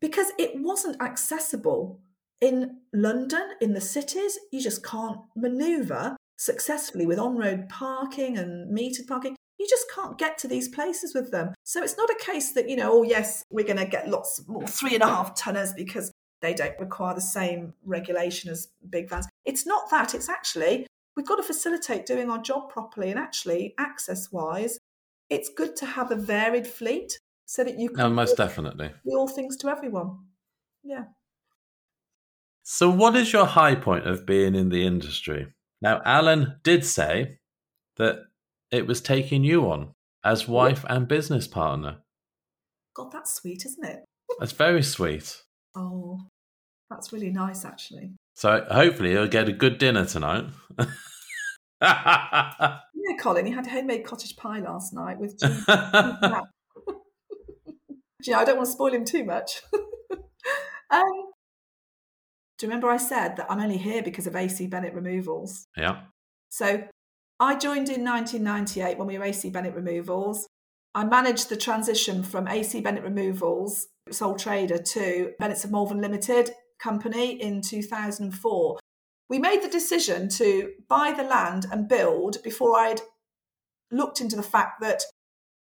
because 0.00 0.28
it 0.38 0.52
wasn't 0.54 1.00
accessible 1.02 2.00
in 2.40 2.78
london 2.92 3.42
in 3.60 3.72
the 3.74 3.80
cities 3.80 4.38
you 4.52 4.60
just 4.60 4.84
can't 4.84 5.18
maneuver 5.34 6.16
successfully 6.38 7.04
with 7.04 7.18
on-road 7.18 7.68
parking 7.68 8.38
and 8.38 8.74
metered 8.76 9.06
parking. 9.06 9.36
You 9.58 9.66
just 9.68 9.86
can't 9.92 10.16
get 10.16 10.38
to 10.38 10.48
these 10.48 10.68
places 10.68 11.14
with 11.14 11.32
them. 11.32 11.52
So 11.64 11.82
it's 11.82 11.96
not 11.96 12.08
a 12.10 12.24
case 12.24 12.52
that 12.52 12.68
you 12.68 12.76
know 12.76 12.90
oh 12.92 13.02
yes 13.02 13.42
we're 13.50 13.66
going 13.66 13.78
to 13.78 13.84
get 13.86 14.08
lots 14.08 14.40
more 14.46 14.66
three 14.66 14.94
and 14.94 15.02
a 15.02 15.06
half 15.06 15.34
tonners 15.34 15.72
because 15.74 16.10
they 16.40 16.54
don't 16.54 16.78
require 16.78 17.14
the 17.14 17.20
same 17.20 17.74
regulation 17.84 18.50
as 18.50 18.68
big 18.88 19.10
vans. 19.10 19.26
It's 19.44 19.66
not 19.66 19.90
that. 19.90 20.14
It's 20.14 20.28
actually 20.28 20.86
we've 21.16 21.26
got 21.26 21.36
to 21.36 21.42
facilitate 21.42 22.06
doing 22.06 22.30
our 22.30 22.40
job 22.40 22.70
properly 22.70 23.10
and 23.10 23.18
actually 23.18 23.74
access 23.78 24.30
wise 24.30 24.78
it's 25.28 25.50
good 25.50 25.76
to 25.76 25.84
have 25.84 26.10
a 26.10 26.16
varied 26.16 26.66
fleet 26.66 27.18
so 27.44 27.62
that 27.64 27.78
you 27.78 27.90
No, 27.90 28.04
can 28.04 28.14
most 28.14 28.36
definitely. 28.36 28.92
do 29.04 29.16
all 29.16 29.28
things 29.28 29.56
to 29.58 29.68
everyone. 29.68 30.18
Yeah 30.84 31.04
So, 32.70 32.90
what 32.90 33.16
is 33.16 33.32
your 33.32 33.46
high 33.46 33.76
point 33.76 34.06
of 34.06 34.26
being 34.26 34.54
in 34.54 34.68
the 34.68 34.86
industry? 34.86 35.46
Now, 35.80 36.02
Alan 36.04 36.56
did 36.62 36.84
say 36.84 37.38
that 37.96 38.24
it 38.70 38.86
was 38.86 39.00
taking 39.00 39.42
you 39.42 39.72
on 39.72 39.92
as 40.22 40.46
wife 40.46 40.84
and 40.86 41.08
business 41.08 41.48
partner. 41.48 42.00
god 42.94 43.10
that's 43.10 43.36
sweet 43.36 43.64
isn't 43.64 43.86
it 43.86 44.00
That's 44.38 44.52
very 44.52 44.82
sweet. 44.82 45.42
oh 45.74 46.20
that's 46.90 47.10
really 47.10 47.30
nice 47.30 47.64
actually 47.64 48.12
So, 48.36 48.66
hopefully, 48.70 49.12
you'll 49.12 49.28
get 49.28 49.48
a 49.48 49.52
good 49.52 49.78
dinner 49.78 50.04
tonight. 50.04 50.44
yeah 51.80 52.80
colin 53.18 53.46
he 53.46 53.52
had 53.52 53.66
homemade 53.66 54.04
cottage 54.04 54.36
pie 54.36 54.60
last 54.60 54.92
night 54.92 55.18
with 55.18 55.38
cheese 55.40 55.64
Yeah, 58.26 58.40
I 58.40 58.44
don't 58.44 58.56
want 58.56 58.66
to 58.66 58.72
spoil 58.72 58.92
him 58.92 59.04
too 59.06 59.24
much. 59.24 59.62
um, 60.90 61.27
do 62.58 62.66
you 62.66 62.70
remember 62.70 62.90
I 62.90 62.96
said 62.96 63.36
that 63.36 63.46
I'm 63.50 63.60
only 63.60 63.78
here 63.78 64.02
because 64.02 64.26
of 64.26 64.34
AC 64.34 64.66
Bennett 64.66 64.94
Removals? 64.94 65.66
yeah. 65.76 66.00
So 66.50 66.84
I 67.40 67.54
joined 67.56 67.88
in 67.88 68.04
1998 68.04 68.98
when 68.98 69.06
we 69.06 69.18
were 69.18 69.24
AC 69.24 69.50
Bennett 69.50 69.74
Removals. 69.74 70.46
I 70.94 71.04
managed 71.04 71.48
the 71.48 71.56
transition 71.56 72.22
from 72.22 72.48
AC 72.48 72.80
Bennett 72.80 73.04
Removals, 73.04 73.86
sole 74.10 74.34
trader, 74.34 74.78
to 74.78 75.32
Bennett's 75.38 75.64
of 75.64 75.70
Malvern 75.70 76.00
Limited 76.00 76.50
company 76.80 77.40
in 77.40 77.60
2004. 77.60 78.78
we 79.28 79.38
made 79.38 79.62
the 79.62 79.68
decision 79.68 80.28
to 80.30 80.72
buy 80.88 81.12
the 81.12 81.22
land 81.22 81.66
and 81.70 81.88
build 81.88 82.42
before 82.42 82.78
I'd 82.78 83.02
looked 83.90 84.20
into 84.20 84.36
the 84.36 84.42
fact 84.42 84.80
that 84.80 85.02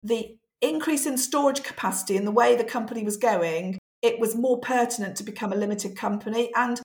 the 0.03 0.37
increase 0.61 1.05
in 1.05 1.17
storage 1.17 1.63
capacity 1.63 2.17
and 2.17 2.27
the 2.27 2.31
way 2.31 2.55
the 2.55 2.63
company 2.63 3.03
was 3.03 3.17
going, 3.17 3.79
it 4.01 4.19
was 4.19 4.35
more 4.35 4.59
pertinent 4.59 5.15
to 5.17 5.23
become 5.23 5.53
a 5.53 5.55
limited 5.55 5.95
company. 5.95 6.51
And 6.55 6.81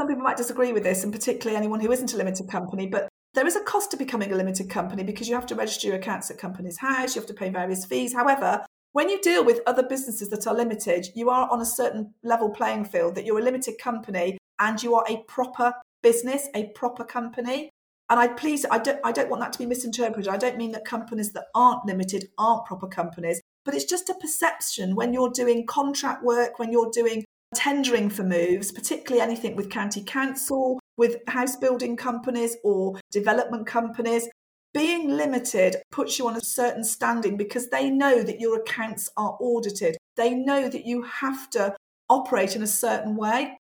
some 0.00 0.08
people 0.08 0.24
might 0.24 0.38
disagree 0.38 0.72
with 0.72 0.82
this, 0.82 1.04
and 1.04 1.12
particularly 1.12 1.58
anyone 1.58 1.78
who 1.78 1.92
isn't 1.92 2.14
a 2.14 2.16
limited 2.16 2.48
company, 2.48 2.86
but 2.86 3.10
there 3.34 3.46
is 3.46 3.54
a 3.54 3.60
cost 3.60 3.90
to 3.90 3.98
becoming 3.98 4.32
a 4.32 4.34
limited 4.34 4.70
company 4.70 5.04
because 5.04 5.28
you 5.28 5.34
have 5.34 5.44
to 5.44 5.54
register 5.54 5.88
your 5.88 5.96
accounts 5.96 6.30
at 6.30 6.38
Companies 6.38 6.78
House, 6.78 7.14
you 7.14 7.20
have 7.20 7.28
to 7.28 7.34
pay 7.34 7.50
various 7.50 7.84
fees. 7.84 8.14
However, 8.14 8.64
when 8.92 9.10
you 9.10 9.20
deal 9.20 9.44
with 9.44 9.60
other 9.66 9.82
businesses 9.82 10.30
that 10.30 10.46
are 10.46 10.54
limited, 10.54 11.08
you 11.14 11.28
are 11.28 11.50
on 11.50 11.60
a 11.60 11.66
certain 11.66 12.14
level 12.22 12.48
playing 12.48 12.86
field 12.86 13.14
that 13.14 13.26
you're 13.26 13.40
a 13.40 13.42
limited 13.42 13.74
company 13.78 14.38
and 14.58 14.82
you 14.82 14.94
are 14.94 15.04
a 15.06 15.22
proper 15.28 15.74
business, 16.02 16.48
a 16.54 16.70
proper 16.74 17.04
company. 17.04 17.68
And 18.08 18.18
I 18.18 18.28
please, 18.28 18.64
I 18.70 18.78
don't, 18.78 19.00
I 19.04 19.12
don't 19.12 19.28
want 19.28 19.42
that 19.42 19.52
to 19.52 19.58
be 19.58 19.66
misinterpreted. 19.66 20.32
I 20.32 20.38
don't 20.38 20.56
mean 20.56 20.72
that 20.72 20.86
companies 20.86 21.32
that 21.32 21.44
aren't 21.54 21.84
limited 21.84 22.30
aren't 22.38 22.64
proper 22.64 22.88
companies, 22.88 23.42
but 23.66 23.74
it's 23.74 23.84
just 23.84 24.08
a 24.08 24.14
perception 24.14 24.96
when 24.96 25.12
you're 25.12 25.28
doing 25.28 25.66
contract 25.66 26.24
work, 26.24 26.58
when 26.58 26.72
you're 26.72 26.90
doing 26.90 27.26
tendering 27.54 28.10
for 28.10 28.22
moves, 28.22 28.72
particularly 28.72 29.22
anything 29.22 29.56
with 29.56 29.70
county 29.70 30.02
council, 30.02 30.78
with 30.96 31.16
house 31.28 31.56
building 31.56 31.96
companies 31.96 32.56
or 32.62 33.00
development 33.10 33.66
companies. 33.66 34.28
Being 34.72 35.08
limited 35.08 35.76
puts 35.90 36.18
you 36.18 36.28
on 36.28 36.36
a 36.36 36.40
certain 36.40 36.84
standing 36.84 37.36
because 37.36 37.68
they 37.70 37.90
know 37.90 38.22
that 38.22 38.38
your 38.38 38.60
accounts 38.60 39.10
are 39.16 39.36
audited. 39.40 39.96
They 40.16 40.34
know 40.34 40.68
that 40.68 40.86
you 40.86 41.02
have 41.02 41.50
to 41.50 41.74
operate 42.08 42.54
in 42.54 42.62
a 42.62 42.68
certain 42.68 43.16
way. 43.16 43.56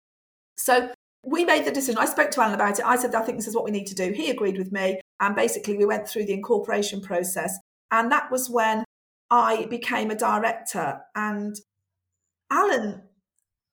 So 0.58 0.92
we 1.24 1.46
made 1.46 1.66
the 1.66 1.72
decision. 1.72 1.98
I 2.00 2.06
spoke 2.06 2.32
to 2.32 2.42
Alan 2.42 2.54
about 2.54 2.78
it. 2.78 2.86
I 2.86 2.96
said, 2.96 3.16
I 3.16 3.22
think 3.22 3.38
this 3.38 3.48
is 3.48 3.56
what 3.56 3.66
we 3.66 3.72
need 3.72 3.88
to 3.88 3.96
do. 3.96 4.12
He 4.12 4.30
agreed 4.30 4.58
with 4.58 4.72
me. 4.72 5.00
And 5.20 5.36
basically, 5.36 5.78
we 5.78 5.86
went 5.86 6.08
through 6.08 6.26
the 6.26 6.34
incorporation 6.34 7.02
process. 7.02 7.58
And 7.92 8.12
that 8.12 8.32
was 8.32 8.50
when 8.50 8.84
I 9.32 9.66
became 9.66 10.12
a 10.12 10.16
director. 10.16 11.02
And 11.16 11.56
Alan, 12.52 13.02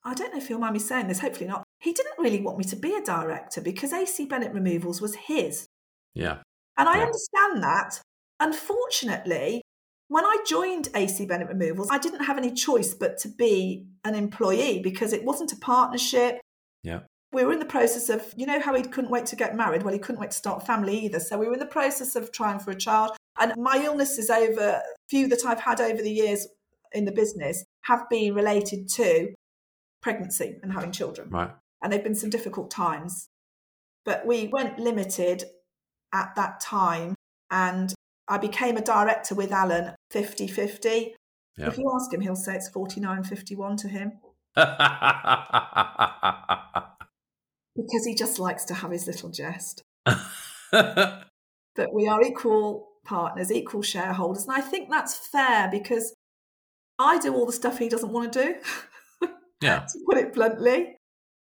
I 0.07 0.15
don't 0.15 0.33
know 0.33 0.39
if 0.39 0.49
you'll 0.49 0.61
mind 0.61 0.75
me 0.75 0.79
saying 0.79 1.09
this, 1.09 1.19
hopefully 1.19 1.49
not. 1.49 1.65
He 1.81 1.93
didn't 1.93 2.19
really 2.19 2.41
want 2.41 2.59
me 2.59 2.65
to 2.65 2.77
be 2.77 2.95
a 2.95 3.03
director 3.03 3.61
because 3.61 3.93
AC 3.93 4.25
Bennett 4.27 4.55
Removals 4.55 5.01
was 5.01 5.17
his. 5.17 5.67
Yeah. 6.15 6.43
And 6.79 6.89
I 6.89 6.99
Yeah. 6.99 7.05
understand 7.07 7.63
that. 7.65 8.01
Unfortunately, 8.39 9.63
when 10.09 10.25
I 10.25 10.45
joined 10.47 10.91
AC 10.95 11.27
Bennett 11.27 11.49
Removals, 11.49 11.89
I 11.91 11.99
didn't 11.99 12.25
have 12.25 12.39
any 12.39 12.53
choice 12.53 12.95
but 12.95 13.19
to 13.19 13.29
be 13.29 13.89
an 14.05 14.15
employee 14.15 14.81
because 14.81 15.13
it 15.13 15.25
wasn't 15.25 15.53
a 15.53 15.57
partnership. 15.57 16.41
Yeah. 16.85 17.01
We 17.33 17.45
were 17.45 17.53
in 17.53 17.59
the 17.59 17.67
process 17.67 18.09
of, 18.09 18.33
you 18.37 18.47
know, 18.47 18.61
how 18.61 18.75
he 18.75 18.85
couldn't 18.85 19.11
wait 19.11 19.27
to 19.27 19.37
get 19.37 19.57
married? 19.57 19.83
Well, 19.83 19.93
he 19.93 19.99
couldn't 19.99 20.21
wait 20.21 20.31
to 20.31 20.37
start 20.37 20.63
a 20.63 20.67
family 20.67 20.97
either. 21.01 21.19
So 21.19 21.37
we 21.37 21.49
were 21.49 21.55
in 21.55 21.59
the 21.59 21.67
process 21.67 22.15
of 22.15 22.31
trying 22.31 22.61
for 22.61 22.71
a 22.71 22.77
child. 22.77 23.17
And 23.39 23.53
my 23.57 23.83
illnesses 23.85 24.31
over, 24.31 24.81
few 25.11 25.27
that 25.29 25.45
I've 25.45 25.61
had 25.61 25.81
over 25.81 26.01
the 26.01 26.13
years 26.13 26.47
in 26.93 27.05
the 27.05 27.13
business, 27.13 27.65
have 27.83 28.09
been 28.09 28.35
related 28.35 28.89
to 28.91 29.35
pregnancy 30.07 30.51
and 30.63 30.73
having 30.73 30.93
children 30.93 31.29
Right. 31.31 31.51
and 31.83 31.93
they've 31.93 32.05
been 32.09 32.15
some 32.15 32.31
difficult 32.31 32.71
times. 32.71 33.29
But 34.05 34.25
we 34.25 34.47
went 34.47 34.79
limited 34.79 35.43
at 36.15 36.37
that 36.37 36.61
time, 36.61 37.17
and 37.51 37.93
I 38.29 38.39
became 38.39 38.77
a 38.77 38.81
director 38.81 39.35
with 39.35 39.51
Alan 39.51 39.97
50 40.13 40.47
50. 40.47 41.17
Yeah. 41.59 41.67
If 41.69 41.77
you 41.79 41.91
ask 41.93 42.13
him, 42.15 42.21
he'll 42.21 42.37
say 42.37 42.55
it's 42.55 42.69
49 42.69 43.25
51 43.25 43.77
to 43.79 43.89
him 43.89 44.21
because 44.55 44.77
he 48.07 48.15
just 48.15 48.39
likes 48.39 48.65
to 48.67 48.75
have 48.75 48.93
his 48.93 49.09
little 49.09 49.31
jest. 49.31 49.83
But 51.79 51.93
we 51.93 52.09
are 52.09 52.23
equal 52.23 52.89
partners, 53.05 53.53
equal 53.53 53.83
shareholders, 53.83 54.45
and 54.45 54.53
I 54.57 54.63
think 54.63 54.89
that's 54.91 55.15
fair 55.17 55.69
because 55.71 56.15
I 56.99 57.19
do 57.19 57.35
all 57.35 57.45
the 57.45 57.53
stuff 57.53 57.77
he 57.79 57.89
doesn't 57.91 58.11
want 58.13 58.33
to 58.33 58.45
do, 58.45 58.55
yeah. 59.61 59.81
to 59.93 59.99
put 60.07 60.19
it 60.19 60.33
bluntly. 60.33 60.97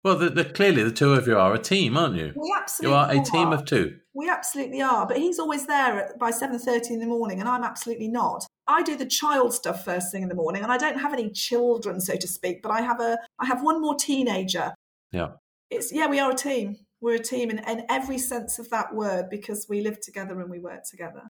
Well, 0.04 0.18
the, 0.18 0.30
the, 0.30 0.46
clearly 0.46 0.84
the 0.84 0.92
two 0.92 1.14
of 1.14 1.28
you 1.28 1.38
are 1.38 1.54
a 1.54 1.60
team, 1.60 1.98
aren't 1.98 2.16
you? 2.16 2.32
We 2.36 2.48
You 2.48 2.56
absolutely 2.56 2.96
are 2.96 3.12
a 3.12 3.26
team 3.26 3.52
of 3.52 3.66
two. 3.66 3.98
We 4.14 4.30
absolutely 4.30 4.82
are, 4.82 5.06
but 5.06 5.18
he's 5.18 5.40
always 5.40 5.68
there 5.68 6.00
at, 6.00 6.20
by 6.20 6.32
seven 6.32 6.58
thirty 6.58 6.94
in 6.94 7.00
the 7.00 7.06
morning, 7.06 7.40
and 7.40 7.50
I'm 7.50 7.64
absolutely 7.64 8.08
not. 8.08 8.46
I 8.66 8.82
do 8.82 8.96
the 8.96 9.06
child 9.06 9.54
stuff 9.54 9.84
first 9.84 10.12
thing 10.12 10.24
in 10.24 10.30
the 10.30 10.36
morning, 10.36 10.64
and 10.64 10.72
I 10.72 10.78
don't 10.78 11.00
have 11.00 11.14
any 11.14 11.30
children, 11.30 12.00
so 12.00 12.16
to 12.16 12.28
speak. 12.28 12.62
But 12.62 12.72
I 12.72 12.82
have 12.82 13.02
a, 13.02 13.18
I 13.40 13.46
have 13.46 13.62
one 13.62 13.82
more 13.82 13.96
teenager. 13.96 14.74
Yeah. 15.12 15.32
It's 15.70 15.92
yeah, 15.92 16.08
we 16.08 16.20
are 16.20 16.32
a 16.32 16.36
team. 16.36 16.78
We're 17.02 17.16
a 17.16 17.24
team 17.24 17.50
in, 17.50 17.60
in 17.60 17.86
every 17.90 18.18
sense 18.18 18.60
of 18.60 18.70
that 18.70 18.94
word 18.94 19.30
because 19.30 19.68
we 19.70 19.82
live 19.82 20.00
together 20.02 20.40
and 20.40 20.50
we 20.50 20.60
work 20.60 20.84
together. 20.90 21.24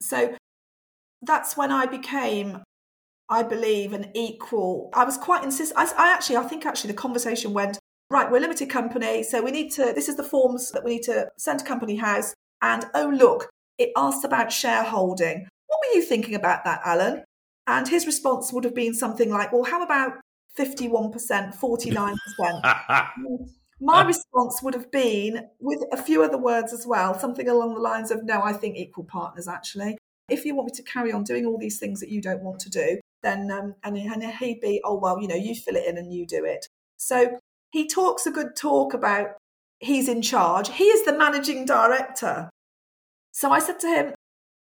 So 0.00 0.36
that's 1.22 1.56
when 1.56 1.72
I 1.72 1.86
became, 1.86 2.62
I 3.30 3.42
believe, 3.42 3.92
an 3.92 4.10
equal. 4.14 4.90
I 4.94 5.04
was 5.04 5.18
quite 5.18 5.44
insist. 5.44 5.72
I, 5.76 5.84
I 5.96 6.12
actually, 6.12 6.36
I 6.36 6.44
think 6.44 6.64
actually 6.64 6.88
the 6.88 6.96
conversation 6.96 7.52
went 7.52 7.78
right. 8.10 8.30
We're 8.30 8.38
a 8.38 8.40
limited 8.40 8.70
company, 8.70 9.22
so 9.22 9.42
we 9.42 9.50
need 9.50 9.70
to. 9.72 9.92
This 9.94 10.08
is 10.08 10.16
the 10.16 10.24
forms 10.24 10.70
that 10.72 10.84
we 10.84 10.94
need 10.94 11.02
to 11.04 11.30
send 11.36 11.58
to 11.60 11.64
Company 11.64 11.96
House. 11.96 12.34
And 12.62 12.86
oh 12.94 13.08
look, 13.08 13.48
it 13.76 13.90
asks 13.96 14.24
about 14.24 14.52
shareholding. 14.52 15.46
What 15.66 15.80
were 15.80 15.98
you 15.98 16.02
thinking 16.02 16.34
about 16.34 16.64
that, 16.64 16.80
Alan? 16.84 17.24
And 17.66 17.86
his 17.86 18.06
response 18.06 18.52
would 18.52 18.64
have 18.64 18.74
been 18.74 18.94
something 18.94 19.30
like, 19.30 19.52
"Well, 19.52 19.64
how 19.64 19.82
about 19.82 20.14
fifty-one 20.54 21.12
percent, 21.12 21.54
forty-nine 21.54 22.16
percent?" 22.24 22.64
My 23.80 24.02
response 24.04 24.60
would 24.62 24.74
have 24.74 24.90
been, 24.90 25.46
with 25.60 25.84
a 25.92 26.02
few 26.02 26.24
other 26.24 26.38
words 26.38 26.72
as 26.72 26.84
well, 26.84 27.16
something 27.16 27.48
along 27.48 27.74
the 27.74 27.80
lines 27.80 28.10
of, 28.10 28.24
No, 28.24 28.42
I 28.42 28.52
think 28.52 28.76
equal 28.76 29.04
partners 29.04 29.46
actually. 29.46 29.96
If 30.28 30.44
you 30.44 30.56
want 30.56 30.66
me 30.66 30.76
to 30.76 30.82
carry 30.82 31.12
on 31.12 31.22
doing 31.22 31.46
all 31.46 31.58
these 31.58 31.78
things 31.78 32.00
that 32.00 32.08
you 32.08 32.20
don't 32.20 32.42
want 32.42 32.58
to 32.60 32.70
do, 32.70 32.98
then, 33.22 33.50
um, 33.50 33.74
and, 33.84 33.96
and 33.96 34.22
he'd 34.24 34.60
be, 34.60 34.80
Oh, 34.84 34.98
well, 34.98 35.20
you 35.20 35.28
know, 35.28 35.34
you 35.34 35.54
fill 35.54 35.76
it 35.76 35.86
in 35.86 35.96
and 35.98 36.12
you 36.12 36.26
do 36.26 36.44
it. 36.44 36.66
So 36.96 37.38
he 37.70 37.86
talks 37.88 38.26
a 38.26 38.30
good 38.30 38.56
talk 38.56 38.94
about 38.94 39.28
he's 39.80 40.08
in 40.08 40.22
charge. 40.22 40.68
He 40.70 40.84
is 40.84 41.04
the 41.04 41.16
managing 41.16 41.64
director. 41.64 42.50
So 43.32 43.50
I 43.52 43.58
said 43.60 43.78
to 43.80 43.86
him, 43.88 44.14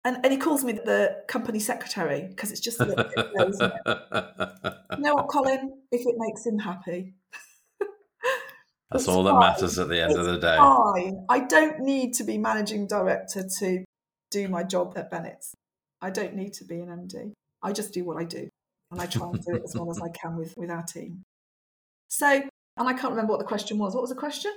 and, 0.03 0.17
and 0.23 0.31
he 0.31 0.37
calls 0.37 0.63
me 0.63 0.73
the 0.73 1.17
company 1.27 1.59
secretary 1.59 2.25
because 2.29 2.51
it's 2.51 2.59
just 2.61 2.79
a 2.79 2.85
little 2.85 3.03
bit. 3.03 3.27
You 4.97 5.03
know 5.07 5.15
what, 5.15 5.27
Colin? 5.29 5.81
If 5.91 6.01
it 6.05 6.15
makes 6.17 6.45
him 6.45 6.59
happy. 6.59 7.13
That's 8.91 9.03
It's 9.03 9.07
all 9.07 9.23
that 9.23 9.31
fine. 9.31 9.39
matters 9.39 9.79
at 9.79 9.87
the 9.89 10.01
end 10.01 10.17
of 10.17 10.25
the 10.25 10.37
day. 10.37 10.57
Fine. 10.57 11.25
I 11.29 11.39
don't 11.39 11.79
need 11.79 12.13
to 12.15 12.23
be 12.23 12.37
managing 12.37 12.87
director 12.87 13.47
to 13.59 13.85
do 14.31 14.47
my 14.47 14.63
job 14.63 14.93
at 14.97 15.09
Bennett's. 15.09 15.53
I 16.01 16.09
don't 16.09 16.35
need 16.35 16.53
to 16.53 16.65
be 16.65 16.79
an 16.81 16.87
MD. 16.87 17.31
I 17.63 17.71
just 17.71 17.93
do 17.93 18.03
what 18.03 18.17
I 18.17 18.23
do. 18.23 18.49
And 18.91 19.01
I 19.01 19.05
try 19.05 19.27
and 19.27 19.43
do 19.43 19.55
it 19.55 19.63
as 19.63 19.75
well 19.75 19.89
as 19.89 19.99
I 20.01 20.09
can 20.21 20.35
with, 20.35 20.55
with 20.57 20.69
our 20.69 20.83
team. 20.83 21.23
So, 22.09 22.27
and 22.27 22.87
I 22.89 22.93
can't 22.93 23.11
remember 23.11 23.31
what 23.31 23.39
the 23.39 23.45
question 23.45 23.77
was. 23.77 23.93
What 23.93 24.01
was 24.01 24.09
the 24.09 24.15
question? 24.15 24.51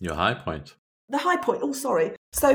Your 0.00 0.14
high 0.14 0.34
point. 0.34 0.74
The 1.08 1.18
high 1.18 1.36
point. 1.36 1.60
Oh, 1.62 1.72
sorry. 1.72 2.12
So, 2.32 2.50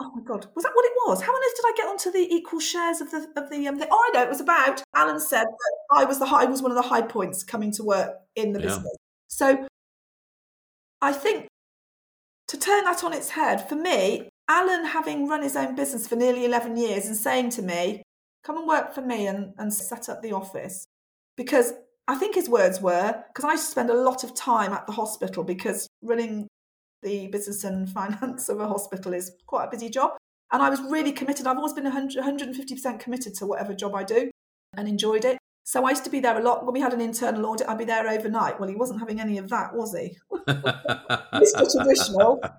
oh 0.00 0.12
my 0.14 0.22
God, 0.22 0.46
was 0.54 0.64
that 0.64 0.72
what 0.74 0.84
it 0.84 0.92
was? 1.06 1.22
How 1.22 1.32
on 1.32 1.40
earth 1.40 1.56
did 1.56 1.64
I 1.66 1.72
get 1.76 1.86
onto 1.88 2.10
the 2.10 2.34
equal 2.34 2.60
shares 2.60 3.00
of 3.00 3.10
the 3.10 3.28
of 3.36 3.50
the? 3.50 3.66
Um, 3.68 3.78
the 3.78 3.88
oh, 3.90 4.10
I 4.12 4.18
know. 4.18 4.22
It 4.24 4.28
was 4.28 4.40
about. 4.40 4.82
Alan 4.94 5.20
said 5.20 5.44
that 5.44 5.72
I 5.92 6.04
was 6.04 6.18
the 6.18 6.26
high. 6.26 6.42
I 6.42 6.46
was 6.46 6.62
one 6.62 6.70
of 6.70 6.76
the 6.76 6.88
high 6.88 7.02
points 7.02 7.44
coming 7.44 7.70
to 7.72 7.84
work 7.84 8.16
in 8.34 8.52
the 8.52 8.60
Yeah. 8.60 8.66
business. 8.66 8.96
So, 9.28 9.66
I 11.00 11.12
think 11.12 11.46
to 12.48 12.58
turn 12.58 12.84
that 12.84 13.04
on 13.04 13.12
its 13.12 13.30
head, 13.30 13.68
for 13.68 13.74
me, 13.74 14.28
Alan 14.48 14.86
having 14.86 15.28
run 15.28 15.42
his 15.42 15.56
own 15.56 15.74
business 15.74 16.06
for 16.06 16.16
nearly 16.16 16.44
11 16.44 16.76
years 16.76 17.06
and 17.06 17.16
saying 17.16 17.50
to 17.50 17.62
me, 17.62 18.02
come 18.46 18.58
and 18.58 18.68
work 18.68 18.94
for 18.94 19.02
me 19.02 19.26
and, 19.26 19.52
and 19.58 19.74
set 19.74 20.08
up 20.08 20.22
the 20.22 20.32
office. 20.32 20.84
Because 21.36 21.72
I 22.08 22.14
think 22.14 22.36
his 22.36 22.48
words 22.48 22.80
were, 22.80 23.24
because 23.28 23.44
I 23.44 23.56
spend 23.56 23.90
a 23.90 23.94
lot 23.94 24.22
of 24.22 24.34
time 24.34 24.72
at 24.72 24.86
the 24.86 24.92
hospital 24.92 25.42
because 25.42 25.88
running 26.02 26.46
the 27.02 27.26
business 27.28 27.64
and 27.64 27.90
finance 28.00 28.48
of 28.48 28.60
a 28.60 28.68
hospital 28.68 29.12
is 29.12 29.32
quite 29.46 29.64
a 29.66 29.70
busy 29.70 29.90
job. 29.90 30.12
And 30.52 30.62
I 30.62 30.70
was 30.70 30.80
really 30.80 31.10
committed. 31.10 31.46
I've 31.46 31.56
always 31.56 31.72
been 31.72 31.84
100, 31.84 32.22
150% 32.22 33.00
committed 33.00 33.34
to 33.34 33.46
whatever 33.46 33.74
job 33.74 33.96
I 33.96 34.04
do 34.04 34.30
and 34.76 34.88
enjoyed 34.88 35.24
it. 35.24 35.38
So 35.64 35.84
I 35.84 35.90
used 35.90 36.04
to 36.04 36.10
be 36.10 36.20
there 36.20 36.38
a 36.38 36.42
lot. 36.42 36.64
When 36.64 36.72
we 36.72 36.80
had 36.80 36.92
an 36.92 37.00
internal 37.00 37.44
audit, 37.46 37.68
I'd 37.68 37.78
be 37.78 37.84
there 37.84 38.08
overnight. 38.08 38.60
Well, 38.60 38.68
he 38.68 38.76
wasn't 38.76 39.00
having 39.00 39.20
any 39.20 39.38
of 39.38 39.48
that, 39.48 39.74
was 39.74 39.92
he? 39.96 40.16
Mr. 40.32 41.72
Traditional. 41.72 42.40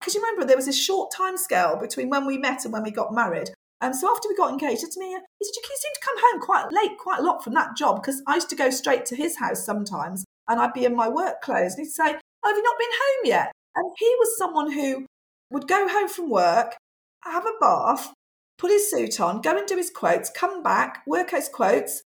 Because 0.00 0.14
you 0.14 0.22
remember 0.22 0.46
there 0.46 0.56
was 0.56 0.66
a 0.66 0.72
short 0.72 1.12
time 1.14 1.36
scale 1.36 1.76
between 1.78 2.08
when 2.08 2.24
we 2.24 2.38
met 2.38 2.64
and 2.64 2.72
when 2.72 2.82
we 2.82 2.90
got 2.90 3.12
married. 3.12 3.50
And 3.82 3.96
so 3.96 4.10
after 4.10 4.28
we 4.28 4.36
got 4.36 4.50
engaged, 4.50 4.72
he 4.72 4.76
said 4.78 4.90
to 4.92 5.00
me, 5.00 5.06
he 5.06 5.14
said, 5.14 5.52
you 5.56 5.76
seem 5.76 5.92
to 5.94 6.00
come 6.04 6.16
home 6.18 6.40
quite 6.40 6.66
late, 6.70 6.98
quite 6.98 7.20
a 7.20 7.22
lot 7.22 7.42
from 7.42 7.54
that 7.54 7.76
job, 7.76 8.02
because 8.02 8.22
I 8.26 8.34
used 8.34 8.50
to 8.50 8.56
go 8.56 8.70
straight 8.70 9.06
to 9.06 9.16
his 9.16 9.38
house 9.38 9.64
sometimes 9.64 10.24
and 10.48 10.60
I'd 10.60 10.74
be 10.74 10.84
in 10.84 10.94
my 10.94 11.08
work 11.08 11.40
clothes. 11.40 11.74
And 11.74 11.86
he'd 11.86 11.92
say, 11.92 12.14
oh, 12.14 12.48
have 12.48 12.56
you 12.56 12.62
not 12.62 12.78
been 12.78 12.88
home 12.92 13.24
yet? 13.24 13.52
And 13.76 13.90
he 13.98 14.14
was 14.18 14.36
someone 14.36 14.72
who 14.72 15.06
would 15.50 15.66
go 15.66 15.88
home 15.88 16.08
from 16.08 16.28
work, 16.28 16.76
have 17.24 17.46
a 17.46 17.52
bath, 17.60 18.12
put 18.58 18.70
his 18.70 18.90
suit 18.90 19.20
on, 19.20 19.40
go 19.40 19.56
and 19.56 19.66
do 19.66 19.76
his 19.76 19.90
quotes, 19.90 20.30
come 20.30 20.62
back, 20.62 21.02
work 21.06 21.30
his 21.30 21.48
quotes, 21.48 22.02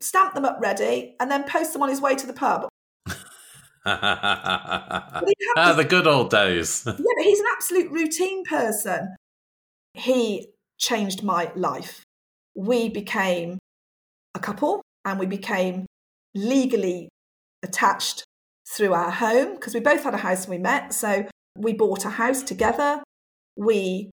stamp 0.00 0.34
them 0.34 0.44
up 0.44 0.58
ready, 0.60 1.14
and 1.20 1.30
then 1.30 1.44
post 1.44 1.72
them 1.72 1.82
on 1.82 1.88
his 1.88 2.00
way 2.00 2.16
to 2.16 2.26
the 2.26 2.32
pub. 2.32 2.68
ah, 3.84 5.22
the 5.76 5.84
good 5.88 6.06
old 6.06 6.30
days. 6.30 6.82
yeah, 6.86 6.92
but 6.94 7.24
he's 7.24 7.40
an 7.40 7.46
absolute 7.52 7.90
routine 7.90 8.44
person. 8.44 9.14
He 9.94 10.51
changed 10.82 11.22
my 11.22 11.50
life. 11.54 12.02
We 12.54 12.88
became 12.88 13.58
a 14.34 14.40
couple 14.40 14.82
and 15.04 15.18
we 15.18 15.26
became 15.26 15.86
legally 16.34 17.08
attached 17.62 18.24
through 18.68 18.92
our 18.92 19.10
home 19.10 19.54
because 19.54 19.74
we 19.74 19.80
both 19.80 20.02
had 20.02 20.14
a 20.14 20.18
house 20.18 20.46
when 20.46 20.58
we 20.58 20.62
met. 20.62 20.92
So 20.92 21.26
we 21.56 21.72
bought 21.72 22.04
a 22.04 22.10
house 22.10 22.42
together. 22.42 23.02
We 23.56 24.10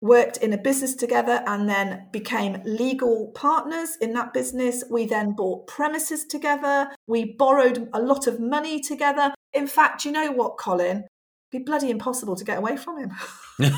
worked 0.00 0.36
in 0.38 0.52
a 0.52 0.58
business 0.58 0.94
together 0.94 1.42
and 1.46 1.68
then 1.68 2.06
became 2.12 2.62
legal 2.64 3.32
partners 3.34 3.96
in 4.00 4.12
that 4.14 4.32
business. 4.32 4.84
We 4.90 5.06
then 5.06 5.32
bought 5.32 5.66
premises 5.66 6.24
together. 6.24 6.90
We 7.06 7.36
borrowed 7.36 7.88
a 7.92 8.00
lot 8.00 8.26
of 8.26 8.40
money 8.40 8.80
together. 8.80 9.34
In 9.52 9.66
fact, 9.66 10.04
you 10.04 10.12
know 10.12 10.32
what, 10.32 10.56
Colin? 10.58 10.98
It'd 10.98 11.08
be 11.50 11.58
bloody 11.58 11.90
impossible 11.90 12.36
to 12.36 12.44
get 12.44 12.58
away 12.58 12.76
from 12.76 12.98
him. 12.98 13.12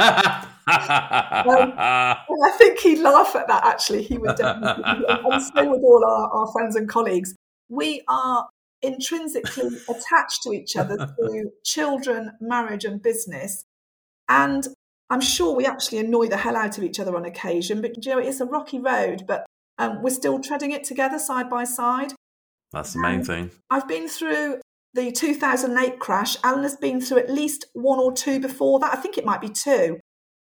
um, 0.00 0.46
I 0.66 2.52
think 2.58 2.78
he'd 2.80 3.00
laugh 3.00 3.34
at 3.36 3.48
that, 3.48 3.64
actually. 3.64 4.02
He 4.02 4.18
would 4.18 4.36
definitely. 4.36 4.84
and 4.84 5.42
so 5.42 5.70
would 5.70 5.80
all 5.82 6.04
our, 6.06 6.30
our 6.40 6.52
friends 6.52 6.76
and 6.76 6.88
colleagues. 6.88 7.34
We 7.68 8.02
are 8.08 8.48
intrinsically 8.82 9.70
attached 9.88 10.42
to 10.44 10.52
each 10.52 10.76
other 10.76 11.14
through 11.16 11.52
children, 11.64 12.32
marriage, 12.40 12.84
and 12.84 13.02
business. 13.02 13.64
And 14.28 14.66
I'm 15.10 15.20
sure 15.20 15.54
we 15.56 15.66
actually 15.66 15.98
annoy 15.98 16.28
the 16.28 16.36
hell 16.36 16.56
out 16.56 16.78
of 16.78 16.84
each 16.84 17.00
other 17.00 17.16
on 17.16 17.24
occasion, 17.24 17.80
but 17.80 18.04
you 18.04 18.12
know, 18.12 18.18
it's 18.18 18.40
a 18.40 18.46
rocky 18.46 18.78
road, 18.78 19.24
but 19.26 19.44
um, 19.78 20.02
we're 20.02 20.10
still 20.10 20.40
treading 20.40 20.70
it 20.70 20.84
together 20.84 21.18
side 21.18 21.50
by 21.50 21.64
side. 21.64 22.12
That's 22.72 22.92
the 22.92 23.00
main 23.00 23.24
thing. 23.24 23.50
I've 23.70 23.88
been 23.88 24.08
through 24.08 24.60
the 24.94 25.12
2008 25.12 25.98
crash. 25.98 26.36
Alan 26.42 26.62
has 26.62 26.76
been 26.76 27.00
through 27.00 27.18
at 27.18 27.30
least 27.30 27.66
one 27.72 27.98
or 27.98 28.12
two 28.12 28.40
before 28.40 28.80
that. 28.80 28.92
I 28.92 28.96
think 28.96 29.18
it 29.18 29.24
might 29.24 29.40
be 29.40 29.48
two. 29.48 29.98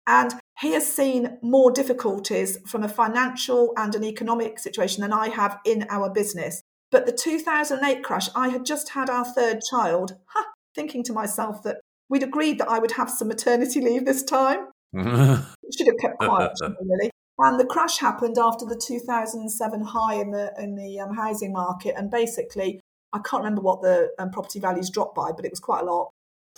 And 0.07 0.35
he 0.61 0.73
has 0.73 0.91
seen 0.91 1.39
more 1.43 1.71
difficulties 1.71 2.59
from 2.67 2.83
a 2.83 2.89
financial 2.89 3.73
and 3.77 3.95
an 3.95 4.05
economic 4.05 4.59
situation 4.59 5.03
than 5.03 5.13
I 5.13 5.29
have 5.29 5.59
in 5.65 5.87
our 5.89 6.11
business. 6.11 6.63
But 6.91 7.07
the 7.07 7.13
2008 7.13 8.03
crash, 8.03 8.29
I 8.35 8.49
had 8.49 8.67
just 8.67 8.91
had 8.91 9.09
our 9.09 9.25
third 9.25 9.61
child, 9.71 10.17
huh, 10.27 10.45
thinking 10.75 11.03
to 11.05 11.13
myself 11.13 11.63
that 11.63 11.79
we'd 12.09 12.23
agreed 12.23 12.59
that 12.59 12.69
I 12.69 12.79
would 12.79 12.93
have 12.93 13.11
some 13.11 13.29
maternity 13.29 13.81
leave 13.81 14.05
this 14.05 14.23
time. 14.23 14.69
Should 14.95 15.87
have 15.87 15.99
kept 16.01 16.19
quiet, 16.19 16.53
really. 16.61 17.11
And 17.39 17.59
the 17.59 17.65
crash 17.65 17.99
happened 17.99 18.37
after 18.39 18.67
the 18.67 18.77
2007 18.77 19.85
high 19.85 20.15
in 20.17 20.31
the 20.31 20.53
in 20.59 20.77
the 20.77 21.01
um, 21.01 21.17
housing 21.17 21.53
market, 21.53 21.95
and 21.97 22.11
basically, 22.11 22.82
I 23.13 23.19
can't 23.19 23.43
remember 23.43 23.63
what 23.63 23.83
the 23.83 24.11
um, 24.19 24.31
property 24.31 24.61
values 24.61 24.91
dropped 24.91 25.15
by, 25.15 25.33
but 25.33 25.45
it 25.45 25.51
was 25.51 25.61
quite 25.61 25.83
a 25.83 25.85
lot. 25.85 26.11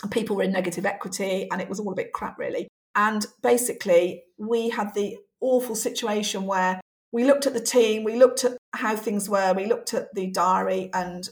And 0.03 0.11
people 0.11 0.35
were 0.35 0.43
in 0.43 0.51
negative 0.51 0.85
equity, 0.85 1.47
and 1.51 1.61
it 1.61 1.69
was 1.69 1.79
all 1.79 1.91
a 1.91 1.95
bit 1.95 2.13
crap, 2.13 2.37
really. 2.37 2.67
And 2.95 3.25
basically, 3.41 4.23
we 4.37 4.69
had 4.69 4.93
the 4.93 5.17
awful 5.41 5.75
situation 5.75 6.45
where 6.45 6.81
we 7.11 7.23
looked 7.23 7.45
at 7.45 7.53
the 7.53 7.61
team, 7.61 8.03
we 8.03 8.17
looked 8.17 8.43
at 8.43 8.57
how 8.73 8.95
things 8.95 9.29
were, 9.29 9.53
we 9.53 9.65
looked 9.65 9.93
at 9.93 10.13
the 10.15 10.27
diary, 10.27 10.89
and 10.93 11.29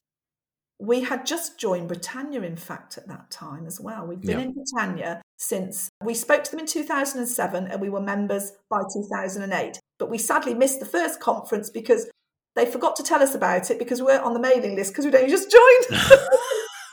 we 0.80 1.02
had 1.02 1.26
just 1.26 1.58
joined 1.58 1.88
Britannia, 1.88 2.42
in 2.42 2.58
fact, 2.58 2.98
at 2.98 3.08
that 3.08 3.32
time 3.32 3.66
as 3.66 3.80
well. 3.80 4.06
We've 4.06 4.20
been 4.20 4.40
yeah. 4.40 4.46
in 4.46 4.54
Britannia 4.54 5.22
since 5.38 5.90
we 6.04 6.14
spoke 6.14 6.44
to 6.44 6.52
them 6.52 6.60
in 6.60 6.66
2007 6.66 7.68
and 7.68 7.82
we 7.82 7.90
were 7.90 8.02
members 8.02 8.52
by 8.70 8.82
2008. 8.94 9.80
But 9.98 10.10
we 10.10 10.18
sadly 10.18 10.54
missed 10.54 10.80
the 10.80 10.86
first 10.86 11.22
conference 11.22 11.70
because 11.70 12.10
they 12.56 12.66
forgot 12.66 12.96
to 12.98 13.04
tell 13.04 13.22
us 13.22 13.36
about 13.36 13.72
it 13.72 13.80
because 13.80 14.00
we 14.00 14.08
weren't 14.08 14.24
on 14.24 14.34
the 14.34 14.40
mailing 14.40 14.76
list 14.76 14.92
because 14.92 15.06
we'd 15.06 15.16
only 15.16 15.30
just 15.30 15.52
joined. 15.52 16.02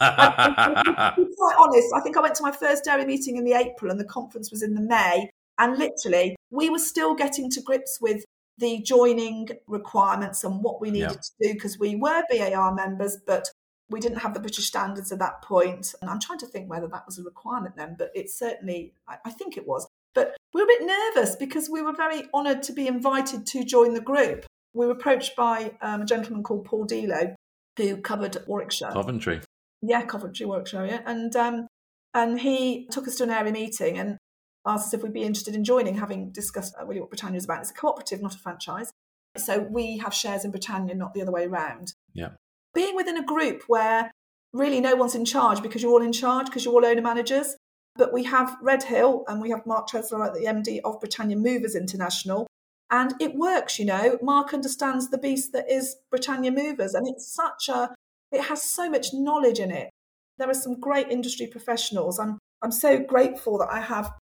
to 0.00 1.14
be 1.16 1.34
quite 1.36 1.56
honest, 1.58 1.88
I 1.94 2.00
think 2.02 2.16
I 2.16 2.20
went 2.20 2.34
to 2.36 2.42
my 2.42 2.52
first 2.52 2.84
dairy 2.84 3.04
meeting 3.04 3.36
in 3.36 3.44
the 3.44 3.52
April 3.52 3.90
and 3.90 4.00
the 4.00 4.04
conference 4.04 4.50
was 4.50 4.62
in 4.62 4.74
the 4.74 4.80
May. 4.80 5.28
And 5.58 5.78
literally, 5.78 6.36
we 6.50 6.70
were 6.70 6.78
still 6.78 7.14
getting 7.14 7.50
to 7.50 7.61
grips 7.61 7.98
with 8.00 8.24
the 8.56 8.80
joining 8.82 9.48
requirements 9.66 10.44
and 10.44 10.62
what 10.62 10.80
we 10.80 10.90
needed 10.90 11.20
to 11.22 11.30
do 11.42 11.54
because 11.54 11.78
we 11.78 11.96
were 11.96 12.22
BAR 12.30 12.74
members, 12.74 13.18
but 13.26 13.48
we 13.90 14.00
didn't 14.00 14.18
have 14.18 14.34
the 14.34 14.40
British 14.40 14.66
standards 14.66 15.12
at 15.12 15.18
that 15.18 15.42
point. 15.42 15.94
And 16.00 16.11
I'm 16.11 16.20
trying 16.20 16.38
to 16.38 16.46
think 16.46 16.70
whether 16.70 16.86
that 16.88 17.04
was 17.06 17.18
a 17.18 17.22
requirement 17.22 17.76
then, 17.76 17.96
but 17.98 18.11
it 18.14 18.30
certainly, 18.30 18.94
I, 19.08 19.16
I 19.26 19.30
think 19.30 19.56
it 19.56 19.66
was. 19.66 19.86
But 20.14 20.36
we 20.54 20.62
were 20.62 20.64
a 20.64 20.78
bit 20.78 20.86
nervous 20.86 21.36
because 21.36 21.68
we 21.68 21.82
were 21.82 21.92
very 21.92 22.22
honoured 22.32 22.62
to 22.64 22.72
be 22.72 22.86
invited 22.86 23.46
to 23.48 23.64
join 23.64 23.94
the 23.94 24.00
group. 24.00 24.46
We 24.75 24.87
were 24.87 24.93
approached 24.93 25.37
by 25.37 25.73
um, 25.81 26.03
a 26.03 26.05
gentleman 26.05 26.43
called 26.43 26.64
Paul 26.64 26.85
Delo, 26.85 27.35
who 27.77 27.97
covered 27.99 28.37
Warwickshire. 28.47 28.91
Coventry. 28.93 29.41
Yeah, 29.83 30.03
Coventry, 30.03 30.47
Warwickshire, 30.47 30.87
yeah. 30.87 31.01
And, 31.07 31.35
um, 31.37 31.66
and 32.14 32.41
he 32.41 32.87
took 32.91 33.09
us 33.09 33.16
to 33.16 33.25
an 33.25 33.31
area 33.31 33.53
meeting 33.53 33.99
and 33.99 34.18
asked 34.66 34.89
us 34.89 34.95
if 34.95 35.03
we'd 35.03 35.12
be 35.12 35.23
interested 35.23 35.55
in 35.55 35.64
joining, 35.64 35.97
having 35.97 36.31
discussed 36.31 36.75
uh, 36.81 36.85
really 36.85 37.01
what 37.01 37.11
Britannia 37.11 37.39
is 37.39 37.45
about. 37.45 37.61
It's 37.61 37.71
a 37.71 37.75
cooperative, 37.75 38.23
not 38.23 38.35
a 38.35 38.39
franchise. 38.39 38.91
So 39.37 39.61
we 39.61 39.99
have 39.99 40.12
shares 40.12 40.45
in 40.45 40.51
Britannia, 40.51 40.95
not 40.95 41.14
the 41.14 41.23
other 41.23 41.33
way 41.33 41.47
around. 41.47 41.95
Yeah 42.12 42.31
being 42.75 42.97
within 42.97 43.16
a 43.16 43.25
group 43.25 43.62
where 43.66 44.11
really 44.53 44.81
no 44.81 44.95
one's 44.95 45.14
in 45.14 45.25
charge 45.25 45.62
because 45.62 45.83
you're 45.83 45.93
all 45.93 46.03
in 46.03 46.12
charge 46.12 46.47
because 46.47 46.64
you're 46.64 46.75
all 46.75 46.85
owner 46.85 47.03
managers. 47.03 47.57
But 47.97 48.12
we 48.12 48.25
have 48.25 48.57
Redhill 48.62 49.25
and 49.29 49.41
we 49.41 49.51
have 49.51 49.66
Mark 49.66 49.89
Tresler, 49.89 50.33
the 50.33 50.47
MD 50.47 50.81
of 50.85 51.01
Britannia 51.01 51.37
Movers 51.37 51.75
International. 51.75 52.47
And 52.91 53.14
it 53.20 53.36
works, 53.36 53.78
you 53.78 53.84
know. 53.84 54.18
Mark 54.20 54.53
understands 54.53 55.11
the 55.11 55.18
beast 55.18 55.53
that 55.53 55.70
is 55.70 55.97
Britannia 56.11 56.51
Movers. 56.51 56.95
And 56.95 57.07
it's 57.07 57.32
such 57.32 57.68
a, 57.68 57.95
it 58.32 58.43
has 58.43 58.62
so 58.62 58.91
much 58.91 59.12
knowledge 59.12 59.61
in 59.61 59.70
it. 59.70 59.91
There 60.38 60.51
are 60.51 60.55
some 60.55 60.80
great 60.80 61.09
industry 61.09 61.47
professionals. 61.47 62.18
I'm, 62.18 62.38
I'm 62.62 62.72
so 62.72 62.99
grateful 62.99 63.59
that 63.59 63.70
I 63.70 63.80
have 63.80 64.12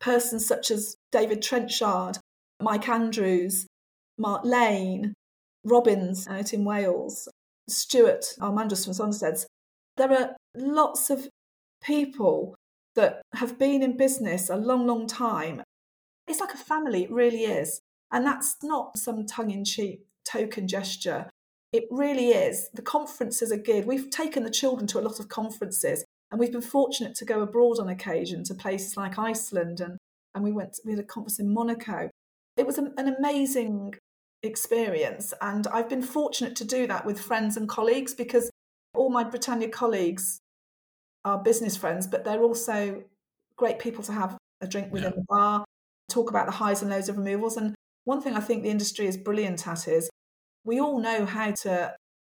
persons 0.00 0.46
such 0.46 0.70
as 0.70 0.96
David 1.12 1.42
Trenchard, 1.42 2.18
Mike 2.60 2.88
Andrews, 2.88 3.66
Mark 4.18 4.44
Lane, 4.44 5.14
Robbins 5.64 6.26
uh, 6.26 6.32
out 6.32 6.52
in 6.52 6.64
Wales, 6.64 7.28
Stuart 7.68 8.34
Armandus 8.40 8.84
from 8.84 8.94
Sonsteds, 8.94 9.46
there 9.96 10.12
are 10.12 10.36
lots 10.54 11.10
of 11.10 11.28
people 11.82 12.54
that 12.96 13.22
have 13.34 13.58
been 13.58 13.82
in 13.82 13.96
business 13.96 14.50
a 14.50 14.56
long, 14.56 14.86
long 14.86 15.06
time. 15.06 15.62
It's 16.26 16.40
like 16.40 16.54
a 16.54 16.58
family, 16.58 17.04
it 17.04 17.10
really 17.10 17.44
is. 17.44 17.80
And 18.12 18.26
that's 18.26 18.56
not 18.62 18.98
some 18.98 19.26
tongue 19.26 19.50
in 19.50 19.64
cheek 19.64 20.06
token 20.24 20.68
gesture. 20.68 21.28
It 21.72 21.84
really 21.90 22.28
is. 22.30 22.68
The 22.74 22.82
conferences 22.82 23.52
are 23.52 23.56
good. 23.56 23.86
We've 23.86 24.10
taken 24.10 24.44
the 24.44 24.50
children 24.50 24.86
to 24.88 24.98
a 24.98 25.02
lot 25.02 25.20
of 25.20 25.28
conferences 25.28 26.04
and 26.30 26.38
we've 26.38 26.52
been 26.52 26.60
fortunate 26.60 27.14
to 27.16 27.24
go 27.24 27.40
abroad 27.40 27.78
on 27.78 27.88
occasion 27.88 28.44
to 28.44 28.54
places 28.54 28.96
like 28.96 29.18
Iceland 29.18 29.80
and, 29.80 29.98
and 30.34 30.44
we 30.44 30.52
went 30.52 30.78
we 30.84 30.92
had 30.92 31.00
a 31.00 31.04
conference 31.04 31.38
in 31.38 31.52
Monaco. 31.52 32.10
It 32.56 32.66
was 32.66 32.78
an 32.78 32.94
amazing 32.98 33.94
experience. 34.42 35.32
And 35.40 35.66
I've 35.68 35.88
been 35.88 36.02
fortunate 36.02 36.56
to 36.56 36.64
do 36.64 36.86
that 36.86 37.04
with 37.04 37.20
friends 37.20 37.56
and 37.56 37.68
colleagues 37.68 38.14
because 38.14 38.50
all 38.94 39.10
my 39.10 39.24
Britannia 39.24 39.68
colleagues 39.68 40.40
are 41.24 41.38
business 41.38 41.76
friends, 41.76 42.06
but 42.06 42.24
they're 42.24 42.42
also 42.42 43.02
great 43.56 43.78
people 43.78 44.02
to 44.04 44.12
have 44.12 44.36
a 44.60 44.66
drink 44.66 44.92
with 44.92 45.02
yeah. 45.02 45.10
in 45.10 45.16
the 45.16 45.24
bar, 45.28 45.64
talk 46.08 46.30
about 46.30 46.46
the 46.46 46.52
highs 46.52 46.82
and 46.82 46.90
lows 46.90 47.08
of 47.08 47.18
removals. 47.18 47.56
And 47.56 47.74
one 48.10 48.20
thing 48.20 48.34
I 48.34 48.40
think 48.40 48.64
the 48.64 48.70
industry 48.70 49.06
is 49.06 49.16
brilliant 49.16 49.68
at 49.68 49.86
is 49.86 50.10
we 50.64 50.80
all 50.80 50.98
know 51.00 51.24
how 51.24 51.52
to 51.62 51.94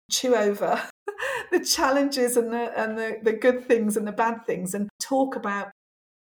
chew 0.09 0.37
over 0.37 0.81
the 1.51 1.65
challenges 1.65 2.37
and 2.37 2.53
the 2.53 2.73
and 2.81 2.97
the, 2.97 3.19
the 3.23 3.33
good 3.33 3.67
things 3.67 3.97
and 3.97 4.07
the 4.07 4.13
bad 4.13 4.47
things 4.47 4.73
and 4.73 4.89
talk 5.01 5.35
about 5.35 5.73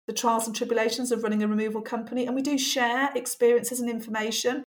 the 0.07 0.15
trials 0.15 0.47
and 0.47 0.57
tribulations 0.57 1.13
of 1.13 1.23
running 1.23 1.43
a 1.43 1.47
removal 1.47 1.83
company. 1.83 2.27
And 2.27 2.35
we 2.35 2.41
do 2.41 2.57
share 2.57 3.11
experiences 3.15 3.79
and 3.79 3.91
information 3.91 4.65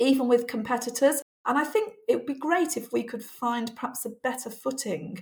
even 0.00 0.26
with 0.26 0.46
competitors. 0.46 1.22
And 1.46 1.58
I 1.58 1.64
think 1.64 1.92
it 2.08 2.16
would 2.16 2.26
be 2.26 2.34
great 2.48 2.78
if 2.78 2.92
we 2.92 3.02
could 3.02 3.22
find 3.22 3.76
perhaps 3.76 4.06
a 4.06 4.10
better 4.22 4.48
footing 4.48 5.20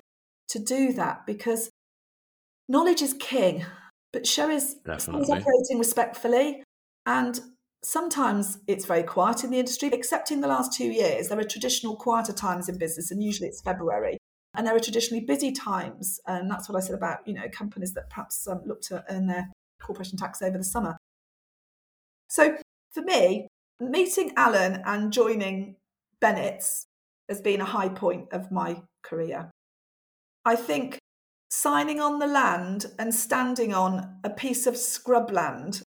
to 0.48 0.60
do 0.60 0.92
that 0.92 1.26
because 1.26 1.70
knowledge 2.68 3.02
is 3.02 3.14
king, 3.14 3.66
but 4.12 4.28
show 4.28 4.48
is 4.48 4.76
operating 4.86 5.78
respectfully. 5.78 6.62
And 7.04 7.40
sometimes 7.84 8.58
it's 8.66 8.86
very 8.86 9.02
quiet 9.02 9.44
in 9.44 9.50
the 9.50 9.58
industry, 9.58 9.90
except 9.92 10.30
in 10.30 10.40
the 10.40 10.48
last 10.48 10.72
two 10.72 10.86
years. 10.86 11.28
There 11.28 11.38
are 11.38 11.44
traditional 11.44 11.96
quieter 11.96 12.32
times 12.32 12.68
in 12.68 12.78
business, 12.78 13.10
and 13.10 13.22
usually 13.22 13.48
it's 13.48 13.60
February. 13.60 14.18
And 14.54 14.66
there 14.66 14.76
are 14.76 14.80
traditionally 14.80 15.24
busy 15.24 15.50
times. 15.50 16.20
And 16.26 16.50
that's 16.50 16.68
what 16.68 16.76
I 16.76 16.86
said 16.86 16.94
about, 16.94 17.26
you 17.26 17.34
know, 17.34 17.48
companies 17.50 17.94
that 17.94 18.10
perhaps 18.10 18.46
um, 18.46 18.60
look 18.66 18.82
to 18.82 19.04
earn 19.08 19.26
their 19.26 19.50
corporation 19.80 20.18
tax 20.18 20.42
over 20.42 20.58
the 20.58 20.64
summer. 20.64 20.96
So 22.28 22.56
for 22.92 23.02
me, 23.02 23.48
meeting 23.80 24.32
Alan 24.36 24.82
and 24.84 25.12
joining 25.12 25.76
Bennett's 26.20 26.86
has 27.28 27.40
been 27.40 27.60
a 27.60 27.66
high 27.66 27.88
point 27.88 28.28
of 28.32 28.52
my 28.52 28.82
career. 29.02 29.50
I 30.44 30.56
think 30.56 30.98
signing 31.50 32.00
on 32.00 32.18
the 32.18 32.26
land 32.26 32.86
and 32.98 33.14
standing 33.14 33.72
on 33.72 34.18
a 34.22 34.30
piece 34.30 34.66
of 34.66 34.74
scrubland 34.74 35.82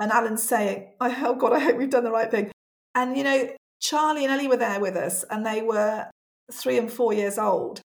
and 0.00 0.12
Alan 0.12 0.36
saying, 0.36 0.92
Oh 1.00 1.34
God, 1.34 1.52
I 1.52 1.58
hope 1.58 1.76
we've 1.76 1.90
done 1.90 2.04
the 2.04 2.10
right 2.10 2.30
thing. 2.30 2.50
And, 2.94 3.16
you 3.16 3.24
know, 3.24 3.50
Charlie 3.80 4.24
and 4.24 4.32
Ellie 4.32 4.48
were 4.48 4.56
there 4.56 4.80
with 4.80 4.96
us 4.96 5.24
and 5.30 5.44
they 5.44 5.62
were 5.62 6.06
three 6.52 6.78
and 6.78 6.90
four 6.90 7.12
years 7.12 7.38
old. 7.38 7.80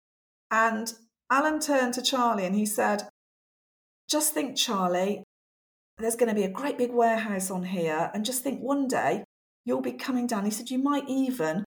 And 0.50 0.94
Alan 1.30 1.60
turned 1.60 1.94
to 1.96 2.02
Charlie 2.02 2.46
and 2.46 2.56
he 2.56 2.66
said, 2.66 3.08
Just 4.10 4.34
think, 4.34 4.58
Charlie, 4.58 5.24
there's 5.98 6.16
going 6.16 6.30
to 6.30 6.36
be 6.36 6.44
a 6.44 6.50
great 6.50 6.78
big 6.78 6.92
warehouse 6.92 7.50
on 7.52 7.64
here. 7.64 8.12
And 8.14 8.26
just 8.26 8.44
think 8.44 8.60
one 8.62 8.88
day 8.88 9.24
you'll 9.66 9.82
be 9.82 9.94
coming 9.94 10.28
down. 10.28 10.46
He 10.46 10.52
said, 10.52 10.70
You 10.70 10.80
might 10.80 11.08
even 11.08 11.64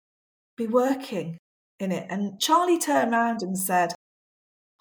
be 0.57 0.67
working 0.67 1.39
in 1.79 1.93
it. 1.93 2.07
And 2.11 2.41
Charlie 2.41 2.79
turned 2.79 3.13
around 3.13 3.43
and 3.43 3.59
said, 3.59 3.95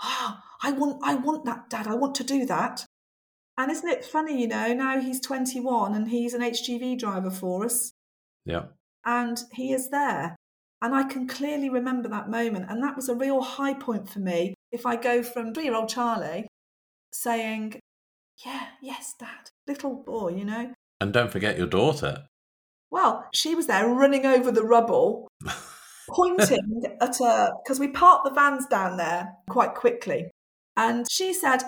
Oh, 0.01 0.37
I 0.61 0.71
want, 0.71 1.01
I 1.03 1.15
want 1.15 1.45
that, 1.45 1.69
Dad. 1.69 1.87
I 1.87 1.95
want 1.95 2.15
to 2.15 2.23
do 2.23 2.45
that. 2.45 2.85
And 3.59 3.69
isn't 3.69 3.89
it 3.89 4.05
funny, 4.05 4.41
you 4.41 4.47
know, 4.47 4.73
now 4.73 5.01
he's 5.01 5.19
21 5.19 5.93
and 5.93 6.07
he's 6.07 6.33
an 6.33 6.41
HGV 6.41 6.97
driver 6.97 7.29
for 7.29 7.65
us. 7.65 7.91
Yeah. 8.45 8.67
And 9.05 9.37
he 9.51 9.73
is 9.73 9.89
there. 9.89 10.37
And 10.81 10.95
I 10.95 11.03
can 11.03 11.27
clearly 11.27 11.69
remember 11.69 12.07
that 12.07 12.29
moment. 12.29 12.67
And 12.69 12.81
that 12.81 12.95
was 12.95 13.09
a 13.09 13.15
real 13.15 13.41
high 13.41 13.73
point 13.73 14.07
for 14.09 14.19
me. 14.19 14.53
If 14.71 14.85
I 14.85 14.95
go 14.95 15.21
from 15.21 15.53
three 15.53 15.65
year 15.65 15.75
old 15.75 15.89
Charlie 15.89 16.47
saying, 17.11 17.81
Yeah, 18.45 18.67
yes, 18.81 19.13
Dad, 19.19 19.49
little 19.67 20.03
boy, 20.05 20.29
you 20.29 20.45
know. 20.45 20.73
And 21.01 21.11
don't 21.11 21.31
forget 21.31 21.57
your 21.57 21.67
daughter. 21.67 22.27
Well, 22.89 23.27
she 23.33 23.55
was 23.55 23.67
there 23.67 23.89
running 23.89 24.25
over 24.25 24.53
the 24.53 24.63
rubble, 24.63 25.27
pointing 26.09 26.83
at 27.01 27.17
her, 27.17 27.51
because 27.61 27.77
we 27.77 27.89
parked 27.89 28.23
the 28.23 28.33
vans 28.33 28.65
down 28.67 28.95
there 28.95 29.33
quite 29.49 29.75
quickly. 29.75 30.31
And 30.77 31.05
she 31.11 31.33
said, 31.33 31.63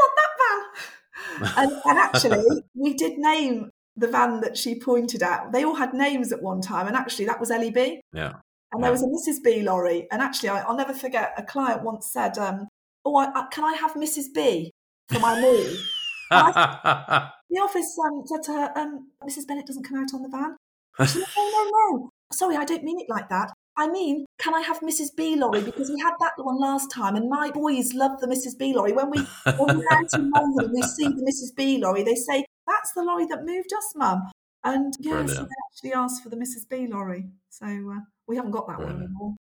I 0.00 0.06
want 0.06 0.16
that 0.16 1.54
van. 1.56 1.64
and, 1.64 1.82
and 1.84 1.98
actually, 1.98 2.62
we 2.74 2.94
did 2.94 3.18
name 3.18 3.70
the 3.96 4.08
van 4.08 4.40
that 4.40 4.56
she 4.56 4.78
pointed 4.78 5.22
at. 5.22 5.52
They 5.52 5.64
all 5.64 5.74
had 5.74 5.94
names 5.94 6.32
at 6.32 6.42
one 6.42 6.60
time, 6.60 6.86
and 6.86 6.96
actually, 6.96 7.26
that 7.26 7.40
was 7.40 7.50
Ellie 7.50 7.70
B. 7.70 8.00
Yeah. 8.12 8.34
And 8.72 8.84
there 8.84 8.92
was 8.92 9.02
a 9.02 9.06
Mrs. 9.06 9.42
B 9.42 9.62
lorry. 9.62 10.06
And 10.12 10.22
actually, 10.22 10.50
I, 10.50 10.64
will 10.66 10.76
never 10.76 10.94
forget 10.94 11.34
a 11.36 11.42
client 11.42 11.82
once 11.82 12.10
said, 12.12 12.38
um, 12.38 12.68
Oh, 13.04 13.16
I, 13.16 13.26
I, 13.34 13.46
can 13.50 13.64
I 13.64 13.74
have 13.74 13.94
Mrs. 13.94 14.26
B 14.34 14.70
for 15.08 15.18
my 15.18 15.40
move? 15.40 15.76
I, 16.30 17.30
the 17.50 17.60
office 17.60 17.96
um, 17.98 18.22
said 18.26 18.42
to 18.44 18.52
her, 18.52 18.78
um, 18.78 19.08
Mrs. 19.24 19.48
Bennett 19.48 19.66
doesn't 19.66 19.82
come 19.82 19.98
out 19.98 20.14
on 20.14 20.22
the 20.22 20.28
van. 20.28 20.56
She 21.00 21.18
said, 21.18 21.24
No, 21.36 21.50
no, 21.50 21.70
no. 21.70 22.10
Sorry, 22.32 22.56
I 22.56 22.64
don't 22.64 22.84
mean 22.84 23.00
it 23.00 23.08
like 23.08 23.28
that. 23.30 23.52
I 23.76 23.88
mean, 23.88 24.26
can 24.38 24.54
I 24.54 24.60
have 24.60 24.80
Mrs. 24.80 25.14
B 25.16 25.36
lorry? 25.36 25.62
Because 25.62 25.90
we 25.90 26.00
had 26.00 26.14
that 26.20 26.32
one 26.36 26.60
last 26.60 26.90
time, 26.90 27.16
and 27.16 27.30
my 27.30 27.50
boys 27.50 27.94
love 27.94 28.20
the 28.20 28.26
Mrs. 28.26 28.58
B 28.58 28.74
lorry. 28.74 28.92
When 28.92 29.10
we 29.10 29.18
when 29.56 29.78
we 29.78 29.86
go 29.90 30.02
to 30.10 30.18
Malvern 30.18 30.64
and 30.66 30.72
we 30.74 30.82
see 30.82 31.04
the 31.04 31.22
Mrs. 31.22 31.56
B 31.56 31.78
lorry, 31.78 32.02
they 32.02 32.14
say, 32.14 32.44
That's 32.66 32.92
the 32.92 33.02
lorry 33.02 33.26
that 33.26 33.44
moved 33.44 33.72
us, 33.72 33.92
Mum. 33.94 34.30
And 34.64 34.92
yeah, 35.00 35.24
so 35.26 35.42
they 35.42 35.48
actually 35.72 35.92
asked 35.94 36.22
for 36.22 36.28
the 36.28 36.36
Mrs. 36.36 36.68
B 36.68 36.86
lorry. 36.88 37.26
So 37.48 37.66
uh, 37.66 38.00
we 38.26 38.36
haven't 38.36 38.50
got 38.50 38.66
that 38.68 38.76
Brilliant. 38.76 38.98
one 38.98 39.04
anymore. 39.04 39.34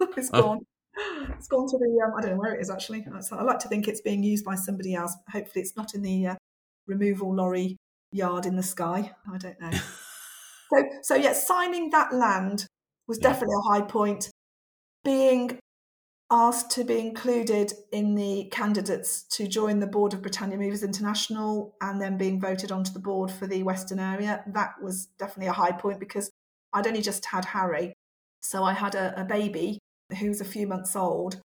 it's 0.16 0.30
oh. 0.32 0.42
gone. 0.42 0.58
It's 1.36 1.46
gone 1.46 1.68
to 1.68 1.78
the, 1.78 2.04
um, 2.04 2.14
I 2.18 2.22
don't 2.22 2.32
know 2.32 2.38
where 2.38 2.54
it 2.54 2.60
is 2.60 2.70
actually. 2.70 3.06
I 3.06 3.42
like 3.42 3.60
to 3.60 3.68
think 3.68 3.86
it's 3.86 4.00
being 4.00 4.24
used 4.24 4.44
by 4.44 4.56
somebody 4.56 4.94
else. 4.94 5.16
Hopefully, 5.30 5.62
it's 5.62 5.76
not 5.76 5.94
in 5.94 6.02
the 6.02 6.26
uh, 6.26 6.34
removal 6.88 7.32
lorry 7.32 7.76
yard 8.10 8.46
in 8.46 8.56
the 8.56 8.62
sky. 8.62 9.12
I 9.32 9.38
don't 9.38 9.60
know. 9.60 9.70
so, 10.72 10.84
so 11.02 11.14
yeah, 11.14 11.34
signing 11.34 11.90
that 11.90 12.12
land 12.12 12.66
was 13.08 13.18
definitely 13.18 13.56
a 13.56 13.72
high 13.72 13.80
point. 13.80 14.30
Being 15.04 15.58
asked 16.30 16.70
to 16.72 16.84
be 16.84 16.98
included 16.98 17.72
in 17.90 18.14
the 18.14 18.48
candidates 18.52 19.22
to 19.22 19.48
join 19.48 19.80
the 19.80 19.86
board 19.86 20.12
of 20.12 20.20
Britannia 20.20 20.58
Movers 20.58 20.82
International 20.82 21.74
and 21.80 22.00
then 22.00 22.18
being 22.18 22.38
voted 22.38 22.70
onto 22.70 22.92
the 22.92 22.98
board 22.98 23.30
for 23.30 23.46
the 23.46 23.62
Western 23.62 23.98
area, 23.98 24.44
that 24.48 24.74
was 24.82 25.06
definitely 25.18 25.46
a 25.46 25.52
high 25.52 25.72
point 25.72 25.98
because 25.98 26.30
I'd 26.74 26.86
only 26.86 27.00
just 27.00 27.24
had 27.24 27.46
Harry. 27.46 27.94
So 28.42 28.62
I 28.62 28.74
had 28.74 28.94
a, 28.94 29.18
a 29.22 29.24
baby 29.24 29.78
who 30.18 30.28
was 30.28 30.40
a 30.40 30.44
few 30.44 30.66
months 30.66 30.94
old. 30.94 31.40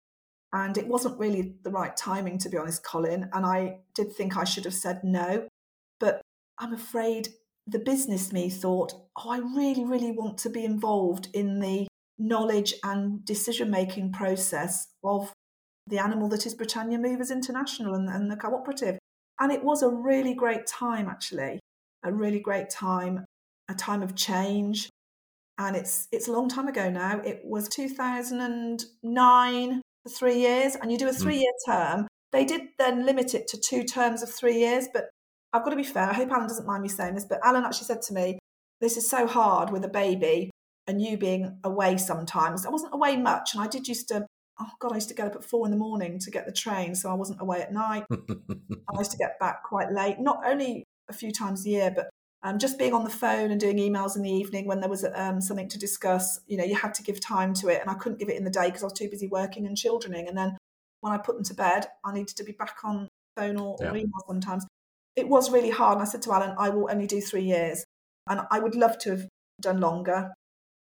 And 0.53 0.77
it 0.77 0.87
wasn't 0.87 1.19
really 1.19 1.55
the 1.63 1.71
right 1.71 1.97
timing, 1.97 2.37
to 2.39 2.51
be 2.51 2.59
honest, 2.59 2.85
Colin. 2.85 3.31
And 3.33 3.47
I 3.47 3.79
did 3.95 4.13
think 4.13 4.37
I 4.37 4.45
should 4.45 4.65
have 4.65 4.75
said 4.75 5.01
no. 5.03 5.47
But 5.99 6.21
I'm 6.59 6.75
afraid 6.75 7.29
the 7.67 7.79
business 7.79 8.33
me 8.33 8.51
thought, 8.51 8.93
oh, 9.17 9.31
I 9.31 9.39
really, 9.39 9.85
really 9.85 10.13
want 10.13 10.39
to 10.39 10.51
be 10.51 10.65
involved 10.65 11.29
in 11.33 11.61
the 11.61 11.87
knowledge 12.19 12.75
and 12.85 13.25
decision 13.25 13.71
making 13.71 14.13
process 14.13 14.89
of 15.05 15.33
the 15.89 15.99
animal 15.99 16.29
that 16.29 16.47
is 16.47 16.55
Britannia 16.55 16.99
Movers 16.99 17.31
International 17.31 17.95
and, 17.95 18.07
and 18.09 18.31
the 18.31 18.37
cooperative. 18.37 18.99
And 19.41 19.51
it 19.51 19.65
was 19.65 19.83
a 19.83 19.89
really 19.89 20.35
great 20.35 20.67
time, 20.67 21.09
actually, 21.09 21.59
a 22.05 22.13
really 22.13 22.41
great 22.41 22.69
time, 22.71 23.25
a 23.69 23.75
time 23.75 24.03
of 24.03 24.15
change. 24.15 24.89
And 25.59 25.77
it's 25.77 26.09
it's 26.13 26.29
a 26.29 26.33
long 26.33 26.49
time 26.49 26.69
ago 26.69 26.91
now. 26.91 27.21
It 27.21 27.41
was 27.45 27.69
2009 27.69 29.83
for 30.03 30.09
three 30.09 30.39
years, 30.39 30.77
and 30.77 30.91
you 30.91 30.99
do 30.99 31.09
a 31.09 31.13
hmm. 31.13 31.19
three 31.19 31.39
year 31.39 31.53
term. 31.67 32.07
They 32.33 32.45
did 32.45 32.63
then 32.79 33.05
limit 33.05 33.35
it 33.35 33.49
to 33.49 33.61
two 33.61 33.85
terms 33.85 34.23
of 34.23 34.31
three 34.31 34.59
years, 34.59 34.89
but 34.93 35.11
I've 35.53 35.65
got 35.65 35.71
to 35.71 35.77
be 35.77 35.83
fair. 35.83 36.09
I 36.09 36.15
hope 36.15 36.31
Alan 36.31 36.49
doesn't 36.49 36.67
mind 36.67 36.83
me 36.83 36.89
saying 36.89 37.15
this, 37.15 37.25
but 37.25 37.41
Alan 37.45 37.65
actually 37.65 37.87
said 37.87 38.03
to 38.03 38.15
me, 38.15 38.39
This 38.81 38.97
is 38.97 39.09
so 39.09 39.27
hard 39.27 39.71
with 39.71 39.85
a 39.85 39.89
baby 39.89 40.51
and 40.87 41.01
you 41.01 41.17
being 41.17 41.59
away 41.63 41.97
sometimes. 41.97 42.67
I 42.67 42.71
wasn't 42.71 42.95
away 42.95 43.17
much, 43.17 43.55
and 43.55 43.63
I 43.63 43.69
did 43.69 43.87
used 43.87 44.09
to, 44.09 44.27
oh 44.61 44.71
God, 44.81 44.93
I 44.93 44.97
used 44.97 45.09
to 45.09 45.15
get 45.15 45.27
up 45.27 45.37
at 45.37 45.45
four 45.45 45.67
in 45.67 45.71
the 45.71 45.79
morning 45.79 46.19
to 46.21 46.31
get 46.31 46.47
the 46.47 46.53
train, 46.53 46.95
so 46.95 47.11
I 47.11 47.15
wasn't 47.15 47.41
away 47.41 47.61
at 47.61 47.73
night. 47.73 48.05
I 48.11 48.99
used 48.99 49.13
to 49.13 49.19
get 49.19 49.39
back 49.39 49.63
quite 49.63 49.93
late, 49.93 50.19
not 50.19 50.41
only 50.45 50.85
a 51.09 51.13
few 51.13 51.33
times 51.33 51.67
a 51.67 51.69
year, 51.69 51.93
but 51.95 52.09
um, 52.45 52.59
just 52.59 52.79
being 52.79 52.93
on 52.93 53.05
the 53.05 53.11
phone 53.11 53.53
and 53.53 53.61
doing 53.61 53.77
emails 53.77 54.17
in 54.17 54.23
the 54.23 54.31
evening 54.31 54.67
when 54.67 54.81
there 54.81 54.91
was 54.91 55.05
um, 55.15 55.41
something 55.41 55.69
to 55.69 55.79
discuss, 55.79 56.41
you 56.49 56.57
know, 56.57 56.65
you 56.65 56.75
had 56.75 56.95
to 56.95 57.03
give 57.03 57.21
time 57.21 57.55
to 57.55 57.69
it. 57.69 57.81
And 57.81 57.89
I 57.89 57.95
couldn't 57.95 58.19
give 58.19 58.29
it 58.29 58.37
in 58.37 58.43
the 58.43 58.51
day 58.51 58.67
because 58.67 58.83
I 58.83 58.87
was 58.87 58.95
too 58.95 59.09
busy 59.09 59.29
working 59.29 59.67
and 59.67 59.77
childrening. 59.77 60.27
And 60.27 60.37
then 60.37 60.57
when 61.03 61.13
I 61.13 61.19
put 61.19 61.37
them 61.37 61.45
to 61.45 61.55
bed, 61.55 61.87
I 62.05 62.13
needed 62.13 62.37
to 62.37 62.45
be 62.45 62.53
back 62.53 62.79
on 62.83 63.09
phone 63.37 63.59
or, 63.59 63.77
yeah. 63.81 63.91
or 63.91 63.97
email 63.97 64.11
sometimes 64.27 64.67
it 65.17 65.29
was 65.29 65.51
really 65.51 65.71
hard. 65.71 65.99
And 65.99 66.03
I 66.03 66.11
said 66.11 66.23
to 66.23 66.33
Alan, 66.33 66.55
I 66.59 66.69
will 66.71 66.89
only 66.91 67.07
do 67.07 67.21
three 67.21 67.45
years. 67.45 67.85
And 68.29 68.41
I 68.51 68.61
would 68.61 68.75
love 68.75 68.99
to 68.99 69.11
have 69.11 69.29
done 69.61 69.81
longer, 69.81 70.33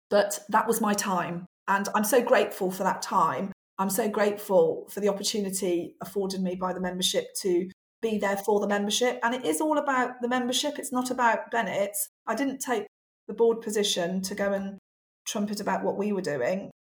but 0.10 0.40
that 0.50 0.68
was 0.68 0.82
my 0.82 0.94
time. 0.94 1.46
And 1.68 1.88
I'm 1.96 2.04
so 2.04 2.22
grateful 2.22 2.72
for 2.72 2.84
that 2.84 3.02
time. 3.02 3.52
I'm 3.80 3.90
so 3.90 4.10
grateful 4.10 4.88
for 4.92 5.00
the 5.00 5.10
opportunity 5.10 5.96
afforded 6.02 6.42
me 6.42 6.56
by 6.56 6.74
the 6.74 6.80
membership 6.80 7.28
to 7.42 7.70
be 8.02 8.18
there 8.18 8.38
for 8.38 8.60
the 8.60 8.68
membership. 8.68 9.20
And 9.24 9.34
it 9.34 9.46
is 9.46 9.62
all 9.62 9.78
about 9.78 10.22
the 10.22 10.28
membership, 10.28 10.78
it's 10.78 10.92
not 10.92 11.10
about 11.10 11.52
Bennett. 11.52 11.96
I 12.28 12.36
didn't 12.36 12.60
take 12.60 12.86
the 13.28 13.34
board 13.34 13.62
position 13.62 14.22
to 14.24 14.36
go 14.36 14.54
and 14.54 14.78
trumpet 15.26 15.62
about 15.62 15.84
what 15.84 15.98
we 15.98 16.12
were 16.12 16.22
doing. 16.22 16.72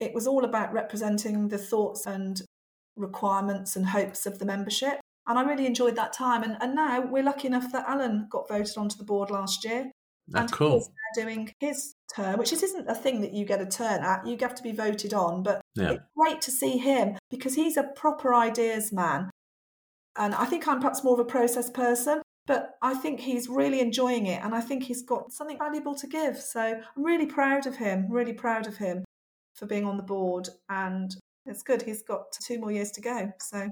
It 0.00 0.14
was 0.14 0.26
all 0.26 0.44
about 0.44 0.72
representing 0.72 1.48
the 1.48 1.58
thoughts 1.58 2.06
and 2.06 2.40
requirements 2.96 3.76
and 3.76 3.86
hopes 3.86 4.26
of 4.26 4.38
the 4.38 4.44
membership. 4.44 5.00
And 5.28 5.38
I 5.38 5.42
really 5.42 5.66
enjoyed 5.66 5.94
that 5.96 6.14
time. 6.14 6.42
And, 6.42 6.56
and 6.60 6.74
now 6.74 7.02
we're 7.02 7.22
lucky 7.22 7.46
enough 7.46 7.70
that 7.72 7.86
Alan 7.86 8.26
got 8.30 8.48
voted 8.48 8.78
onto 8.78 8.96
the 8.96 9.04
board 9.04 9.30
last 9.30 9.64
year. 9.64 9.92
That's 10.26 10.50
and 10.50 10.58
cool. 10.58 10.78
He's 10.78 11.24
doing 11.24 11.52
his 11.60 11.94
term, 12.14 12.38
which 12.38 12.52
isn't 12.52 12.88
a 12.88 12.94
thing 12.94 13.20
that 13.20 13.34
you 13.34 13.44
get 13.44 13.60
a 13.60 13.66
turn 13.66 14.02
at. 14.02 14.26
You 14.26 14.36
have 14.40 14.54
to 14.54 14.62
be 14.62 14.72
voted 14.72 15.14
on. 15.14 15.42
But 15.42 15.60
yeah. 15.74 15.92
it's 15.92 16.04
great 16.16 16.40
to 16.42 16.50
see 16.50 16.78
him 16.78 17.16
because 17.30 17.54
he's 17.54 17.76
a 17.76 17.82
proper 17.82 18.34
ideas 18.34 18.92
man. 18.92 19.30
And 20.16 20.34
I 20.34 20.46
think 20.46 20.66
I'm 20.66 20.80
perhaps 20.80 21.04
more 21.04 21.14
of 21.14 21.20
a 21.20 21.24
process 21.24 21.70
person, 21.70 22.22
but 22.46 22.76
I 22.82 22.94
think 22.94 23.20
he's 23.20 23.48
really 23.48 23.80
enjoying 23.80 24.26
it. 24.26 24.42
And 24.42 24.54
I 24.54 24.60
think 24.60 24.82
he's 24.82 25.02
got 25.02 25.32
something 25.32 25.58
valuable 25.58 25.94
to 25.94 26.06
give. 26.06 26.38
So 26.38 26.60
I'm 26.60 27.04
really 27.04 27.26
proud 27.26 27.66
of 27.66 27.76
him, 27.76 28.06
really 28.10 28.32
proud 28.32 28.66
of 28.66 28.78
him 28.78 29.04
for 29.54 29.66
being 29.66 29.84
on 29.84 29.96
the 29.96 30.02
board. 30.02 30.48
And 30.68 31.14
it's 31.46 31.62
good. 31.62 31.82
He's 31.82 32.02
got 32.02 32.32
two 32.42 32.58
more 32.58 32.72
years 32.72 32.90
to 32.92 33.00
go. 33.00 33.32
So 33.40 33.70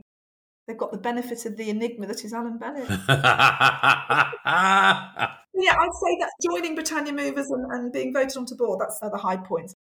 they've 0.67 0.77
got 0.77 0.93
the 0.93 0.99
benefit 0.99 1.47
of 1.47 1.57
the 1.57 1.71
enigma 1.71 2.07
that 2.07 2.25
is 2.25 2.33
Alan 2.33 2.59
Bennett. 2.59 2.89
yeah, 3.09 3.15
I'd 4.47 5.95
say 5.95 6.19
that 6.21 6.31
joining 6.43 6.75
Britannia 6.75 7.13
Movers 7.13 7.51
and, 7.51 7.67
and 7.71 7.93
being 7.93 8.13
voted 8.13 8.37
onto 8.37 8.57
board, 8.57 8.81
that's 8.81 8.99
the 9.01 9.17
high 9.17 9.37
points. 9.37 9.75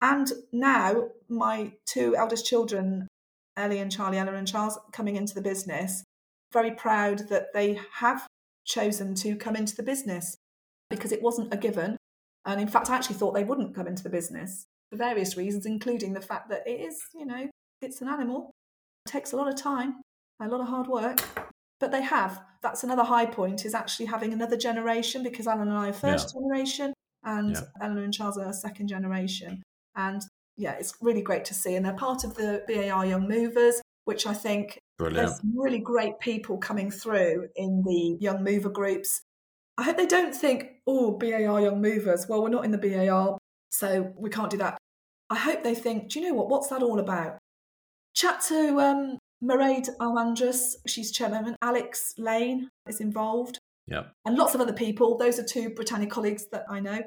And 0.00 0.30
now 0.52 1.08
my 1.28 1.72
two 1.86 2.16
eldest 2.16 2.46
children, 2.46 3.08
Ellie 3.56 3.78
and 3.78 3.92
Charlie, 3.92 4.18
Ella 4.18 4.34
and 4.34 4.48
Charles, 4.48 4.78
coming 4.92 5.16
into 5.16 5.34
the 5.34 5.42
business, 5.42 6.04
very 6.52 6.72
proud 6.72 7.28
that 7.28 7.52
they 7.54 7.78
have 7.94 8.26
chosen 8.64 9.14
to 9.16 9.36
come 9.36 9.56
into 9.56 9.76
the 9.76 9.82
business 9.82 10.36
because 10.90 11.12
it 11.12 11.22
wasn't 11.22 11.52
a 11.52 11.56
given. 11.56 11.96
And 12.46 12.60
in 12.60 12.68
fact, 12.68 12.90
I 12.90 12.96
actually 12.96 13.16
thought 13.16 13.34
they 13.34 13.44
wouldn't 13.44 13.74
come 13.74 13.86
into 13.86 14.02
the 14.02 14.10
business 14.10 14.66
for 14.90 14.96
various 14.96 15.36
reasons, 15.36 15.66
including 15.66 16.12
the 16.12 16.20
fact 16.20 16.50
that 16.50 16.66
it 16.66 16.80
is, 16.80 16.98
you 17.14 17.26
know, 17.26 17.48
it's 17.80 18.00
an 18.00 18.08
animal. 18.08 18.50
It 19.06 19.10
takes 19.10 19.32
a 19.32 19.36
lot 19.36 19.48
of 19.48 19.56
time 19.56 20.02
a 20.40 20.48
lot 20.48 20.60
of 20.60 20.68
hard 20.68 20.86
work. 20.86 21.20
But 21.80 21.90
they 21.90 22.02
have. 22.02 22.40
That's 22.62 22.84
another 22.84 23.02
high 23.02 23.26
point 23.26 23.64
is 23.64 23.74
actually 23.74 24.06
having 24.06 24.32
another 24.32 24.56
generation 24.56 25.22
because 25.22 25.46
Alan 25.46 25.68
and 25.68 25.76
I 25.76 25.88
are 25.88 25.92
first 25.92 26.32
yeah. 26.34 26.40
generation 26.40 26.94
and 27.24 27.52
yeah. 27.52 27.60
Eleanor 27.80 28.04
and 28.04 28.14
Charles 28.14 28.38
are 28.38 28.52
second 28.52 28.88
generation. 28.88 29.62
And 29.96 30.22
yeah, 30.56 30.72
it's 30.72 30.94
really 31.00 31.22
great 31.22 31.44
to 31.46 31.54
see. 31.54 31.74
And 31.74 31.84
they're 31.84 31.94
part 31.94 32.24
of 32.24 32.34
the 32.34 32.62
BAR 32.68 33.04
Young 33.04 33.28
Movers, 33.28 33.80
which 34.04 34.26
I 34.26 34.34
think 34.34 34.78
Brilliant. 34.98 35.28
there's 35.28 35.40
really 35.54 35.78
great 35.78 36.20
people 36.20 36.58
coming 36.58 36.90
through 36.90 37.48
in 37.56 37.82
the 37.84 38.16
Young 38.20 38.44
Mover 38.44 38.70
groups. 38.70 39.20
I 39.76 39.82
hope 39.82 39.96
they 39.96 40.06
don't 40.06 40.34
think, 40.34 40.68
oh, 40.86 41.12
BAR 41.18 41.40
Young 41.40 41.82
Movers, 41.82 42.26
well, 42.28 42.42
we're 42.42 42.48
not 42.48 42.64
in 42.64 42.70
the 42.70 42.78
BAR, 42.78 43.36
so 43.70 44.12
we 44.16 44.30
can't 44.30 44.50
do 44.50 44.58
that. 44.58 44.78
I 45.30 45.36
hope 45.36 45.62
they 45.64 45.74
think, 45.74 46.10
do 46.10 46.20
you 46.20 46.28
know 46.28 46.34
what? 46.34 46.48
What's 46.48 46.68
that 46.68 46.82
all 46.82 47.00
about? 47.00 47.38
Chat 48.14 48.40
to 48.48 48.80
um, 48.80 49.18
Mairead 49.44 49.88
Almandras, 50.00 50.76
she's 50.86 51.12
chairman. 51.12 51.56
Alex 51.60 52.14
Lane 52.16 52.70
is 52.88 53.00
involved. 53.00 53.58
Yeah. 53.86 54.04
And 54.24 54.36
lots 54.38 54.54
of 54.54 54.60
other 54.60 54.72
people. 54.72 55.18
Those 55.18 55.38
are 55.38 55.44
two 55.44 55.70
Britannia 55.70 56.08
colleagues 56.08 56.46
that 56.52 56.64
I 56.70 56.80
know. 56.80 57.02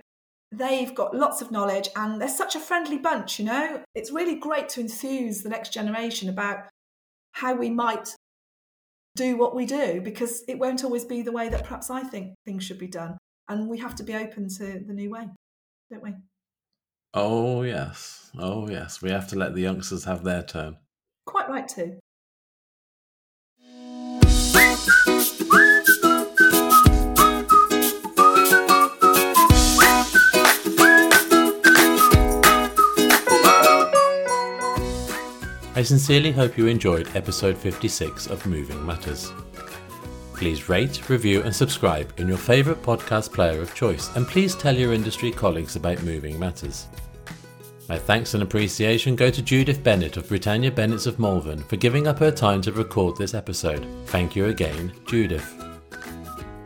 They've 0.52 0.94
got 0.94 1.16
lots 1.16 1.42
of 1.42 1.52
knowledge 1.52 1.90
and 1.96 2.22
they're 2.22 2.30
such 2.30 2.56
a 2.56 2.60
friendly 2.60 2.98
bunch, 2.98 3.40
you 3.40 3.46
know? 3.46 3.84
It's 3.96 4.12
really 4.12 4.36
great 4.36 4.70
to 4.70 4.82
enthuse 4.82 5.42
the 5.42 5.50
next 5.50 5.74
generation 5.74 6.30
about 6.30 6.70
how 7.34 7.56
we 7.56 7.70
might 7.70 8.16
do 9.16 9.36
what 9.36 9.56
we 9.56 9.66
do 9.66 10.00
because 10.00 10.44
it 10.48 10.60
won't 10.60 10.84
always 10.84 11.04
be 11.04 11.24
the 11.24 11.32
way 11.32 11.50
that 11.50 11.64
perhaps 11.64 11.90
I 11.90 12.04
think 12.04 12.36
things 12.46 12.64
should 12.64 12.80
be 12.80 12.88
done. 12.88 13.18
And 13.50 13.68
we 13.68 13.80
have 13.80 13.96
to 13.96 14.04
be 14.04 14.14
open 14.14 14.48
to 14.50 14.80
the 14.86 14.94
new 14.94 15.10
way, 15.10 15.28
don't 15.90 16.04
we? 16.04 16.14
Oh, 17.14 17.64
yes. 17.64 18.30
Oh, 18.38 18.70
yes. 18.70 19.02
We 19.02 19.10
have 19.10 19.28
to 19.30 19.36
let 19.38 19.56
the 19.56 19.62
youngsters 19.62 20.04
have 20.04 20.24
their 20.24 20.44
turn. 20.44 20.78
Quite 21.26 21.50
right, 21.50 21.68
too. 21.68 21.98
I 35.78 35.84
sincerely 35.84 36.32
hope 36.32 36.58
you 36.58 36.68
enjoyed 36.68 37.16
episode 37.16 37.58
56 37.58 38.28
of 38.28 38.46
Moving 38.48 38.84
Matters. 38.86 39.32
Please 40.34 40.70
rate, 40.70 41.10
review, 41.10 41.42
and 41.44 41.56
subscribe 41.56 42.14
in 42.18 42.28
your 42.28 42.38
favourite 42.38 42.82
podcast 42.82 43.34
player 43.34 43.62
of 43.62 43.76
choice, 43.76 44.16
and 44.16 44.28
please 44.28 44.56
tell 44.56 44.76
your 44.76 44.94
industry 44.94 45.32
colleagues 45.32 45.76
about 45.76 46.02
Moving 46.04 46.40
Matters. 46.40 46.88
My 47.90 47.98
thanks 47.98 48.34
and 48.34 48.44
appreciation 48.44 49.16
go 49.16 49.30
to 49.30 49.42
Judith 49.42 49.82
Bennett 49.82 50.18
of 50.18 50.28
Britannia 50.28 50.72
Bennetts 50.72 51.06
of 51.06 51.20
Malvern 51.20 51.64
for 51.64 51.78
giving 51.78 52.08
up 52.08 52.20
her 52.20 52.32
time 52.32 52.62
to 52.64 52.74
record 52.74 53.16
this 53.16 53.34
episode. 53.34 53.88
Thank 54.08 54.36
you 54.36 54.48
again, 54.48 54.92
Judith. 55.08 55.54